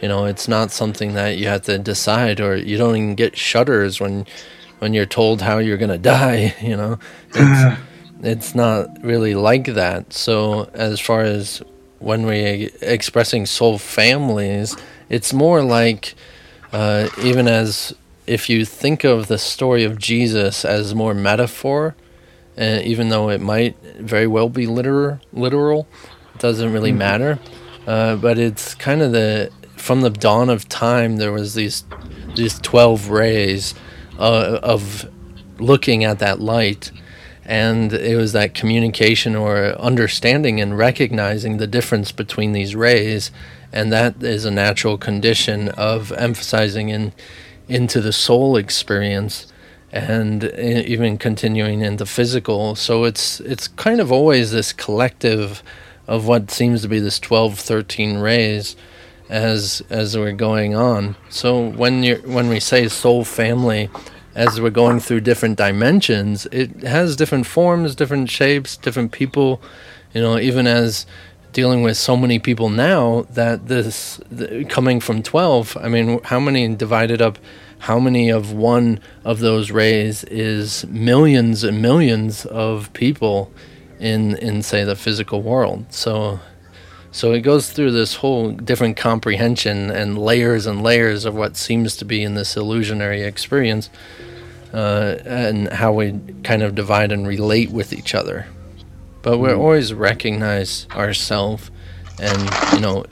You 0.00 0.08
know 0.08 0.24
it's 0.24 0.48
not 0.48 0.70
something 0.70 1.14
that 1.14 1.38
you 1.38 1.48
have 1.48 1.62
to 1.62 1.78
decide 1.78 2.40
or 2.40 2.56
you 2.56 2.76
don't 2.78 2.96
even 2.96 3.14
get 3.14 3.36
shudders 3.36 4.00
when 4.00 4.26
when 4.78 4.94
you're 4.94 5.06
told 5.06 5.42
how 5.42 5.58
you're 5.58 5.76
going 5.76 5.90
to 5.98 5.98
die 5.98 6.54
you 6.60 6.76
know? 6.76 6.98
It's, 7.34 7.80
it's 8.22 8.54
not 8.54 9.02
really 9.02 9.34
like 9.34 9.66
that. 9.74 10.12
So 10.12 10.70
as 10.74 10.98
far 10.98 11.22
as 11.22 11.62
when 11.98 12.26
we 12.26 12.70
expressing 12.80 13.46
soul 13.46 13.78
families 13.78 14.76
it's 15.08 15.32
more 15.32 15.62
like 15.62 16.14
uh, 16.72 17.08
even 17.22 17.46
as 17.46 17.94
if 18.26 18.48
you 18.48 18.64
think 18.64 19.04
of 19.04 19.28
the 19.28 19.38
story 19.38 19.84
of 19.84 19.98
jesus 19.98 20.64
as 20.64 20.94
more 20.94 21.14
metaphor 21.14 21.94
uh, 22.58 22.80
even 22.84 23.08
though 23.08 23.30
it 23.30 23.40
might 23.40 23.76
very 23.98 24.26
well 24.26 24.48
be 24.48 24.66
literal, 24.66 25.18
literal, 25.32 25.86
it 26.34 26.40
doesn't 26.40 26.72
really 26.72 26.90
mm-hmm. 26.90 26.98
matter. 26.98 27.38
Uh, 27.86 28.16
but 28.16 28.38
it's 28.38 28.74
kind 28.74 29.02
of 29.02 29.12
the 29.12 29.50
from 29.76 30.02
the 30.02 30.10
dawn 30.10 30.50
of 30.50 30.68
time. 30.68 31.16
There 31.16 31.32
was 31.32 31.54
these 31.54 31.84
these 32.36 32.58
twelve 32.60 33.08
rays 33.08 33.74
uh, 34.18 34.60
of 34.62 35.10
looking 35.58 36.04
at 36.04 36.18
that 36.18 36.40
light, 36.40 36.92
and 37.44 37.92
it 37.92 38.16
was 38.16 38.32
that 38.34 38.54
communication 38.54 39.34
or 39.34 39.74
understanding 39.80 40.60
and 40.60 40.76
recognizing 40.78 41.56
the 41.56 41.66
difference 41.66 42.12
between 42.12 42.52
these 42.52 42.76
rays, 42.76 43.32
and 43.72 43.90
that 43.92 44.22
is 44.22 44.44
a 44.44 44.50
natural 44.50 44.98
condition 44.98 45.70
of 45.70 46.12
emphasizing 46.12 46.90
in 46.90 47.12
into 47.72 48.00
the 48.00 48.12
soul 48.12 48.56
experience 48.56 49.46
and 49.90 50.44
even 50.44 51.18
continuing 51.18 51.80
into 51.80 52.06
physical. 52.06 52.74
So 52.74 53.04
it's 53.04 53.40
it's 53.40 53.68
kind 53.68 54.00
of 54.00 54.10
always 54.12 54.50
this 54.50 54.72
collective 54.72 55.62
of 56.06 56.26
what 56.26 56.50
seems 56.50 56.82
to 56.82 56.88
be 56.88 56.98
this 56.98 57.18
12, 57.18 57.58
13 57.58 58.18
rays 58.18 58.76
as 59.28 59.82
as 59.90 60.16
we're 60.16 60.32
going 60.32 60.74
on. 60.74 61.16
So 61.30 61.68
when 61.70 62.02
you 62.02 62.16
when 62.24 62.48
we 62.48 62.60
say 62.60 62.88
soul 62.88 63.24
family, 63.24 63.90
as 64.34 64.60
we're 64.60 64.70
going 64.70 65.00
through 65.00 65.20
different 65.20 65.58
dimensions, 65.58 66.46
it 66.52 66.82
has 66.82 67.16
different 67.16 67.46
forms, 67.46 67.94
different 67.94 68.30
shapes, 68.30 68.76
different 68.76 69.12
people. 69.12 69.60
You 70.14 70.20
know, 70.20 70.38
even 70.38 70.66
as 70.66 71.06
dealing 71.52 71.82
with 71.82 71.96
so 71.96 72.16
many 72.16 72.38
people 72.38 72.68
now 72.68 73.26
that 73.30 73.68
this 73.68 74.20
the, 74.30 74.64
coming 74.64 75.00
from 75.00 75.22
12 75.22 75.76
i 75.80 75.88
mean 75.88 76.20
how 76.24 76.40
many 76.40 76.74
divided 76.74 77.20
up 77.20 77.38
how 77.82 77.98
many 77.98 78.30
of 78.30 78.52
one 78.52 79.00
of 79.24 79.40
those 79.40 79.72
rays 79.72 80.22
is 80.24 80.86
millions 80.86 81.64
and 81.64 81.82
millions 81.82 82.46
of 82.46 82.92
people 82.92 83.50
in 83.98 84.36
in 84.36 84.62
say 84.62 84.84
the 84.84 84.94
physical 84.94 85.42
world? 85.42 85.86
So 85.90 86.38
so 87.10 87.32
it 87.32 87.40
goes 87.40 87.72
through 87.72 87.90
this 87.90 88.14
whole 88.14 88.52
different 88.52 88.96
comprehension 88.96 89.90
and 89.90 90.16
layers 90.16 90.64
and 90.64 90.80
layers 90.80 91.24
of 91.24 91.34
what 91.34 91.56
seems 91.56 91.96
to 91.96 92.04
be 92.04 92.22
in 92.22 92.34
this 92.34 92.56
illusionary 92.56 93.22
experience 93.22 93.90
uh, 94.72 95.16
and 95.24 95.68
how 95.68 95.92
we 95.92 96.20
kind 96.44 96.62
of 96.62 96.76
divide 96.76 97.10
and 97.10 97.26
relate 97.26 97.70
with 97.70 97.92
each 97.92 98.14
other 98.14 98.46
but 99.22 99.38
we 99.38 99.48
mm. 99.48 99.58
always 99.58 99.94
recognize 99.94 100.86
ourselves 100.94 101.70
and 102.20 102.74
you 102.74 102.80
know 102.80 103.04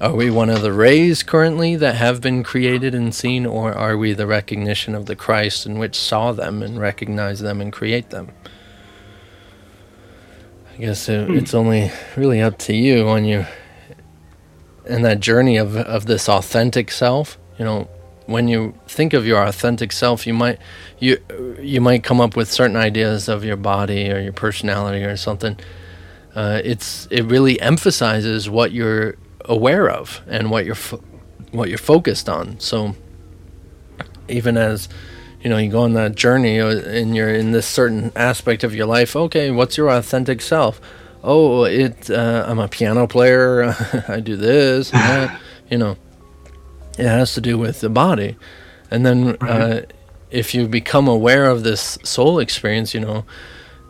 are 0.00 0.14
we 0.14 0.30
one 0.30 0.48
of 0.48 0.62
the 0.62 0.72
rays 0.72 1.24
currently 1.24 1.74
that 1.74 1.96
have 1.96 2.20
been 2.20 2.44
created 2.44 2.94
and 2.94 3.12
seen, 3.12 3.44
or 3.44 3.74
are 3.74 3.96
we 3.96 4.12
the 4.12 4.28
recognition 4.28 4.94
of 4.94 5.06
the 5.06 5.16
Christ 5.16 5.66
in 5.66 5.76
which 5.76 5.96
saw 5.96 6.30
them 6.30 6.62
and 6.62 6.78
recognized 6.78 7.42
them 7.42 7.60
and 7.60 7.72
create 7.72 8.10
them? 8.10 8.30
I 10.72 10.76
guess 10.76 11.08
it, 11.08 11.26
hmm. 11.26 11.36
it's 11.36 11.52
only 11.52 11.90
really 12.16 12.40
up 12.40 12.58
to 12.58 12.76
you 12.76 13.06
when 13.06 13.24
you 13.24 13.46
in 14.86 15.02
that 15.02 15.18
journey 15.18 15.56
of 15.56 15.76
of 15.76 16.06
this 16.06 16.28
authentic 16.28 16.92
self. 16.92 17.36
You 17.58 17.64
know, 17.64 17.88
when 18.28 18.46
you 18.46 18.74
think 18.86 19.14
of 19.14 19.26
your 19.26 19.42
authentic 19.42 19.90
self, 19.90 20.26
you 20.26 20.34
might 20.34 20.58
you 20.98 21.16
you 21.58 21.80
might 21.80 22.04
come 22.04 22.20
up 22.20 22.36
with 22.36 22.52
certain 22.52 22.76
ideas 22.76 23.26
of 23.26 23.42
your 23.42 23.56
body 23.56 24.12
or 24.12 24.20
your 24.20 24.34
personality 24.34 25.02
or 25.02 25.16
something. 25.16 25.58
Uh, 26.34 26.60
it's 26.62 27.08
it 27.10 27.22
really 27.22 27.58
emphasizes 27.60 28.50
what 28.50 28.70
you're 28.70 29.16
aware 29.46 29.88
of 29.88 30.20
and 30.26 30.50
what 30.50 30.66
you're 30.66 30.74
fo- 30.74 31.02
what 31.52 31.70
you're 31.70 31.78
focused 31.78 32.28
on. 32.28 32.60
So 32.60 32.94
even 34.28 34.58
as 34.58 34.90
you 35.40 35.48
know 35.48 35.56
you 35.56 35.70
go 35.70 35.80
on 35.80 35.94
that 35.94 36.14
journey 36.14 36.60
uh, 36.60 36.68
and 36.68 37.16
you're 37.16 37.34
in 37.34 37.52
this 37.52 37.66
certain 37.66 38.12
aspect 38.14 38.62
of 38.62 38.74
your 38.74 38.86
life, 38.86 39.16
okay, 39.16 39.50
what's 39.50 39.78
your 39.78 39.88
authentic 39.88 40.42
self? 40.42 40.82
Oh, 41.24 41.64
it 41.64 42.10
uh, 42.10 42.44
I'm 42.46 42.58
a 42.58 42.68
piano 42.68 43.06
player. 43.06 43.74
I 44.08 44.20
do 44.20 44.36
this, 44.36 44.92
you 45.70 45.78
know. 45.78 45.96
It 46.98 47.06
has 47.06 47.34
to 47.34 47.40
do 47.40 47.56
with 47.56 47.80
the 47.80 47.88
body, 47.88 48.36
and 48.90 49.06
then 49.06 49.36
uh, 49.40 49.82
if 50.30 50.54
you 50.54 50.68
become 50.68 51.08
aware 51.08 51.46
of 51.46 51.62
this 51.62 51.98
soul 52.02 52.38
experience, 52.38 52.94
you 52.94 53.00
know. 53.00 53.24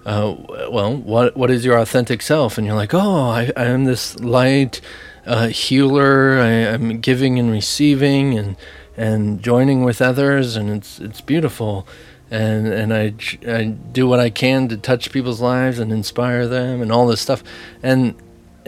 Uh, 0.06 0.36
well, 0.70 0.96
what 0.96 1.36
what 1.36 1.50
is 1.50 1.66
your 1.66 1.76
authentic 1.76 2.22
self? 2.22 2.56
And 2.56 2.66
you're 2.66 2.76
like, 2.76 2.94
oh, 2.94 3.28
I, 3.28 3.52
I 3.56 3.64
am 3.64 3.84
this 3.84 4.18
light, 4.20 4.80
a 5.26 5.48
healer. 5.48 6.38
I, 6.38 6.48
am 6.48 7.00
giving 7.00 7.38
and 7.38 7.50
receiving 7.50 8.38
and 8.38 8.56
and 8.96 9.42
joining 9.42 9.84
with 9.84 10.00
others, 10.02 10.56
and 10.56 10.70
it's 10.70 10.98
it's 10.98 11.20
beautiful. 11.20 11.86
And 12.30 12.68
and 12.68 12.94
I, 12.94 13.14
I 13.46 13.64
do 13.64 14.06
what 14.06 14.20
I 14.20 14.30
can 14.30 14.68
to 14.68 14.76
touch 14.76 15.12
people's 15.12 15.40
lives 15.40 15.78
and 15.78 15.92
inspire 15.92 16.46
them 16.46 16.80
and 16.80 16.90
all 16.90 17.06
this 17.06 17.20
stuff. 17.20 17.42
And 17.82 18.14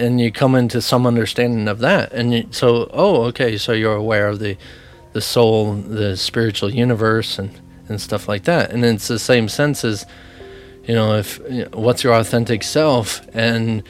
and 0.01 0.21
you 0.21 0.33
come 0.33 0.55
into 0.55 0.81
some 0.81 1.07
understanding 1.07 1.69
of 1.69 1.79
that. 1.81 2.13
And 2.13 2.35
you, 2.35 2.47
so 2.51 2.91
oh 2.93 3.25
okay, 3.25 3.57
so 3.59 3.73
you're 3.73 3.95
aware 3.95 4.29
of 4.29 4.39
the 4.39 4.57
the 5.13 5.21
soul, 5.21 5.75
the 5.75 6.17
spiritual 6.17 6.71
universe, 6.71 7.39
and 7.39 7.61
and 7.89 8.01
stuff 8.01 8.29
like 8.29 8.45
that. 8.45 8.71
And 8.71 8.85
it's 8.85 9.09
the 9.09 9.19
same 9.19 9.49
sense 9.49 9.85
as 9.85 10.07
you 10.85 10.95
know 10.95 11.17
if 11.17 11.41
what's 11.75 12.03
your 12.03 12.15
authentic 12.15 12.63
self 12.63 13.21
and 13.35 13.83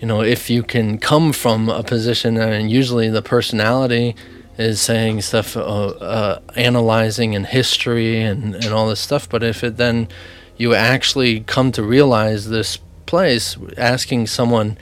you 0.00 0.06
know, 0.06 0.22
if 0.22 0.48
you 0.48 0.62
can 0.62 0.98
come 0.98 1.32
from 1.32 1.68
a 1.68 1.82
position, 1.82 2.38
and 2.38 2.70
usually 2.70 3.10
the 3.10 3.20
personality 3.20 4.16
is 4.56 4.80
saying 4.80 5.20
stuff, 5.20 5.56
uh, 5.56 5.60
uh, 5.60 6.40
analyzing 6.56 7.36
and 7.36 7.46
history 7.46 8.20
and, 8.20 8.54
and 8.54 8.68
all 8.68 8.88
this 8.88 9.00
stuff, 9.00 9.28
but 9.28 9.42
if 9.42 9.62
it 9.62 9.76
then 9.76 10.08
you 10.56 10.74
actually 10.74 11.40
come 11.40 11.70
to 11.72 11.82
realize 11.82 12.48
this 12.48 12.78
place, 13.04 13.58
asking 13.76 14.26
someone 14.26 14.78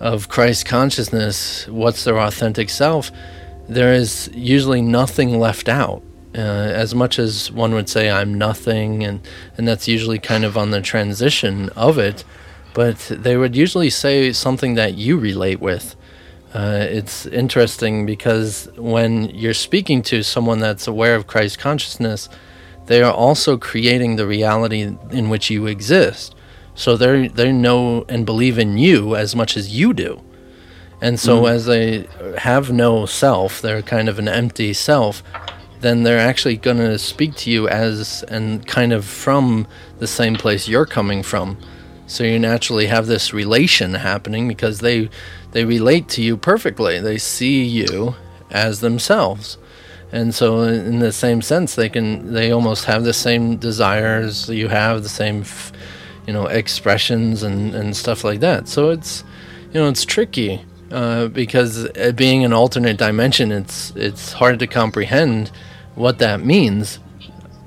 of 0.00 0.28
Christ 0.28 0.66
consciousness 0.66 1.68
what's 1.68 2.04
their 2.04 2.18
authentic 2.18 2.70
self, 2.70 3.10
there 3.68 3.92
is 3.92 4.30
usually 4.34 4.82
nothing 4.82 5.38
left 5.38 5.68
out. 5.68 6.02
Uh, 6.32 6.38
as 6.38 6.94
much 6.94 7.18
as 7.18 7.50
one 7.50 7.74
would 7.74 7.88
say 7.88 8.08
I'm 8.08 8.38
nothing, 8.38 9.02
and 9.02 9.20
and 9.56 9.66
that's 9.66 9.88
usually 9.88 10.18
kind 10.18 10.44
of 10.44 10.56
on 10.56 10.70
the 10.70 10.80
transition 10.80 11.68
of 11.70 11.98
it 11.98 12.24
but 12.72 12.98
they 13.10 13.36
would 13.36 13.56
usually 13.56 13.90
say 13.90 14.32
something 14.32 14.74
that 14.74 14.94
you 14.94 15.16
relate 15.18 15.60
with. 15.60 15.96
Uh, 16.54 16.86
it's 16.88 17.26
interesting 17.26 18.06
because 18.06 18.68
when 18.76 19.24
you're 19.30 19.54
speaking 19.54 20.02
to 20.02 20.22
someone 20.22 20.58
that's 20.58 20.86
aware 20.86 21.14
of 21.14 21.26
Christ 21.26 21.58
consciousness, 21.58 22.28
they 22.86 23.02
are 23.02 23.12
also 23.12 23.56
creating 23.56 24.16
the 24.16 24.26
reality 24.26 24.96
in 25.10 25.28
which 25.28 25.48
you 25.50 25.66
exist. 25.66 26.34
So 26.80 26.96
they 26.96 27.28
they 27.28 27.52
know 27.52 28.06
and 28.08 28.24
believe 28.24 28.58
in 28.58 28.78
you 28.78 29.14
as 29.14 29.36
much 29.36 29.54
as 29.54 29.68
you 29.68 29.92
do. 29.92 30.22
And 31.02 31.20
so 31.20 31.42
mm. 31.42 31.50
as 31.50 31.66
they 31.66 32.06
have 32.38 32.72
no 32.72 33.04
self, 33.04 33.60
they're 33.60 33.82
kind 33.82 34.08
of 34.08 34.18
an 34.18 34.28
empty 34.28 34.72
self, 34.72 35.22
then 35.82 36.04
they're 36.04 36.18
actually 36.18 36.56
going 36.56 36.78
to 36.78 36.98
speak 36.98 37.34
to 37.36 37.50
you 37.50 37.68
as 37.68 38.22
and 38.28 38.66
kind 38.66 38.94
of 38.94 39.04
from 39.04 39.66
the 39.98 40.06
same 40.06 40.36
place 40.36 40.68
you're 40.68 40.86
coming 40.86 41.22
from. 41.22 41.58
So 42.06 42.24
you 42.24 42.38
naturally 42.38 42.86
have 42.86 43.06
this 43.06 43.34
relation 43.34 43.92
happening 43.92 44.48
because 44.48 44.80
they 44.80 45.10
they 45.52 45.66
relate 45.66 46.08
to 46.10 46.22
you 46.22 46.38
perfectly. 46.38 46.98
They 46.98 47.18
see 47.18 47.62
you 47.62 48.14
as 48.50 48.80
themselves. 48.80 49.58
And 50.12 50.34
so 50.34 50.62
in 50.62 51.00
the 51.00 51.12
same 51.12 51.42
sense 51.42 51.74
they 51.74 51.90
can 51.90 52.32
they 52.32 52.50
almost 52.50 52.86
have 52.86 53.04
the 53.04 53.12
same 53.12 53.58
desires 53.58 54.48
you 54.48 54.68
have, 54.68 55.02
the 55.02 55.10
same 55.10 55.44
you 56.26 56.32
know 56.32 56.46
expressions 56.46 57.42
and 57.42 57.74
and 57.74 57.96
stuff 57.96 58.24
like 58.24 58.40
that. 58.40 58.68
So 58.68 58.90
it's 58.90 59.24
you 59.72 59.80
know 59.80 59.88
it's 59.88 60.04
tricky 60.04 60.64
uh, 60.90 61.28
because 61.28 61.86
uh, 61.86 62.12
being 62.14 62.44
an 62.44 62.52
alternate 62.52 62.96
dimension 62.96 63.52
it's 63.52 63.92
it's 63.96 64.32
hard 64.32 64.58
to 64.58 64.66
comprehend 64.66 65.50
what 65.94 66.18
that 66.18 66.40
means 66.40 66.98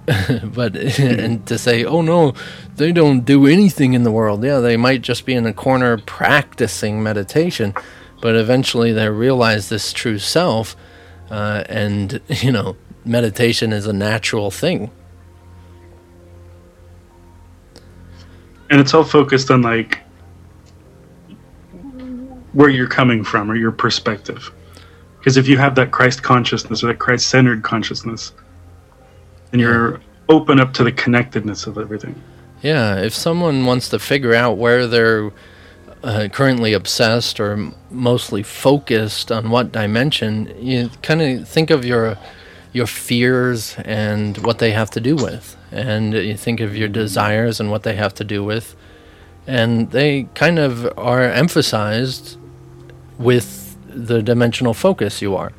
but 0.43 0.76
and 0.99 1.45
to 1.47 1.58
say, 1.58 1.86
oh 1.86 2.01
no, 2.01 2.34
they 2.76 2.91
don't 2.91 3.22
do 3.22 3.47
anything 3.47 3.93
in 3.93 4.04
the 4.04 4.12
world. 4.12 4.43
Yeah, 4.43 4.60
they 4.60 4.78
might 4.78 5.01
just 5.01 5.26
be 5.26 5.34
in 5.34 5.45
a 5.45 5.54
corner 5.54 5.97
practicing 5.97 7.01
meditation, 7.01 7.74
but 8.22 8.36
eventually 8.36 8.91
they 8.91 9.10
realize 9.10 9.70
this 9.70 9.93
true 9.93 10.20
self, 10.20 10.76
uh, 11.30 11.64
and 11.70 12.20
you 12.28 12.51
know, 12.51 12.76
meditation 13.06 13.72
is 13.72 13.88
a 13.88 13.93
natural 13.93 14.51
thing. 14.51 14.91
And 18.74 18.82
it's 18.82 18.95
all 18.95 19.03
focused 19.03 19.51
on 19.51 19.61
like 19.61 19.99
where 22.53 22.69
you're 22.69 22.88
coming 22.88 23.24
from 23.24 23.51
or 23.51 23.55
your 23.55 23.71
perspective. 23.71 24.51
Because 25.19 25.38
if 25.38 25.47
you 25.47 25.59
have 25.59 25.76
that 25.76 25.91
Christ 25.91 26.24
consciousness 26.24 26.84
or 26.84 26.88
that 26.88 26.97
Christ 26.97 27.30
centered 27.30 27.61
consciousness, 27.61 28.34
then 29.51 29.59
you're 29.59 30.01
open 30.28 30.59
up 30.59 30.74
to 30.74 30.84
the 30.84 30.91
connectedness 30.91 31.67
of 31.67 31.78
everything. 31.78 32.19
Yeah, 32.63 32.99
if 32.99 33.13
someone 33.13 33.67
wants 33.67 33.89
to 33.89 33.99
figure 33.99 34.34
out 34.34 34.57
where 34.57 34.88
they're 34.88 35.32
uh, 36.03 36.30
currently 36.32 36.74
obsessed 36.74 37.39
or 37.39 37.71
mostly 37.91 38.41
focused 38.41 39.32
on 39.32 39.51
what 39.51 39.71
dimension, 39.71 40.51
you 40.59 40.89
kind 41.03 41.21
of 41.21 41.47
think 41.47 41.69
of 41.69 41.86
your 41.86 42.17
your 42.74 42.88
fears 42.88 43.76
and 43.86 44.38
what 44.39 44.59
they 44.59 44.71
have 44.71 44.89
to 44.91 44.99
do 44.99 45.15
with, 45.15 45.55
and 45.71 46.13
you 46.13 46.36
think 46.36 46.59
of 46.59 46.76
your 46.76 46.89
desires 46.89 47.59
and 47.59 47.71
what 47.71 47.84
they 47.84 47.95
have 47.95 48.13
to 48.15 48.24
do 48.24 48.43
with, 48.43 48.76
and 49.47 49.91
they 49.91 50.24
kind 50.34 50.59
of 50.59 50.91
are 50.97 51.24
emphasized 51.24 52.38
with 53.17 53.78
the 53.88 54.21
dimensional 54.24 54.74
focus 54.74 55.21
you 55.21 55.36
are. 55.36 55.53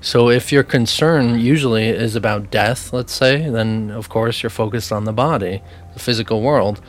So 0.00 0.28
if 0.30 0.52
your 0.52 0.62
concern 0.62 1.40
usually 1.40 1.88
is 1.88 2.14
about 2.14 2.50
death, 2.50 2.92
let's 2.92 3.12
say, 3.12 3.48
then 3.50 3.90
of 3.90 4.08
course 4.08 4.42
you're 4.42 4.50
focused 4.50 4.92
on 4.92 5.04
the 5.04 5.12
body, 5.12 5.62
the 5.94 5.98
physical 5.98 6.40
world. 6.42 6.80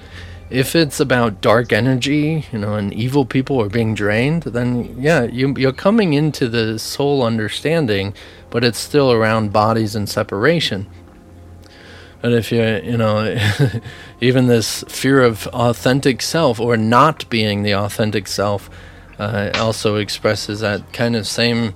If 0.49 0.75
it's 0.75 0.99
about 0.99 1.41
dark 1.41 1.71
energy, 1.71 2.45
you 2.51 2.59
know, 2.59 2.75
and 2.75 2.93
evil 2.93 3.25
people 3.25 3.61
are 3.61 3.69
being 3.69 3.95
drained, 3.95 4.43
then 4.43 4.95
yeah, 4.99 5.23
you, 5.23 5.53
you're 5.57 5.71
coming 5.71 6.13
into 6.13 6.49
the 6.49 6.77
soul 6.80 7.23
understanding, 7.23 8.13
but 8.50 8.64
it's 8.64 8.80
still 8.80 9.12
around 9.12 9.54
bodies 9.54 9.95
and 9.95 10.08
separation. 10.10 10.88
But 12.22 12.34
if 12.34 12.52
you, 12.52 12.62
you 12.62 12.97
know, 12.97 13.38
even 14.22 14.47
this 14.47 14.84
fear 14.88 15.22
of 15.22 15.47
authentic 15.47 16.22
self 16.22 16.60
or 16.60 16.76
not 16.76 17.30
being 17.30 17.64
the 17.64 17.76
authentic 17.76 18.28
self, 18.28 18.70
uh, 19.18 19.52
also 19.56 19.95
expresses 19.95 20.62
that 20.62 20.91
kind 20.93 21.16
of 21.16 21.28
same 21.28 21.74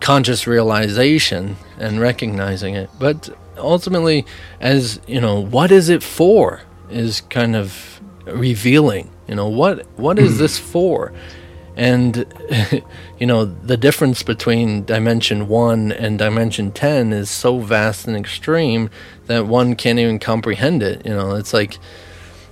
conscious 0.00 0.46
realization 0.46 1.56
and 1.78 2.00
recognizing 2.00 2.74
it. 2.74 2.90
But 2.98 3.30
ultimately, 3.56 4.26
as 4.60 5.00
you 5.06 5.20
know, 5.20 5.40
what 5.40 5.70
is 5.70 5.88
it 5.88 6.02
for? 6.02 6.62
Is 6.90 7.20
kind 7.22 7.54
of 7.54 8.00
revealing. 8.24 9.10
You 9.28 9.36
know, 9.36 9.48
what 9.48 9.86
what 9.98 10.18
is 10.18 10.38
this 10.38 10.58
for? 10.58 11.12
And 11.80 12.26
you 13.18 13.26
know, 13.26 13.46
the 13.46 13.78
difference 13.78 14.22
between 14.22 14.84
dimension 14.84 15.48
one 15.48 15.92
and 15.92 16.18
dimension 16.18 16.72
ten 16.72 17.10
is 17.10 17.30
so 17.30 17.58
vast 17.58 18.06
and 18.06 18.14
extreme 18.14 18.90
that 19.26 19.46
one 19.46 19.74
can't 19.74 19.98
even 19.98 20.18
comprehend 20.18 20.82
it. 20.82 21.06
You 21.06 21.14
know, 21.14 21.36
it's 21.36 21.54
like 21.54 21.78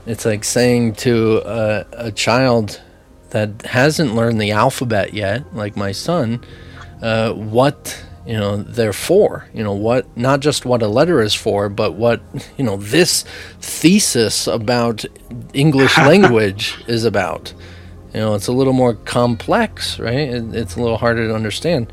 it's 0.07 0.24
like 0.24 0.45
saying 0.45 0.95
to 0.95 1.43
a, 1.45 1.87
a 1.93 2.11
child 2.11 2.81
that 3.29 3.66
hasn't 3.66 4.14
learned 4.14 4.41
the 4.41 4.53
alphabet 4.53 5.12
yet, 5.12 5.55
like 5.55 5.76
my 5.76 5.93
son, 5.93 6.43
uh, 7.03 7.35
what 7.35 8.03
you 8.26 8.33
know 8.33 8.57
they're 8.57 8.95
for. 8.95 9.47
You 9.53 9.62
know 9.62 9.74
what, 9.74 10.16
not 10.16 10.41
just 10.41 10.64
what 10.64 10.81
a 10.81 10.89
letter 10.89 11.20
is 11.20 11.35
for, 11.35 11.68
but 11.68 11.97
what 11.97 12.22
you 12.57 12.64
know 12.64 12.79
this 12.79 13.26
thesis 13.61 14.47
about 14.47 15.05
English 15.53 15.99
language 16.12 16.83
is 16.87 17.05
about. 17.05 17.53
You 18.15 18.21
know, 18.21 18.35
it's 18.35 18.49
a 18.49 18.53
little 18.53 18.73
more 18.73 18.95
complex, 18.95 19.99
right? 19.99 20.15
It, 20.15 20.55
it's 20.55 20.77
a 20.77 20.81
little 20.81 20.99
harder 20.99 21.29
to 21.29 21.35
understand. 21.35 21.93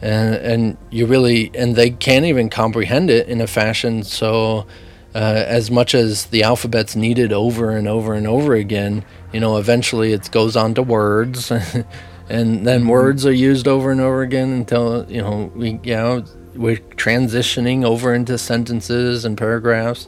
And, 0.00 0.34
and 0.34 0.76
you 0.90 1.06
really 1.06 1.50
and 1.54 1.76
they 1.76 1.90
can't 1.90 2.26
even 2.26 2.50
comprehend 2.50 3.10
it 3.10 3.28
in 3.28 3.40
a 3.40 3.46
fashion 3.46 4.02
so 4.02 4.66
uh, 5.14 5.44
as 5.46 5.70
much 5.70 5.94
as 5.94 6.26
the 6.26 6.42
alphabet's 6.42 6.94
needed 6.94 7.32
over 7.32 7.70
and 7.70 7.88
over 7.88 8.12
and 8.12 8.26
over 8.26 8.54
again 8.54 9.04
you 9.34 9.40
know, 9.40 9.56
eventually 9.56 10.12
it 10.12 10.30
goes 10.30 10.54
on 10.54 10.74
to 10.74 10.82
words, 10.82 11.50
and 12.28 12.64
then 12.64 12.82
mm-hmm. 12.82 12.88
words 12.88 13.26
are 13.26 13.32
used 13.32 13.66
over 13.66 13.90
and 13.90 14.00
over 14.00 14.22
again 14.22 14.50
until 14.50 15.10
you 15.10 15.20
know 15.20 15.50
we 15.56 15.80
you 15.82 15.96
know 15.96 16.24
we're 16.54 16.76
transitioning 16.76 17.84
over 17.84 18.14
into 18.14 18.38
sentences 18.38 19.24
and 19.24 19.36
paragraphs, 19.36 20.06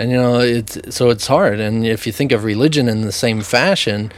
and 0.00 0.10
you 0.10 0.16
know 0.16 0.40
it's 0.40 0.92
so 0.92 1.10
it's 1.10 1.28
hard. 1.28 1.60
And 1.60 1.86
if 1.86 2.08
you 2.08 2.12
think 2.12 2.32
of 2.32 2.42
religion 2.42 2.88
in 2.88 3.02
the 3.02 3.12
same 3.12 3.40
fashion, 3.40 4.10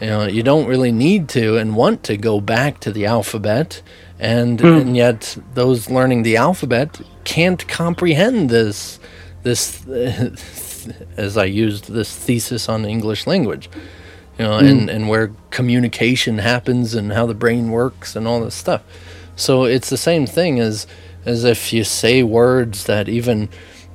you 0.00 0.06
know 0.06 0.26
you 0.26 0.42
don't 0.42 0.66
really 0.66 0.92
need 0.92 1.28
to 1.30 1.56
and 1.56 1.76
want 1.76 2.02
to 2.04 2.16
go 2.16 2.40
back 2.40 2.80
to 2.80 2.92
the 2.92 3.06
alphabet, 3.06 3.82
and 4.18 4.58
mm. 4.58 4.80
and 4.80 4.96
yet 4.96 5.36
those 5.54 5.90
learning 5.90 6.22
the 6.22 6.36
alphabet 6.36 7.00
can't 7.24 7.66
comprehend 7.68 8.50
this 8.50 8.98
this 9.42 9.86
as 11.16 11.36
I 11.36 11.44
used 11.44 11.90
this 11.92 12.14
thesis 12.14 12.68
on 12.68 12.84
English 12.84 13.26
language, 13.26 13.68
you 14.38 14.44
know, 14.44 14.58
mm. 14.60 14.70
and, 14.70 14.90
and 14.90 15.08
where 15.08 15.32
communication 15.50 16.38
happens 16.38 16.94
and 16.94 17.12
how 17.12 17.26
the 17.26 17.34
brain 17.34 17.70
works 17.70 18.16
and 18.16 18.26
all 18.26 18.40
this 18.40 18.54
stuff. 18.54 18.82
So 19.34 19.64
it's 19.64 19.90
the 19.90 19.96
same 19.96 20.26
thing 20.26 20.60
as 20.60 20.86
as 21.24 21.44
if 21.44 21.72
you 21.72 21.84
say 21.84 22.22
words 22.22 22.84
that 22.84 23.08
even 23.08 23.48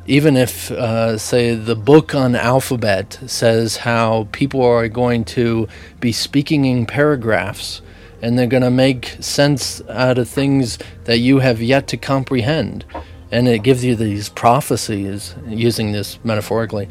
even 0.07 0.35
if 0.35 0.71
uh, 0.71 1.17
say 1.17 1.53
the 1.55 1.75
book 1.75 2.15
on 2.15 2.35
alphabet 2.35 3.19
says 3.27 3.77
how 3.77 4.27
people 4.31 4.63
are 4.63 4.87
going 4.87 5.23
to 5.23 5.67
be 5.99 6.11
speaking 6.11 6.65
in 6.65 6.85
paragraphs 6.85 7.81
and 8.21 8.37
they're 8.37 8.47
going 8.47 8.63
to 8.63 8.71
make 8.71 9.17
sense 9.19 9.81
out 9.89 10.17
of 10.17 10.27
things 10.27 10.77
that 11.05 11.17
you 11.17 11.39
have 11.39 11.61
yet 11.61 11.87
to 11.87 11.97
comprehend 11.97 12.85
and 13.31 13.47
it 13.47 13.63
gives 13.63 13.83
you 13.83 13.95
these 13.95 14.27
prophecies 14.29 15.35
using 15.47 15.91
this 15.91 16.19
metaphorically 16.23 16.87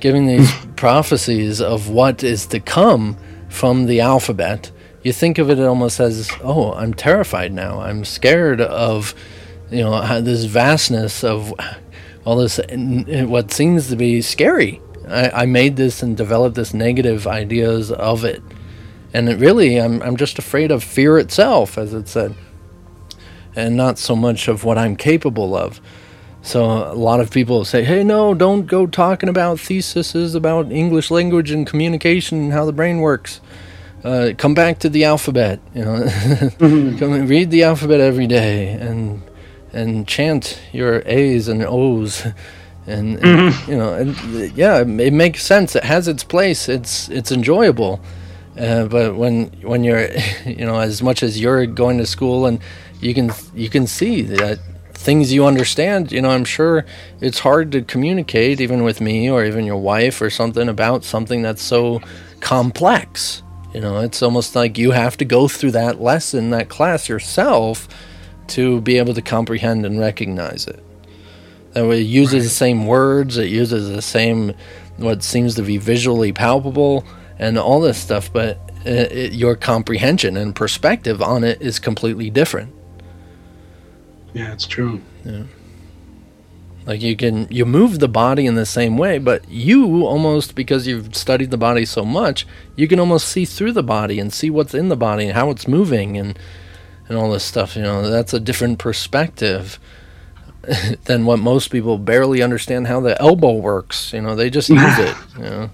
giving 0.00 0.26
these 0.26 0.50
prophecies 0.76 1.60
of 1.60 1.88
what 1.88 2.22
is 2.24 2.46
to 2.46 2.60
come 2.60 3.16
from 3.48 3.86
the 3.86 4.00
alphabet 4.00 4.70
you 5.02 5.12
think 5.12 5.38
of 5.38 5.50
it 5.50 5.60
almost 5.60 6.00
as 6.00 6.30
oh 6.42 6.72
i'm 6.72 6.94
terrified 6.94 7.52
now. 7.52 7.80
I'm 7.80 8.04
scared 8.04 8.60
of 8.60 9.14
you 9.70 9.82
know 9.82 10.20
this 10.20 10.44
vastness 10.44 11.22
of 11.22 11.52
all 12.24 12.36
this 12.36 12.60
what 12.68 13.52
seems 13.52 13.88
to 13.88 13.96
be 13.96 14.22
scary 14.22 14.80
I, 15.08 15.30
I 15.30 15.46
made 15.46 15.76
this 15.76 16.02
and 16.02 16.16
developed 16.16 16.56
this 16.56 16.72
negative 16.72 17.26
ideas 17.26 17.90
of 17.92 18.24
it 18.24 18.42
and 19.12 19.28
it 19.28 19.38
really 19.38 19.80
I'm, 19.80 20.02
I'm 20.02 20.16
just 20.16 20.38
afraid 20.38 20.70
of 20.70 20.82
fear 20.82 21.18
itself 21.18 21.78
as 21.78 21.92
it 21.92 22.08
said 22.08 22.34
and 23.56 23.76
not 23.76 23.98
so 23.98 24.16
much 24.16 24.48
of 24.48 24.64
what 24.64 24.78
I'm 24.78 24.96
capable 24.96 25.56
of. 25.56 25.80
So 26.42 26.62
a 26.62 26.94
lot 26.94 27.20
of 27.20 27.30
people 27.30 27.64
say, 27.64 27.84
"Hey, 27.84 28.04
no, 28.04 28.34
don't 28.34 28.66
go 28.66 28.86
talking 28.86 29.28
about 29.28 29.58
theses 29.58 30.34
about 30.34 30.70
English 30.70 31.10
language 31.10 31.50
and 31.50 31.66
communication 31.66 32.38
and 32.38 32.52
how 32.52 32.66
the 32.66 32.72
brain 32.72 32.98
works. 32.98 33.40
Uh, 34.02 34.32
come 34.36 34.52
back 34.52 34.78
to 34.80 34.90
the 34.90 35.04
alphabet. 35.04 35.60
You 35.74 35.84
know, 35.84 35.96
mm-hmm. 36.02 36.98
come 36.98 37.12
and 37.14 37.28
read 37.28 37.50
the 37.50 37.62
alphabet 37.62 38.00
every 38.00 38.26
day 38.26 38.68
and 38.68 39.22
and 39.74 40.06
chant 40.08 40.60
your 40.72 41.02
A's 41.06 41.48
and 41.48 41.64
O's." 41.64 42.26
And, 42.86 43.16
and 43.20 43.24
mm-hmm. 43.24 43.70
you 43.70 43.78
know, 43.78 43.94
and 43.94 44.54
yeah, 44.54 44.80
it 44.80 45.12
makes 45.14 45.42
sense. 45.42 45.74
It 45.74 45.84
has 45.84 46.06
its 46.06 46.22
place. 46.22 46.68
It's 46.68 47.08
it's 47.08 47.32
enjoyable. 47.32 47.98
Uh, 48.58 48.84
but 48.84 49.16
when 49.16 49.46
when 49.62 49.84
you're, 49.84 50.06
you 50.44 50.66
know, 50.66 50.78
as 50.78 51.02
much 51.02 51.22
as 51.22 51.40
you're 51.40 51.64
going 51.64 51.96
to 51.96 52.04
school 52.04 52.44
and 52.44 52.60
you 53.00 53.14
can 53.14 53.30
you 53.54 53.68
can 53.68 53.86
see 53.86 54.22
that 54.22 54.58
things 54.94 55.32
you 55.32 55.44
understand 55.44 56.10
you 56.10 56.22
know 56.22 56.30
i'm 56.30 56.44
sure 56.44 56.86
it's 57.20 57.40
hard 57.40 57.70
to 57.70 57.82
communicate 57.82 58.58
even 58.60 58.82
with 58.82 59.02
me 59.02 59.30
or 59.30 59.44
even 59.44 59.66
your 59.66 59.76
wife 59.76 60.22
or 60.22 60.30
something 60.30 60.66
about 60.66 61.04
something 61.04 61.42
that's 61.42 61.60
so 61.60 62.00
complex 62.40 63.42
you 63.74 63.80
know 63.80 63.98
it's 63.98 64.22
almost 64.22 64.56
like 64.56 64.78
you 64.78 64.92
have 64.92 65.16
to 65.18 65.24
go 65.24 65.46
through 65.46 65.70
that 65.70 66.00
lesson 66.00 66.48
that 66.48 66.70
class 66.70 67.06
yourself 67.06 67.86
to 68.48 68.80
be 68.80 68.98
able 68.98 69.14
to 69.14 69.22
comprehend 69.22 69.84
and 69.84 69.98
recognize 69.98 70.66
it 70.66 70.82
that 71.72 71.86
way 71.86 72.00
it 72.00 72.04
uses 72.04 72.34
right. 72.34 72.42
the 72.42 72.48
same 72.48 72.86
words 72.86 73.36
it 73.36 73.48
uses 73.48 73.88
the 73.90 74.02
same 74.02 74.52
what 74.96 75.22
seems 75.22 75.54
to 75.54 75.62
be 75.62 75.76
visually 75.76 76.32
palpable 76.32 77.04
and 77.38 77.58
all 77.58 77.80
this 77.80 77.98
stuff 77.98 78.32
but 78.32 78.58
it, 78.84 79.12
it, 79.12 79.32
your 79.32 79.56
comprehension 79.56 80.36
and 80.36 80.54
perspective 80.54 81.22
on 81.22 81.42
it 81.42 81.60
is 81.60 81.78
completely 81.78 82.30
different 82.30 82.72
yeah, 84.34 84.52
it's 84.52 84.66
true. 84.66 85.00
Yeah. 85.24 85.44
Like 86.86 87.00
you 87.00 87.16
can 87.16 87.46
you 87.50 87.64
move 87.64 87.98
the 87.98 88.08
body 88.08 88.44
in 88.44 88.56
the 88.56 88.66
same 88.66 88.98
way, 88.98 89.18
but 89.18 89.48
you 89.48 90.04
almost 90.04 90.54
because 90.54 90.86
you've 90.86 91.16
studied 91.16 91.50
the 91.50 91.56
body 91.56 91.86
so 91.86 92.04
much, 92.04 92.46
you 92.76 92.86
can 92.86 93.00
almost 93.00 93.28
see 93.28 93.46
through 93.46 93.72
the 93.72 93.82
body 93.82 94.20
and 94.20 94.30
see 94.30 94.50
what's 94.50 94.74
in 94.74 94.90
the 94.90 94.96
body 94.96 95.24
and 95.24 95.32
how 95.32 95.48
it's 95.48 95.66
moving 95.66 96.18
and 96.18 96.38
and 97.08 97.18
all 97.18 97.30
this 97.30 97.44
stuff. 97.44 97.76
You 97.76 97.82
know, 97.82 98.08
that's 98.08 98.34
a 98.34 98.40
different 98.40 98.78
perspective 98.78 99.78
than 101.04 101.26
what 101.26 101.38
most 101.38 101.68
people 101.68 101.98
barely 101.98 102.42
understand 102.42 102.86
how 102.86 103.00
the 103.00 103.20
elbow 103.20 103.54
works. 103.54 104.12
You 104.12 104.22
know, 104.22 104.34
they 104.34 104.50
just 104.50 104.68
use 104.68 104.98
it. 104.98 105.16
You 105.36 105.42
know. 105.44 105.70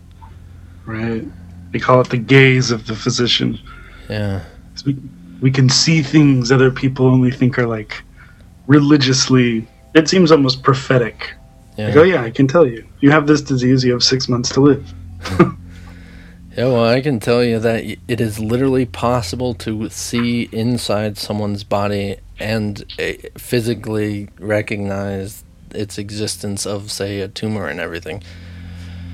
Right. 0.86 1.24
They 1.72 1.78
call 1.78 2.00
it 2.00 2.08
the 2.08 2.16
gaze 2.16 2.70
of 2.70 2.86
the 2.86 2.96
physician. 2.96 3.58
Yeah. 4.08 4.42
We, 4.84 4.96
we 5.40 5.50
can 5.50 5.68
see 5.68 6.02
things 6.02 6.50
other 6.50 6.70
people 6.70 7.06
only 7.06 7.30
think 7.30 7.58
are 7.58 7.66
like 7.66 8.02
religiously. 8.66 9.68
It 9.94 10.08
seems 10.08 10.32
almost 10.32 10.62
prophetic. 10.62 11.34
Yeah. 11.76 11.88
Like, 11.88 11.96
oh 11.96 12.02
yeah, 12.02 12.22
I 12.22 12.30
can 12.30 12.48
tell 12.48 12.66
you. 12.66 12.84
You 13.00 13.10
have 13.10 13.26
this 13.26 13.40
disease. 13.40 13.84
You 13.84 13.92
have 13.92 14.02
six 14.02 14.28
months 14.28 14.48
to 14.50 14.60
live. 14.60 14.92
Yeah, 16.60 16.66
well, 16.66 16.84
I 16.84 17.00
can 17.00 17.20
tell 17.20 17.42
you 17.42 17.58
that 17.58 17.84
it 18.06 18.20
is 18.20 18.38
literally 18.38 18.84
possible 18.84 19.54
to 19.54 19.88
see 19.88 20.42
inside 20.52 21.16
someone's 21.16 21.64
body 21.64 22.18
and 22.38 22.84
uh, 22.98 23.12
physically 23.38 24.28
recognize 24.38 25.42
its 25.70 25.96
existence 25.96 26.66
of, 26.66 26.90
say, 26.90 27.22
a 27.22 27.28
tumor 27.28 27.66
and 27.66 27.80
everything. 27.80 28.22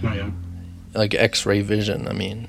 Oh, 0.02 0.12
yeah. 0.12 0.30
Like 0.92 1.14
x 1.14 1.46
ray 1.46 1.60
vision, 1.60 2.08
I 2.08 2.14
mean. 2.14 2.48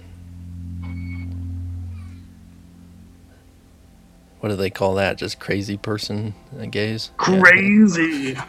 What 4.40 4.50
do 4.50 4.56
they 4.56 4.72
call 4.72 4.96
that? 4.96 5.20
Just 5.20 5.40
crazy 5.40 5.78
person 5.78 6.34
gaze? 6.72 7.12
Yeah. 7.20 7.24
Crazy. 7.24 8.38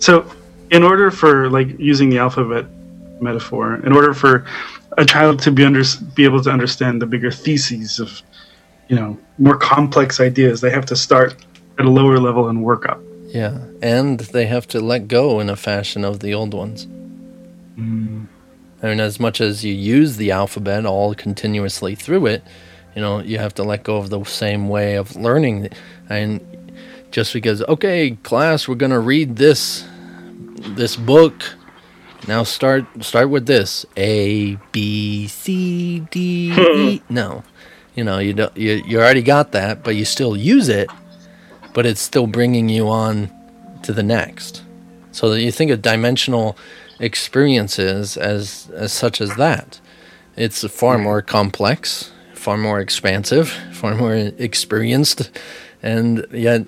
So, 0.00 0.24
in 0.70 0.82
order 0.82 1.10
for 1.10 1.50
like 1.50 1.78
using 1.78 2.08
the 2.08 2.16
alphabet 2.16 2.64
metaphor, 3.20 3.76
in 3.84 3.92
order 3.92 4.14
for 4.14 4.44
a 4.98 5.04
child 5.04 5.38
to 5.40 5.50
be 5.50 5.64
under 5.64 5.82
be 6.14 6.24
able 6.24 6.42
to 6.42 6.50
understand 6.50 7.00
the 7.00 7.06
bigger 7.06 7.30
theses 7.30 7.98
of, 7.98 8.22
you 8.88 8.96
know, 8.96 9.18
more 9.38 9.56
complex 9.56 10.20
ideas, 10.20 10.60
they 10.60 10.70
have 10.70 10.86
to 10.86 10.96
start 10.96 11.34
at 11.78 11.84
a 11.84 11.90
lower 11.90 12.18
level 12.18 12.48
and 12.48 12.62
work 12.62 12.88
up. 12.88 13.00
Yeah, 13.26 13.58
and 13.80 14.18
they 14.18 14.46
have 14.46 14.66
to 14.68 14.80
let 14.80 15.06
go 15.06 15.38
in 15.40 15.48
a 15.48 15.56
fashion 15.56 16.04
of 16.04 16.20
the 16.20 16.34
old 16.34 16.52
ones. 16.52 16.86
Mm-hmm. 17.76 18.24
I 18.82 18.86
mean, 18.86 19.00
as 19.00 19.20
much 19.20 19.40
as 19.40 19.64
you 19.64 19.74
use 19.74 20.16
the 20.16 20.30
alphabet 20.30 20.86
all 20.86 21.14
continuously 21.14 21.94
through 21.94 22.26
it, 22.26 22.42
you 22.94 23.02
know, 23.02 23.20
you 23.20 23.38
have 23.38 23.54
to 23.54 23.62
let 23.62 23.84
go 23.84 23.98
of 23.98 24.10
the 24.10 24.24
same 24.24 24.68
way 24.68 24.96
of 24.96 25.14
learning. 25.16 25.68
And 26.08 26.40
just 27.10 27.32
because, 27.32 27.62
okay, 27.62 28.12
class, 28.22 28.66
we're 28.66 28.74
gonna 28.74 29.00
read 29.00 29.36
this 29.36 29.86
this 30.60 30.96
book. 30.96 31.44
Now 32.30 32.44
start 32.44 32.84
start 33.00 33.28
with 33.28 33.46
this 33.46 33.84
A 33.96 34.54
B 34.70 35.26
C 35.26 35.98
D 36.12 36.54
E. 36.56 37.02
No, 37.10 37.42
you 37.96 38.04
know, 38.04 38.20
you 38.20 38.34
don't 38.34 38.56
you 38.56 38.74
you 38.86 39.00
already 39.00 39.20
got 39.20 39.50
that, 39.50 39.82
but 39.82 39.96
you 39.96 40.04
still 40.04 40.36
use 40.36 40.68
it, 40.68 40.88
but 41.74 41.86
it's 41.86 42.00
still 42.00 42.28
bringing 42.28 42.68
you 42.68 42.88
on 42.88 43.32
to 43.82 43.92
the 43.92 44.04
next. 44.04 44.62
So 45.10 45.30
that 45.30 45.40
you 45.40 45.50
think 45.50 45.72
of 45.72 45.82
dimensional 45.82 46.56
experiences 47.00 48.16
as 48.16 48.70
as 48.76 48.92
such 48.92 49.20
as 49.20 49.34
that. 49.34 49.80
It's 50.36 50.64
far 50.68 50.98
more 50.98 51.22
complex, 51.22 52.12
far 52.34 52.56
more 52.56 52.78
expansive, 52.78 53.48
far 53.72 53.96
more 53.96 54.14
experienced, 54.14 55.32
and 55.82 56.24
yet 56.30 56.60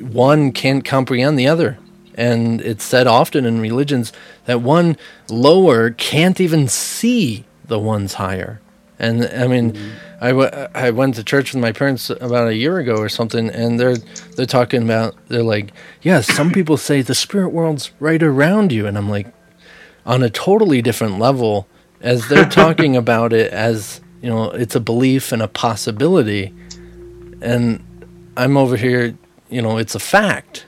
one 0.00 0.52
can't 0.52 0.84
comprehend 0.84 1.36
the 1.36 1.48
other. 1.48 1.78
And 2.20 2.60
it's 2.60 2.84
said 2.84 3.06
often 3.06 3.46
in 3.46 3.62
religions 3.62 4.12
that 4.44 4.60
one 4.60 4.98
lower 5.30 5.88
can't 5.88 6.38
even 6.38 6.68
see 6.68 7.46
the 7.64 7.78
ones 7.78 8.12
higher. 8.14 8.60
And 8.98 9.24
I 9.24 9.46
mean, 9.46 9.72
mm-hmm. 9.72 9.90
I, 10.20 10.28
w- 10.28 10.68
I 10.74 10.90
went 10.90 11.14
to 11.14 11.24
church 11.24 11.54
with 11.54 11.62
my 11.62 11.72
parents 11.72 12.10
about 12.10 12.48
a 12.48 12.54
year 12.54 12.78
ago 12.78 12.96
or 12.96 13.08
something, 13.08 13.48
and 13.48 13.80
they're 13.80 13.96
they're 14.36 14.44
talking 14.44 14.82
about 14.82 15.16
they're 15.28 15.42
like, 15.42 15.72
yeah, 16.02 16.20
some 16.20 16.52
people 16.52 16.76
say 16.76 17.00
the 17.00 17.14
spirit 17.14 17.48
world's 17.48 17.90
right 18.00 18.22
around 18.22 18.70
you, 18.70 18.86
and 18.86 18.98
I'm 18.98 19.08
like, 19.08 19.32
on 20.04 20.22
a 20.22 20.28
totally 20.28 20.82
different 20.82 21.18
level, 21.18 21.66
as 22.02 22.28
they're 22.28 22.48
talking 22.62 22.96
about 22.96 23.32
it 23.32 23.50
as 23.50 24.02
you 24.20 24.28
know, 24.28 24.50
it's 24.50 24.76
a 24.76 24.80
belief 24.80 25.32
and 25.32 25.40
a 25.40 25.48
possibility, 25.48 26.52
and 27.40 27.82
I'm 28.36 28.58
over 28.58 28.76
here, 28.76 29.16
you 29.48 29.62
know, 29.62 29.78
it's 29.78 29.94
a 29.94 30.00
fact. 30.00 30.66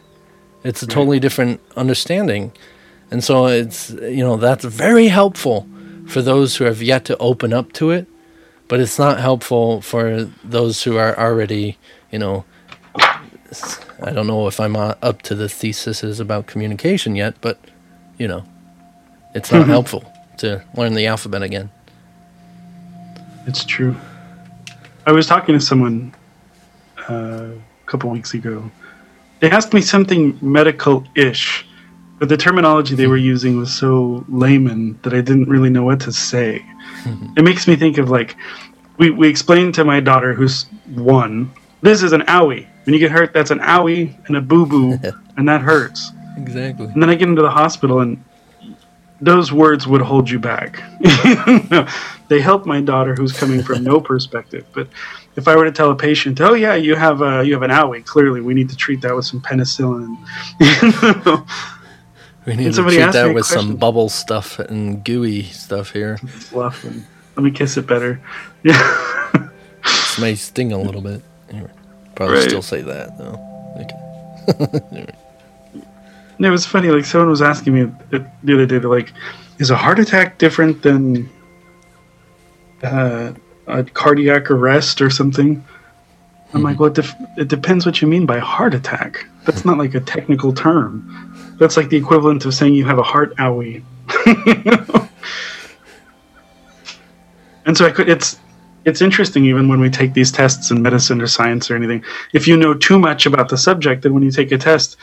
It's 0.64 0.82
a 0.82 0.86
totally 0.86 1.18
different 1.18 1.60
understanding, 1.76 2.52
and 3.10 3.22
so 3.24 3.46
it's 3.46 3.90
you 3.90 4.24
know 4.24 4.36
that's 4.36 4.64
very 4.64 5.08
helpful 5.08 5.66
for 6.06 6.22
those 6.22 6.56
who 6.56 6.64
have 6.64 6.82
yet 6.82 7.04
to 7.06 7.16
open 7.18 7.52
up 7.52 7.72
to 7.72 7.90
it 7.90 8.06
but 8.72 8.80
it's 8.80 8.98
not 8.98 9.20
helpful 9.20 9.82
for 9.82 10.24
those 10.42 10.82
who 10.82 10.96
are 10.96 11.14
already, 11.18 11.76
you 12.10 12.18
know, 12.18 12.46
I 14.02 14.12
don't 14.14 14.26
know 14.26 14.46
if 14.46 14.58
I'm 14.60 14.76
up 14.76 15.20
to 15.24 15.34
the 15.34 15.46
theses 15.46 16.18
about 16.20 16.46
communication 16.46 17.14
yet, 17.14 17.34
but 17.42 17.58
you 18.16 18.26
know, 18.26 18.46
it's 19.34 19.52
not 19.52 19.66
helpful 19.76 20.10
to 20.38 20.64
learn 20.74 20.94
the 20.94 21.06
alphabet 21.06 21.42
again. 21.42 21.70
It's 23.46 23.62
true. 23.62 23.94
I 25.04 25.12
was 25.12 25.26
talking 25.26 25.54
to 25.54 25.60
someone 25.60 26.14
uh, 27.10 27.50
a 27.52 27.86
couple 27.86 28.08
weeks 28.08 28.32
ago. 28.32 28.70
They 29.42 29.50
asked 29.50 29.74
me 29.74 29.80
something 29.80 30.38
medical 30.40 31.04
ish, 31.16 31.66
but 32.20 32.28
the 32.28 32.36
terminology 32.36 32.94
they 32.94 33.06
hmm. 33.06 33.10
were 33.10 33.16
using 33.16 33.58
was 33.58 33.74
so 33.74 34.24
layman 34.28 35.00
that 35.02 35.12
I 35.12 35.20
didn't 35.20 35.48
really 35.48 35.68
know 35.68 35.82
what 35.82 35.98
to 36.02 36.12
say. 36.12 36.64
Hmm. 37.02 37.34
it 37.36 37.42
makes 37.42 37.66
me 37.66 37.74
think 37.74 37.98
of 37.98 38.08
like, 38.08 38.36
we, 38.98 39.10
we 39.10 39.28
explained 39.28 39.74
to 39.74 39.84
my 39.84 39.98
daughter, 39.98 40.32
who's 40.32 40.66
one, 40.94 41.52
this 41.80 42.04
is 42.04 42.12
an 42.12 42.20
owie. 42.22 42.68
When 42.84 42.94
you 42.94 43.00
get 43.00 43.10
hurt, 43.10 43.32
that's 43.32 43.50
an 43.50 43.58
owie 43.58 44.16
and 44.28 44.36
a 44.36 44.40
boo 44.40 44.64
boo, 44.64 44.96
and 45.36 45.48
that 45.48 45.60
hurts. 45.60 46.12
Exactly. 46.36 46.86
And 46.86 47.02
then 47.02 47.10
I 47.10 47.16
get 47.16 47.28
into 47.28 47.42
the 47.42 47.50
hospital, 47.50 47.98
and 47.98 48.22
those 49.20 49.52
words 49.52 49.88
would 49.88 50.02
hold 50.02 50.30
you 50.30 50.38
back. 50.38 50.80
they 52.28 52.40
help 52.40 52.64
my 52.64 52.80
daughter, 52.80 53.16
who's 53.16 53.32
coming 53.32 53.60
from 53.60 53.82
no 53.82 54.00
perspective. 54.12 54.66
But 54.72 54.86
if 55.36 55.48
I 55.48 55.56
were 55.56 55.64
to 55.64 55.72
tell 55.72 55.90
a 55.90 55.96
patient, 55.96 56.40
"Oh 56.40 56.54
yeah, 56.54 56.74
you 56.74 56.94
have 56.94 57.22
a 57.22 57.44
you 57.44 57.52
have 57.54 57.62
an 57.62 57.70
owie. 57.70 58.04
Clearly, 58.04 58.40
we 58.40 58.54
need 58.54 58.68
to 58.70 58.76
treat 58.76 59.00
that 59.02 59.14
with 59.14 59.24
some 59.24 59.40
penicillin." 59.40 60.16
We 62.44 62.56
need 62.56 62.74
to 62.74 62.82
treat 62.82 63.12
that 63.12 63.32
with 63.34 63.46
some 63.46 63.76
bubble 63.76 64.08
stuff 64.08 64.58
and 64.58 65.04
gooey 65.04 65.44
stuff 65.44 65.92
here. 65.92 66.18
Fluff 66.18 66.82
and 66.82 67.06
let 67.36 67.44
me 67.44 67.52
kiss 67.52 67.76
it 67.76 67.86
better. 67.86 68.20
Yeah. 68.64 68.78
This 69.84 70.18
may 70.18 70.34
sting 70.34 70.72
a 70.72 70.78
little 70.78 71.00
bit. 71.00 71.22
Anyway, 71.50 71.70
Probably 72.14 72.34
Right. 72.36 72.44
still 72.44 72.62
say 72.62 72.82
that 72.82 73.16
though. 73.16 73.38
Okay. 73.80 75.12
And 76.38 76.46
it 76.46 76.50
was 76.50 76.66
funny. 76.66 76.88
Like 76.88 77.04
someone 77.04 77.30
was 77.30 77.42
asking 77.42 77.74
me 77.74 77.92
the 78.10 78.26
the 78.42 78.54
other 78.54 78.66
day, 78.66 78.80
like, 78.80 79.12
"Is 79.60 79.70
a 79.70 79.76
heart 79.76 80.00
attack 80.00 80.38
different 80.38 80.82
than 80.82 81.30
uh, 82.82 83.32
a 83.66 83.84
cardiac 83.84 84.50
arrest 84.50 85.00
or 85.00 85.10
something?" 85.10 85.64
I'm 86.54 86.62
like, 86.62 86.74
mm-hmm. 86.74 86.82
"Well, 86.82 86.90
it, 86.90 86.94
def- 86.94 87.14
it 87.36 87.48
depends 87.48 87.86
what 87.86 88.02
you 88.02 88.08
mean 88.08 88.26
by 88.26 88.38
heart 88.38 88.74
attack. 88.74 89.26
That's 89.44 89.64
not 89.64 89.78
like 89.78 89.94
a 89.94 90.00
technical 90.00 90.52
term. 90.52 91.56
That's 91.58 91.76
like 91.76 91.88
the 91.88 91.96
equivalent 91.96 92.44
of 92.44 92.54
saying 92.54 92.74
you 92.74 92.84
have 92.84 92.98
a 92.98 93.02
heart 93.02 93.36
owie." 93.36 93.82
and 97.66 97.76
so 97.76 97.86
I 97.86 97.90
could. 97.90 98.08
It's 98.08 98.38
it's 98.84 99.00
interesting 99.00 99.44
even 99.44 99.68
when 99.68 99.80
we 99.80 99.90
take 99.90 100.12
these 100.14 100.32
tests 100.32 100.70
in 100.70 100.82
medicine 100.82 101.20
or 101.20 101.26
science 101.26 101.70
or 101.70 101.76
anything. 101.76 102.04
If 102.32 102.48
you 102.48 102.56
know 102.56 102.74
too 102.74 102.98
much 102.98 103.26
about 103.26 103.48
the 103.48 103.56
subject, 103.56 104.02
then 104.02 104.14
when 104.14 104.22
you 104.22 104.30
take 104.30 104.50
a 104.52 104.58
test, 104.58 104.96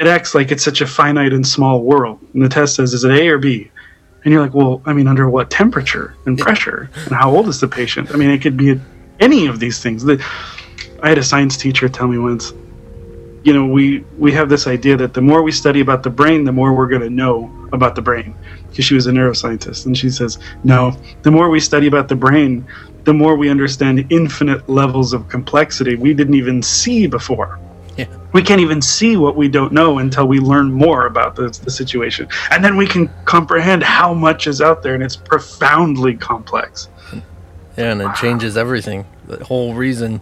it 0.00 0.06
acts 0.06 0.34
like 0.34 0.50
it's 0.50 0.64
such 0.64 0.80
a 0.80 0.86
finite 0.86 1.32
and 1.32 1.46
small 1.46 1.82
world. 1.82 2.18
And 2.32 2.42
the 2.42 2.48
test 2.48 2.76
says, 2.76 2.94
is 2.94 3.04
it 3.04 3.10
A 3.10 3.28
or 3.28 3.38
B? 3.38 3.70
And 4.28 4.32
you're 4.34 4.42
like, 4.42 4.52
well, 4.52 4.82
I 4.84 4.92
mean, 4.92 5.08
under 5.08 5.26
what 5.30 5.50
temperature 5.50 6.14
and 6.26 6.38
pressure? 6.38 6.90
And 7.06 7.14
how 7.14 7.34
old 7.34 7.48
is 7.48 7.60
the 7.60 7.66
patient? 7.66 8.10
I 8.12 8.16
mean, 8.16 8.28
it 8.28 8.42
could 8.42 8.58
be 8.58 8.78
any 9.20 9.46
of 9.46 9.58
these 9.58 9.82
things. 9.82 10.04
The, 10.04 10.22
I 11.02 11.08
had 11.08 11.16
a 11.16 11.22
science 11.22 11.56
teacher 11.56 11.88
tell 11.88 12.08
me 12.08 12.18
once, 12.18 12.52
you 13.42 13.54
know, 13.54 13.64
we, 13.64 14.04
we 14.18 14.30
have 14.32 14.50
this 14.50 14.66
idea 14.66 14.98
that 14.98 15.14
the 15.14 15.22
more 15.22 15.42
we 15.42 15.50
study 15.50 15.80
about 15.80 16.02
the 16.02 16.10
brain, 16.10 16.44
the 16.44 16.52
more 16.52 16.74
we're 16.74 16.88
going 16.88 17.00
to 17.00 17.08
know 17.08 17.50
about 17.72 17.94
the 17.94 18.02
brain. 18.02 18.34
Because 18.68 18.84
she 18.84 18.94
was 18.94 19.06
a 19.06 19.12
neuroscientist. 19.12 19.86
And 19.86 19.96
she 19.96 20.10
says, 20.10 20.38
no, 20.62 20.94
the 21.22 21.30
more 21.30 21.48
we 21.48 21.58
study 21.58 21.86
about 21.86 22.08
the 22.08 22.16
brain, 22.16 22.66
the 23.04 23.14
more 23.14 23.34
we 23.34 23.48
understand 23.48 24.04
infinite 24.10 24.68
levels 24.68 25.14
of 25.14 25.26
complexity 25.30 25.96
we 25.96 26.12
didn't 26.12 26.34
even 26.34 26.62
see 26.62 27.06
before 27.06 27.58
we 28.32 28.42
can't 28.42 28.60
even 28.60 28.80
see 28.82 29.16
what 29.16 29.36
we 29.36 29.48
don't 29.48 29.72
know 29.72 29.98
until 29.98 30.26
we 30.28 30.38
learn 30.38 30.70
more 30.72 31.06
about 31.06 31.34
the, 31.36 31.48
the 31.64 31.70
situation 31.70 32.28
and 32.50 32.62
then 32.64 32.76
we 32.76 32.86
can 32.86 33.08
comprehend 33.24 33.82
how 33.82 34.12
much 34.14 34.46
is 34.46 34.60
out 34.60 34.82
there 34.82 34.94
and 34.94 35.02
it's 35.02 35.16
profoundly 35.16 36.14
complex 36.14 36.88
Yeah, 37.76 37.92
and 37.92 38.02
it 38.02 38.14
changes 38.16 38.56
everything. 38.56 39.06
The 39.26 39.44
whole 39.44 39.72
reason, 39.74 40.20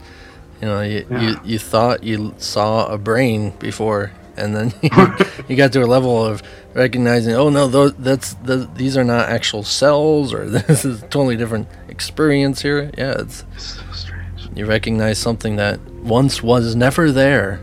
you 0.60 0.68
know, 0.68 0.80
you, 0.82 1.06
Yeah. 1.10 1.20
you, 1.22 1.40
you 1.44 1.58
thought 1.58 2.02
you 2.04 2.34
saw 2.38 2.86
a 2.86 2.98
brain 2.98 3.52
before, 3.58 4.12
and 4.36 4.54
then 4.54 4.74
you 5.48 5.56
got 5.56 5.72
to 5.72 5.82
a 5.82 5.86
level 5.86 6.22
of 6.22 6.42
recognizing, 6.74 7.32
oh 7.34 7.48
no, 7.48 7.66
those, 7.66 7.94
that's 7.94 8.34
the, 8.44 8.68
these 8.74 8.94
are 8.98 9.04
not 9.04 9.30
actual 9.30 9.62
cells, 9.62 10.34
or 10.34 10.44
this 10.50 10.84
is 10.84 11.02
a 11.02 11.06
totally 11.06 11.36
different 11.36 11.66
experience 11.88 12.60
here. 12.60 12.90
Yeah, 12.98 13.14
it's 13.20 13.44
so 13.56 13.80
strange 13.92 14.15
you 14.56 14.66
recognize 14.66 15.18
something 15.18 15.56
that 15.56 15.78
once 16.02 16.42
was 16.42 16.74
never 16.74 17.12
there 17.12 17.60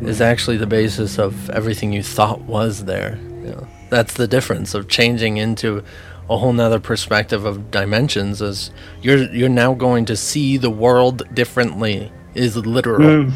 is 0.00 0.20
actually 0.20 0.56
the 0.56 0.66
basis 0.66 1.18
of 1.18 1.50
everything 1.50 1.92
you 1.92 2.02
thought 2.02 2.40
was 2.42 2.84
there. 2.84 3.18
You 3.42 3.50
know, 3.50 3.68
that's 3.90 4.14
the 4.14 4.28
difference 4.28 4.74
of 4.74 4.88
changing 4.88 5.36
into 5.36 5.82
a 6.30 6.36
whole 6.36 6.52
nother 6.52 6.80
perspective 6.80 7.44
of 7.44 7.70
dimensions 7.70 8.40
is 8.40 8.70
you're 9.02 9.24
you're 9.32 9.48
now 9.48 9.74
going 9.74 10.04
to 10.06 10.16
see 10.16 10.56
the 10.56 10.70
world 10.70 11.22
differently 11.34 12.12
is 12.34 12.56
literal. 12.56 13.00
Mm. 13.00 13.32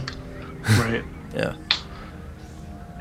right 0.78 1.04
Yeah. 1.34 1.54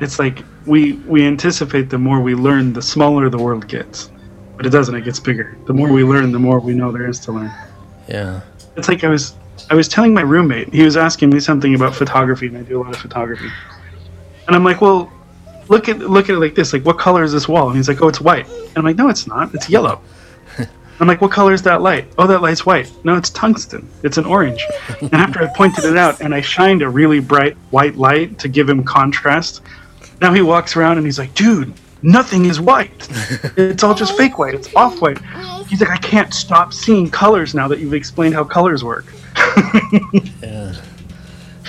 it's 0.00 0.18
like 0.18 0.42
we 0.66 0.92
we 1.06 1.26
anticipate 1.26 1.90
the 1.90 1.98
more 1.98 2.20
we 2.20 2.34
learn, 2.34 2.72
the 2.72 2.82
smaller 2.82 3.28
the 3.28 3.38
world 3.38 3.68
gets. 3.68 4.10
But 4.56 4.66
it 4.66 4.70
doesn't. 4.70 4.94
It 4.94 5.04
gets 5.04 5.18
bigger. 5.18 5.56
The 5.66 5.72
more 5.72 5.90
we 5.90 6.04
learn, 6.04 6.32
the 6.32 6.38
more 6.38 6.60
we 6.60 6.74
know 6.74 6.92
there 6.92 7.08
is 7.08 7.18
to 7.20 7.32
learn. 7.32 7.50
Yeah. 8.08 8.42
It's 8.76 8.88
like 8.88 9.04
I 9.04 9.08
was 9.08 9.34
I 9.68 9.74
was 9.74 9.88
telling 9.88 10.14
my 10.14 10.22
roommate. 10.22 10.72
He 10.72 10.82
was 10.82 10.96
asking 10.96 11.30
me 11.30 11.40
something 11.40 11.74
about 11.74 11.94
photography, 11.94 12.46
and 12.46 12.56
I 12.56 12.62
do 12.62 12.80
a 12.80 12.82
lot 12.82 12.94
of 12.94 13.00
photography. 13.00 13.50
And 14.46 14.56
I'm 14.56 14.64
like, 14.64 14.80
well, 14.80 15.12
look 15.68 15.88
at 15.88 15.98
look 15.98 16.28
at 16.28 16.34
it 16.34 16.38
like 16.38 16.54
this. 16.54 16.72
Like, 16.72 16.84
what 16.84 16.98
color 16.98 17.22
is 17.22 17.32
this 17.32 17.48
wall? 17.48 17.68
And 17.68 17.76
he's 17.76 17.88
like, 17.88 18.02
oh, 18.02 18.08
it's 18.08 18.20
white. 18.20 18.48
And 18.48 18.78
I'm 18.78 18.84
like, 18.84 18.96
no, 18.96 19.08
it's 19.08 19.26
not. 19.26 19.54
It's 19.54 19.68
yellow. 19.68 20.00
I'm 21.00 21.06
like, 21.06 21.20
what 21.20 21.30
color 21.30 21.54
is 21.54 21.62
that 21.62 21.80
light? 21.80 22.12
Oh, 22.18 22.26
that 22.26 22.42
light's 22.42 22.66
white. 22.66 22.92
No, 23.04 23.16
it's 23.16 23.30
tungsten. 23.30 23.88
It's 24.02 24.18
an 24.18 24.26
orange. 24.26 24.66
and 25.00 25.14
after 25.14 25.42
I 25.42 25.46
pointed 25.54 25.84
it 25.84 25.96
out 25.96 26.20
and 26.20 26.34
I 26.34 26.40
shined 26.42 26.82
a 26.82 26.88
really 26.88 27.20
bright 27.20 27.56
white 27.70 27.96
light 27.96 28.38
to 28.40 28.48
give 28.48 28.68
him 28.68 28.84
contrast, 28.84 29.62
now 30.20 30.34
he 30.34 30.42
walks 30.42 30.76
around 30.76 30.98
and 30.98 31.06
he's 31.06 31.18
like, 31.18 31.34
dude, 31.34 31.72
nothing 32.02 32.44
is 32.44 32.60
white. 32.60 33.08
It's 33.56 33.82
all 33.82 33.94
just 33.94 34.16
fake 34.16 34.38
white. 34.38 34.54
It's 34.54 34.74
off 34.74 35.00
white. 35.00 35.18
He's 35.68 35.80
like, 35.80 35.90
I 35.90 35.96
can't 35.98 36.34
stop 36.34 36.74
seeing 36.74 37.08
colors 37.08 37.54
now 37.54 37.68
that 37.68 37.78
you've 37.78 37.94
explained 37.94 38.34
how 38.34 38.44
colors 38.44 38.84
work. 38.84 39.06
Yeah. 40.42 40.74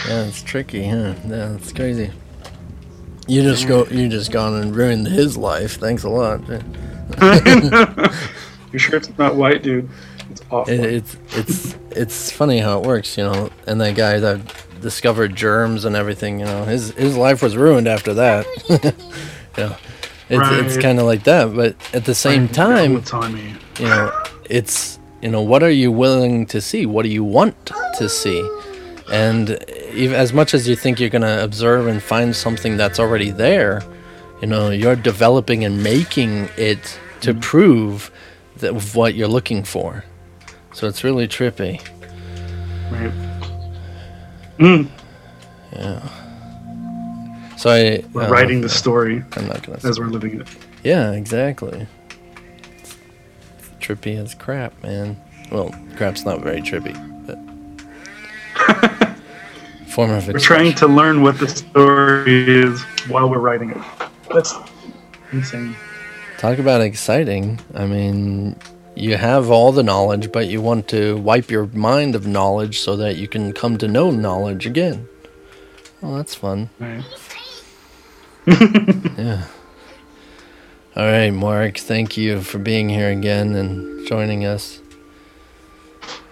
Yeah, 0.08 0.24
it's 0.26 0.42
tricky, 0.42 0.88
huh? 0.88 1.14
Yeah, 1.28 1.54
it's 1.56 1.72
crazy. 1.74 2.12
You 3.28 3.44
just 3.44 3.68
go. 3.68 3.86
You 3.86 4.10
just 4.10 4.32
gone 4.32 4.56
and 4.56 4.76
ruined 4.76 5.08
his 5.08 5.38
life. 5.38 5.76
Thanks 5.80 6.04
a 6.04 6.10
lot. 6.10 6.42
It, 6.50 6.64
You 8.74 8.80
sure 8.80 8.96
it's 8.96 9.16
not 9.18 9.36
white, 9.36 9.64
dude? 9.64 9.90
It's 10.30 10.42
off. 10.50 10.68
white. 10.70 10.80
it's 10.80 11.18
it's 11.34 11.76
it's 11.92 12.32
funny 12.32 12.60
how 12.60 12.80
it 12.80 12.86
works, 12.86 13.18
you 13.18 13.24
know. 13.26 13.50
And 13.68 13.82
that 13.82 13.96
guy 13.96 14.18
that 14.20 14.40
discovered 14.82 15.36
germs 15.36 15.84
and 15.86 15.94
everything, 15.96 16.40
you 16.40 16.46
know, 16.46 16.64
his 16.64 16.92
his 16.92 17.18
life 17.18 17.44
was 17.44 17.58
ruined 17.58 17.88
after 17.90 18.14
that. 18.14 18.46
yeah, 19.58 19.76
it's 20.30 20.50
it's 20.50 20.76
Right. 20.76 20.82
kind 20.82 21.00
of 21.00 21.06
like 21.06 21.26
that. 21.26 21.54
But 21.54 21.76
at 21.94 22.06
the 22.06 22.16
same 22.16 22.48
time, 22.48 22.96
It's 22.98 23.12
you 23.80 23.88
know 23.88 24.12
it's 24.50 25.00
you 25.22 25.30
know 25.30 25.42
what 25.42 25.64
are 25.64 25.72
you 25.72 25.92
willing 25.92 26.46
to 26.48 26.62
see? 26.62 26.86
What 26.86 27.04
do 27.04 27.10
you 27.10 27.24
want 27.24 27.72
to 27.98 28.10
see? 28.10 28.42
And 29.12 29.64
even 29.94 30.16
as 30.16 30.34
much 30.34 30.54
as 30.54 30.68
you 30.68 30.76
think 30.76 31.00
you're 31.00 31.10
going 31.10 31.22
to 31.22 31.44
observe 31.44 31.88
and 31.88 32.02
find 32.02 32.36
something 32.36 32.78
that's 32.78 33.00
already 33.00 33.30
there 33.30 33.82
you 34.42 34.48
know 34.48 34.72
you're 34.72 34.96
developing 34.96 35.64
and 35.64 35.84
making 35.84 36.50
it 36.58 37.00
to 37.22 37.34
prove 37.34 38.12
that 38.58 38.74
what 38.96 39.14
you're 39.14 39.28
looking 39.28 39.64
for. 39.64 40.04
So 40.74 40.88
it's 40.88 41.04
really 41.04 41.28
trippy. 41.28 41.80
Right. 42.92 43.12
Mm, 44.58 44.90
yeah. 45.74 46.10
So 47.58 47.70
i 47.70 48.04
we're 48.12 48.24
uh, 48.24 48.30
writing 48.30 48.62
the 48.62 48.70
story 48.70 49.24
i'm 49.34 49.48
not 49.48 49.62
going 49.66 49.80
to 49.80 49.88
as 49.88 50.00
we're 50.00 50.08
living 50.08 50.42
it. 50.42 50.48
yeah 50.84 51.12
exactly. 51.12 51.88
It's 52.01 52.01
trippy 53.96 54.18
as 54.18 54.34
crap 54.34 54.72
man 54.84 55.18
well 55.52 55.74
crap's 55.96 56.26
not 56.26 56.42
very 56.42 56.62
trippy 56.62 56.96
but 57.26 57.38
form 59.92 60.12
of 60.12 60.28
We're 60.28 60.40
trying 60.40 60.74
to 60.76 60.88
learn 60.88 61.22
what 61.22 61.38
the 61.38 61.48
story 61.48 62.48
is 62.48 62.82
while 63.10 63.30
we're 63.30 63.40
writing 63.40 63.72
it. 63.72 63.78
That's 64.34 64.54
insane. 65.32 65.76
Talk 66.38 66.60
about 66.60 66.82
exciting. 66.82 67.60
I 67.74 67.86
mean, 67.86 68.56
you 68.96 69.18
have 69.18 69.52
all 69.52 69.72
the 69.72 69.84
knowledge, 69.84 70.32
but 70.32 70.48
you 70.48 70.62
want 70.62 70.88
to 70.90 71.18
wipe 71.18 71.52
your 71.52 71.68
mind 71.68 72.16
of 72.16 72.26
knowledge 72.26 72.80
so 72.80 72.96
that 72.96 73.18
you 73.18 73.28
can 73.28 73.52
come 73.54 73.78
to 73.78 73.88
know 73.88 74.12
knowledge 74.12 74.66
again. 74.66 75.08
Well, 76.02 76.16
that's 76.16 76.36
fun. 76.36 76.70
Right. 76.80 77.04
Yeah. 79.18 79.46
All 80.96 81.06
right, 81.06 81.30
Mark, 81.32 81.78
thank 81.78 82.18
you 82.18 82.42
for 82.42 82.58
being 82.60 82.90
here 82.90 83.10
again 83.10 83.56
and 83.56 84.06
joining 84.08 84.46
us. 84.46 84.82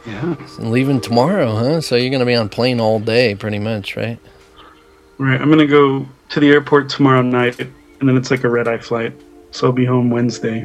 Yeah. 0.06 0.36
And 0.58 0.72
leaving 0.72 1.00
tomorrow, 1.02 1.56
huh? 1.56 1.82
So 1.82 1.96
you're 1.96 2.10
going 2.10 2.20
to 2.20 2.26
be 2.26 2.36
on 2.36 2.50
plane 2.50 2.80
all 2.82 3.00
day, 3.00 3.36
pretty 3.36 3.60
much, 3.60 3.96
right? 3.96 4.20
Right. 5.18 5.40
I'm 5.40 5.50
gonna 5.50 5.68
go 5.68 6.08
to 6.30 6.40
the 6.40 6.50
airport 6.50 6.88
tomorrow 6.88 7.22
night, 7.22 7.60
and 7.60 8.08
then 8.08 8.16
it's 8.16 8.32
like 8.32 8.46
a 8.46 8.50
red 8.50 8.70
eye 8.70 8.78
flight. 8.78 9.12
So 9.52 9.68
I'll 9.68 9.74
be 9.74 9.84
home 9.84 10.10
Wednesday. 10.10 10.64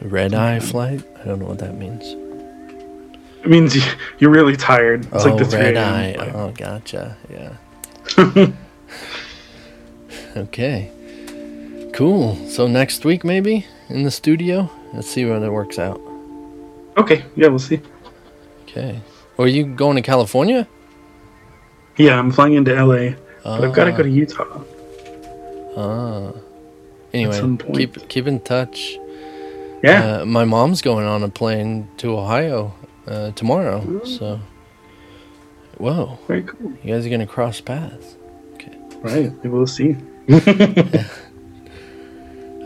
Red 0.00 0.32
eye 0.32 0.60
flight? 0.60 1.02
I 1.20 1.24
don't 1.24 1.40
know 1.40 1.44
what 1.46 1.58
that 1.58 1.74
means. 1.74 2.02
It 3.44 3.50
means 3.50 3.76
you- 3.76 3.82
you're 4.18 4.30
really 4.30 4.56
tired. 4.56 5.04
It's 5.12 5.26
oh, 5.26 5.28
like 5.34 5.38
the 5.38 5.44
3 5.44 5.60
red 5.60 5.76
eye. 5.76 6.14
flight. 6.14 6.34
Oh, 6.34 6.52
gotcha. 6.56 7.18
Yeah. 7.30 8.46
okay. 10.38 10.90
Cool. 11.94 12.34
So 12.48 12.66
next 12.66 13.04
week, 13.04 13.22
maybe 13.24 13.66
in 13.88 14.02
the 14.02 14.10
studio. 14.10 14.68
Let's 14.92 15.08
see 15.08 15.24
where 15.24 15.38
that 15.38 15.52
works 15.52 15.78
out. 15.78 16.00
Okay. 16.96 17.24
Yeah, 17.36 17.48
we'll 17.48 17.60
see. 17.60 17.80
Okay. 18.64 19.00
Are 19.38 19.46
you 19.46 19.64
going 19.64 19.94
to 19.94 20.02
California? 20.02 20.66
Yeah, 21.96 22.18
I'm 22.18 22.32
flying 22.32 22.54
into 22.54 22.74
LA, 22.74 23.14
but 23.44 23.64
I've 23.64 23.72
got 23.72 23.84
to 23.84 23.92
Ah, 23.92 23.96
go 23.96 24.02
to 24.02 24.10
Utah. 24.10 24.60
Ah. 25.76 26.32
Anyway, 27.12 27.58
keep 27.74 28.08
keep 28.08 28.26
in 28.26 28.40
touch. 28.40 28.98
Yeah. 29.84 30.22
Uh, 30.22 30.24
my 30.24 30.44
mom's 30.44 30.82
going 30.82 31.06
on 31.06 31.22
a 31.22 31.28
plane 31.28 31.88
to 31.98 32.18
Ohio 32.18 32.74
uh, 33.06 33.30
tomorrow. 33.32 34.04
So. 34.04 34.40
Whoa! 35.78 36.18
Very 36.26 36.42
cool. 36.42 36.72
You 36.82 36.94
guys 36.94 37.06
are 37.06 37.08
gonna 37.08 37.26
cross 37.26 37.60
paths. 37.60 38.16
Okay. 38.54 38.76
Right. 38.98 39.44
We'll 39.44 39.68
see. 39.68 39.96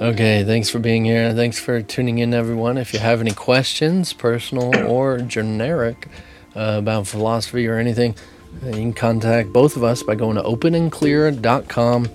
Okay, 0.00 0.44
thanks 0.44 0.70
for 0.70 0.78
being 0.78 1.04
here. 1.04 1.34
Thanks 1.34 1.58
for 1.58 1.82
tuning 1.82 2.18
in, 2.18 2.32
everyone. 2.32 2.78
If 2.78 2.92
you 2.92 3.00
have 3.00 3.20
any 3.20 3.32
questions, 3.32 4.12
personal 4.12 4.86
or 4.88 5.18
generic, 5.18 6.06
uh, 6.54 6.76
about 6.78 7.08
philosophy 7.08 7.66
or 7.66 7.78
anything, 7.78 8.14
uh, 8.62 8.68
you 8.68 8.74
can 8.74 8.92
contact 8.92 9.52
both 9.52 9.74
of 9.74 9.82
us 9.82 10.04
by 10.04 10.14
going 10.14 10.36
to 10.36 10.42
openandclear.com 10.42 12.08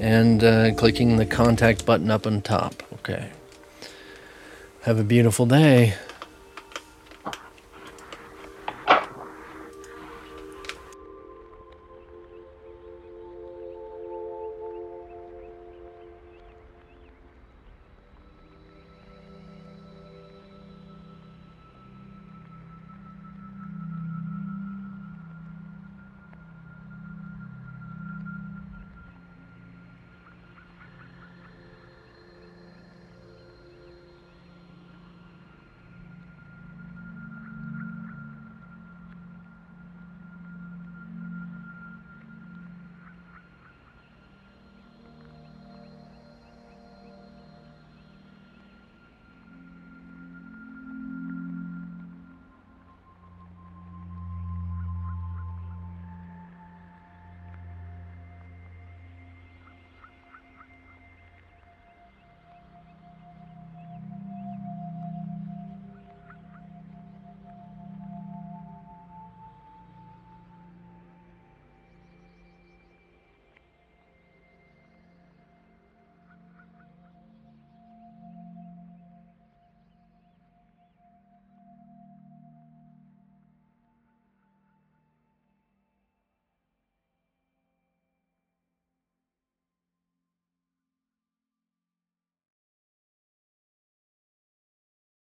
and 0.00 0.44
uh, 0.44 0.74
clicking 0.74 1.16
the 1.16 1.24
contact 1.24 1.86
button 1.86 2.10
up 2.10 2.26
on 2.26 2.42
top. 2.42 2.82
Okay. 2.96 3.30
Have 4.82 4.98
a 4.98 5.04
beautiful 5.04 5.46
day. 5.46 5.94